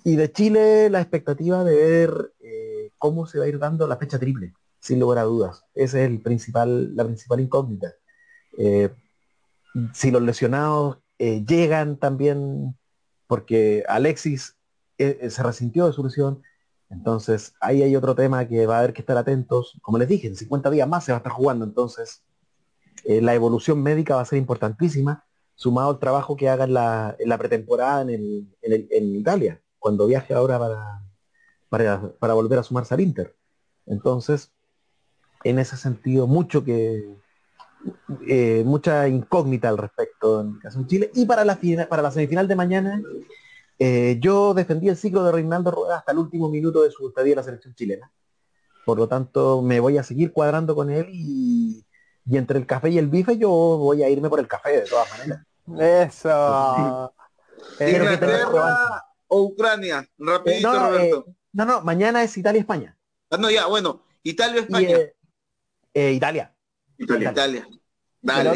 y 0.04 0.16
de 0.16 0.32
Chile 0.32 0.90
la 0.90 1.00
expectativa 1.00 1.64
de 1.64 1.76
ver 1.76 2.32
eh, 2.40 2.90
cómo 2.98 3.26
se 3.26 3.38
va 3.38 3.44
a 3.44 3.48
ir 3.48 3.58
dando 3.58 3.86
la 3.86 3.96
fecha 3.96 4.18
triple, 4.18 4.54
sin 4.80 5.00
lugar 5.00 5.18
a 5.18 5.24
dudas. 5.24 5.64
Esa 5.74 6.00
es 6.00 6.10
el 6.10 6.22
principal, 6.22 6.94
la 6.96 7.04
principal 7.04 7.40
incógnita. 7.40 7.92
Si 9.92 10.10
los 10.10 10.22
lesionados 10.22 10.98
llegan 11.18 11.96
también, 11.96 12.76
porque 13.26 13.84
Alexis 13.88 14.56
se 14.98 15.42
resintió 15.42 15.86
de 15.86 15.92
su 15.92 16.04
lesión, 16.04 16.42
entonces, 16.94 17.54
ahí 17.60 17.82
hay 17.82 17.96
otro 17.96 18.14
tema 18.14 18.46
que 18.46 18.66
va 18.66 18.76
a 18.76 18.78
haber 18.78 18.92
que 18.92 19.00
estar 19.00 19.16
atentos. 19.16 19.78
Como 19.82 19.98
les 19.98 20.08
dije, 20.08 20.28
en 20.28 20.36
50 20.36 20.70
días 20.70 20.88
más 20.88 21.04
se 21.04 21.12
va 21.12 21.16
a 21.16 21.18
estar 21.18 21.32
jugando, 21.32 21.64
entonces 21.64 22.22
eh, 23.04 23.20
la 23.20 23.34
evolución 23.34 23.82
médica 23.82 24.14
va 24.16 24.22
a 24.22 24.26
ser 24.26 24.38
importantísima, 24.38 25.24
sumado 25.56 25.90
al 25.90 25.98
trabajo 25.98 26.36
que 26.36 26.48
haga 26.48 26.64
en 26.64 26.74
la, 26.74 27.38
pretemporada 27.38 28.02
en, 28.02 29.16
Italia, 29.16 29.60
cuando 29.78 30.06
viaje 30.06 30.34
ahora 30.34 30.58
para, 31.68 32.08
para, 32.18 32.34
volver 32.34 32.58
a 32.60 32.62
sumarse 32.62 32.94
al 32.94 33.00
Inter. 33.00 33.36
Entonces, 33.86 34.52
en 35.42 35.58
ese 35.58 35.76
sentido, 35.76 36.26
mucho 36.26 36.64
que 36.64 37.16
eh, 38.26 38.62
mucha 38.64 39.08
incógnita 39.08 39.68
al 39.68 39.78
respecto 39.78 40.40
en 40.40 40.58
caso 40.58 40.80
de 40.80 40.86
Chile. 40.86 41.10
Y 41.14 41.26
para 41.26 41.44
la, 41.44 41.58
para 41.88 42.02
la 42.02 42.10
semifinal 42.10 42.48
de 42.48 42.56
mañana, 42.56 43.02
eh, 43.78 44.18
yo 44.20 44.54
defendí 44.54 44.88
el 44.88 44.96
ciclo 44.96 45.24
de 45.24 45.32
Reinaldo 45.32 45.70
Rueda 45.70 45.98
hasta 45.98 46.12
el 46.12 46.18
último 46.18 46.48
minuto 46.48 46.82
de 46.82 46.90
su 46.90 47.08
estadía 47.08 47.32
en 47.32 47.36
la 47.38 47.42
selección 47.42 47.74
chilena. 47.74 48.10
Por 48.84 48.98
lo 48.98 49.08
tanto, 49.08 49.62
me 49.62 49.80
voy 49.80 49.98
a 49.98 50.02
seguir 50.02 50.32
cuadrando 50.32 50.74
con 50.74 50.90
él 50.90 51.06
y, 51.10 51.84
entre 52.30 52.58
el 52.58 52.66
café 52.66 52.90
y 52.90 52.98
el 52.98 53.08
bife 53.08 53.36
yo 53.36 53.48
voy 53.48 54.02
a 54.02 54.08
irme 54.08 54.28
por 54.28 54.40
el 54.40 54.48
café 54.48 54.80
de 54.80 54.86
todas 54.86 55.08
maneras. 55.10 55.46
Eso. 56.10 57.12
Inglaterra 57.80 59.04
o 59.28 59.42
Ucrania, 59.42 60.08
rapidito 60.18 60.72
no, 60.72 60.88
Roberto. 60.90 61.24
Eh, 61.26 61.34
no, 61.52 61.64
no, 61.64 61.80
mañana 61.80 62.22
es 62.22 62.36
Italia-España. 62.36 62.96
Ah, 63.30 63.38
no, 63.38 63.50
ya, 63.50 63.66
bueno, 63.66 64.02
Italia-España. 64.22 64.98
Eh, 65.94 66.12
Italia. 66.12 66.53
Italia. 66.98 67.30
Italia. 67.30 67.66
Dale. 68.20 68.44
La 68.44 68.52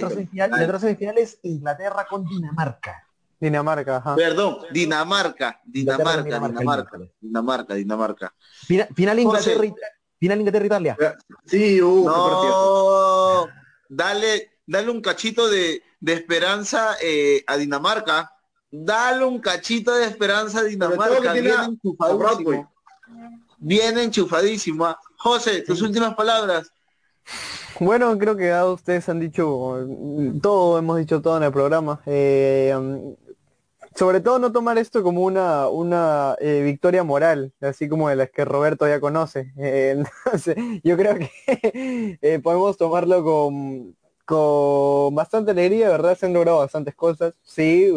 otra 0.64 0.78
semifinal 0.78 1.18
es 1.18 1.38
Inglaterra 1.42 2.06
con 2.08 2.24
Dinamarca. 2.24 3.04
Dinamarca, 3.40 3.98
ajá. 3.98 4.16
Perdón, 4.16 4.58
Dinamarca, 4.72 5.60
Dinamarca, 5.64 6.22
Dinamarca, 6.22 6.98
Dinamarca, 7.20 7.74
Dinamarca. 7.74 8.34
Final, 8.66 9.18
Inglaterra, 9.18 9.62
final 10.18 10.38
Inglaterra 10.40 10.66
Italia. 10.66 10.96
Sí, 11.44 11.80
uh, 11.80 12.04
no, 12.04 13.48
dale, 13.88 14.58
dale 14.66 14.90
un 14.90 15.00
cachito 15.00 15.48
de, 15.48 15.82
de 16.00 16.12
esperanza 16.14 16.96
eh, 17.00 17.44
a 17.46 17.56
Dinamarca. 17.56 18.32
Dale 18.70 19.24
un 19.24 19.38
cachito 19.38 19.94
de 19.94 20.06
esperanza 20.06 20.60
a 20.60 20.64
Dinamarca. 20.64 21.32
Viene 21.32 21.52
enchufadísimo. 21.64 22.72
Viene 23.58 24.02
enchufadísimo. 24.02 24.96
José, 25.16 25.62
tus 25.62 25.80
últimas 25.82 26.14
palabras. 26.14 26.72
Bueno, 27.80 28.16
creo 28.18 28.36
que 28.36 28.52
ustedes 28.52 29.08
han 29.08 29.20
dicho 29.20 29.86
todo, 30.42 30.78
hemos 30.78 30.98
dicho 30.98 31.22
todo 31.22 31.36
en 31.36 31.44
el 31.44 31.52
programa. 31.52 32.00
Eh, 32.06 32.74
sobre 33.94 34.20
todo 34.20 34.38
no 34.38 34.52
tomar 34.52 34.78
esto 34.78 35.02
como 35.02 35.22
una, 35.22 35.68
una 35.68 36.36
eh, 36.40 36.62
victoria 36.64 37.04
moral, 37.04 37.52
así 37.60 37.88
como 37.88 38.08
de 38.08 38.16
las 38.16 38.30
que 38.30 38.44
Roberto 38.44 38.86
ya 38.86 39.00
conoce. 39.00 39.52
Eh, 39.58 40.02
yo 40.84 40.96
creo 40.96 41.16
que 41.16 41.30
eh, 42.22 42.40
podemos 42.40 42.76
tomarlo 42.76 43.24
con, 43.24 43.96
con 44.24 45.14
bastante 45.14 45.52
alegría, 45.52 45.88
¿verdad? 45.88 46.16
Se 46.16 46.26
han 46.26 46.32
logrado 46.32 46.58
bastantes 46.58 46.94
cosas. 46.94 47.34
Sí, 47.42 47.92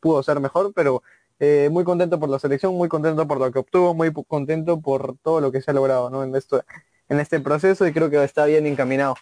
pudo 0.00 0.22
ser 0.22 0.40
mejor, 0.40 0.72
pero 0.74 1.02
eh, 1.38 1.68
muy 1.70 1.84
contento 1.84 2.18
por 2.18 2.30
la 2.30 2.38
selección, 2.38 2.74
muy 2.74 2.88
contento 2.88 3.26
por 3.28 3.38
lo 3.38 3.52
que 3.52 3.58
obtuvo, 3.58 3.92
muy 3.94 4.10
contento 4.26 4.80
por 4.80 5.18
todo 5.18 5.40
lo 5.42 5.52
que 5.52 5.60
se 5.60 5.70
ha 5.70 5.74
logrado 5.74 6.08
¿no? 6.08 6.22
en, 6.24 6.34
esto, 6.34 6.62
en 7.08 7.20
este 7.20 7.40
proceso 7.40 7.86
y 7.86 7.92
creo 7.92 8.10
que 8.10 8.22
está 8.22 8.46
bien 8.46 8.66
encaminado. 8.66 9.16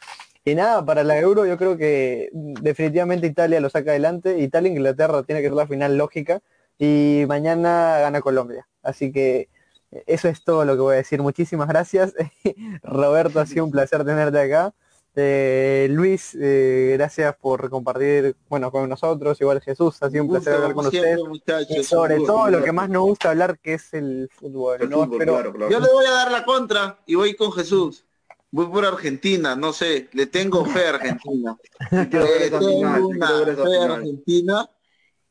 Y 0.45 0.55
nada, 0.55 0.85
para 0.85 1.05
la 1.05 1.19
Euro 1.19 1.47
yo 1.47 1.57
creo 1.57 1.77
que 1.79 2.29
definitivamente 2.33 3.27
Italia 3.27 3.61
lo 3.61 3.71
saca 3.71 3.93
adelante. 3.93 4.39
Italia-Inglaterra 4.41 5.23
tiene 5.23 5.41
que 5.41 5.49
ser 5.49 5.57
la 5.57 5.67
final 5.67 5.97
lógica 5.97 6.41
y 6.79 7.25
mañana 7.29 7.99
gana 8.01 8.21
Colombia. 8.21 8.69
Así 8.83 9.11
que 9.11 9.49
eso 10.07 10.29
es 10.29 10.45
todo 10.45 10.65
lo 10.65 10.75
que 10.75 10.81
voy 10.81 10.95
a 10.95 10.99
decir. 10.99 11.23
Muchísimas 11.23 11.69
gracias. 11.69 12.15
Roberto, 12.83 13.41
ha 13.41 13.47
sido 13.47 13.65
un 13.65 13.71
placer 13.71 14.05
tenerte 14.05 14.39
acá. 14.39 14.75
Eh, 15.17 15.87
Luis, 15.91 16.37
eh, 16.41 16.95
gracias 16.95 17.37
por 17.37 17.71
compartir 17.71 18.35
bueno 18.49 18.73
con 18.73 18.89
nosotros, 18.89 19.41
igual 19.41 19.61
Jesús, 19.61 20.03
ha 20.03 20.11
sido 20.11 20.25
un, 20.25 20.31
placer 20.31 20.55
hablar 20.55 20.75
con 20.75 20.87
usted. 20.87 21.17
sobre 21.85 22.17
todo 22.17 22.51
lo 22.51 22.65
que 22.65 22.73
más 22.73 22.89
nos 22.89 23.05
gusta 23.05 23.31
hablar 23.31 23.59
que 23.61 23.75
es 23.75 23.95
el 23.95 24.29
fútbol. 24.35 24.77
Pero 24.79 25.71
Yo 25.71 25.79
le 25.79 25.93
voy 25.93 26.07
a 26.07 26.11
dar 26.11 26.33
la 26.33 26.45
contra 26.45 26.99
y 27.07 27.15
voy 27.15 27.35
con 27.35 27.53
Jesús. 27.53 28.05
Voy 28.51 28.67
por 28.67 28.85
Argentina, 28.85 29.57
no 29.57 29.73
sé, 29.73 30.09
le 30.13 30.27
tengo 30.27 30.65
fe 30.65 30.87
a 30.87 30.91
Argentina. 30.91 31.57
tengo 31.91 33.09
una 33.09 33.55
fe 33.57 33.79
a 33.79 33.95
Argentina 33.95 34.71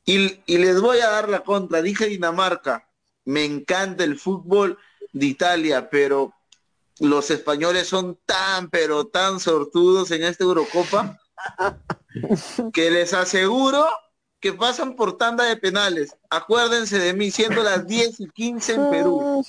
y, 0.05 0.41
y 0.45 0.57
les 0.57 0.79
voy 0.79 0.99
a 0.99 1.09
dar 1.09 1.29
la 1.29 1.41
contra. 1.41 1.81
Dije 1.81 2.07
Dinamarca, 2.07 2.89
me 3.25 3.43
encanta 3.43 4.03
el 4.03 4.17
fútbol 4.17 4.77
de 5.11 5.25
Italia, 5.25 5.89
pero 5.89 6.33
los 6.99 7.31
españoles 7.31 7.87
son 7.87 8.19
tan, 8.25 8.69
pero 8.69 9.07
tan 9.07 9.39
sortudos 9.39 10.11
en 10.11 10.23
esta 10.23 10.43
Eurocopa 10.43 11.19
que 12.73 12.91
les 12.91 13.13
aseguro 13.13 13.85
que 14.39 14.53
pasan 14.53 14.95
por 14.95 15.17
tanda 15.17 15.45
de 15.45 15.55
penales. 15.55 16.15
Acuérdense 16.29 16.99
de 16.99 17.13
mí, 17.13 17.31
siendo 17.31 17.63
las 17.63 17.87
10 17.87 18.19
y 18.19 18.29
15 18.29 18.73
en 18.73 18.89
Perú. 18.89 19.45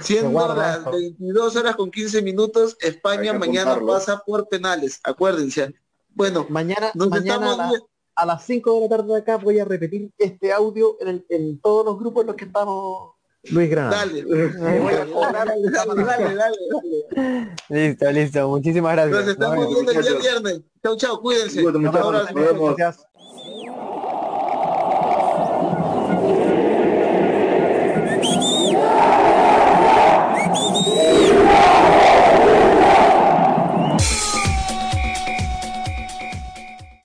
Siendo 0.00 0.54
las 0.54 0.84
22 0.84 1.56
horas 1.56 1.76
con 1.76 1.90
15 1.90 2.22
minutos, 2.22 2.76
España 2.80 3.32
mañana 3.32 3.78
pasa 3.84 4.22
por 4.24 4.48
penales. 4.48 5.00
Acuérdense. 5.02 5.74
Bueno, 6.10 6.46
mañana, 6.48 6.92
mañana 6.94 7.72
a, 8.14 8.26
las 8.26 8.44
5 8.44 8.74
de 8.74 8.80
la 8.82 8.88
tarde 8.88 9.12
de 9.12 9.18
acá 9.18 9.36
voy 9.36 9.58
a 9.58 9.64
repetir 9.64 10.12
este 10.18 10.52
audio 10.52 10.96
en, 11.00 11.24
en 11.28 11.60
todos 11.60 11.84
los 11.84 11.98
grupos 11.98 12.22
en 12.22 12.26
los 12.28 12.36
que 12.36 12.44
estamos 12.44 13.13
Luis 13.50 13.70
Granada. 13.70 14.06
Dale. 14.06 14.24
dale, 14.24 16.04
dale, 16.04 16.34
dale, 16.34 17.56
Listo, 17.68 18.10
listo. 18.12 18.48
Muchísimas 18.48 18.92
gracias. 18.94 19.20
Nos 19.20 19.28
estamos 19.28 19.68
viendo 19.68 19.92
el 19.92 20.02
día 20.02 20.14
viernes. 20.14 20.60
Chau, 20.82 20.96
chau. 20.96 21.20
Cuídense. 21.20 21.62
Muchas 21.62 22.28
gracias. 22.28 23.06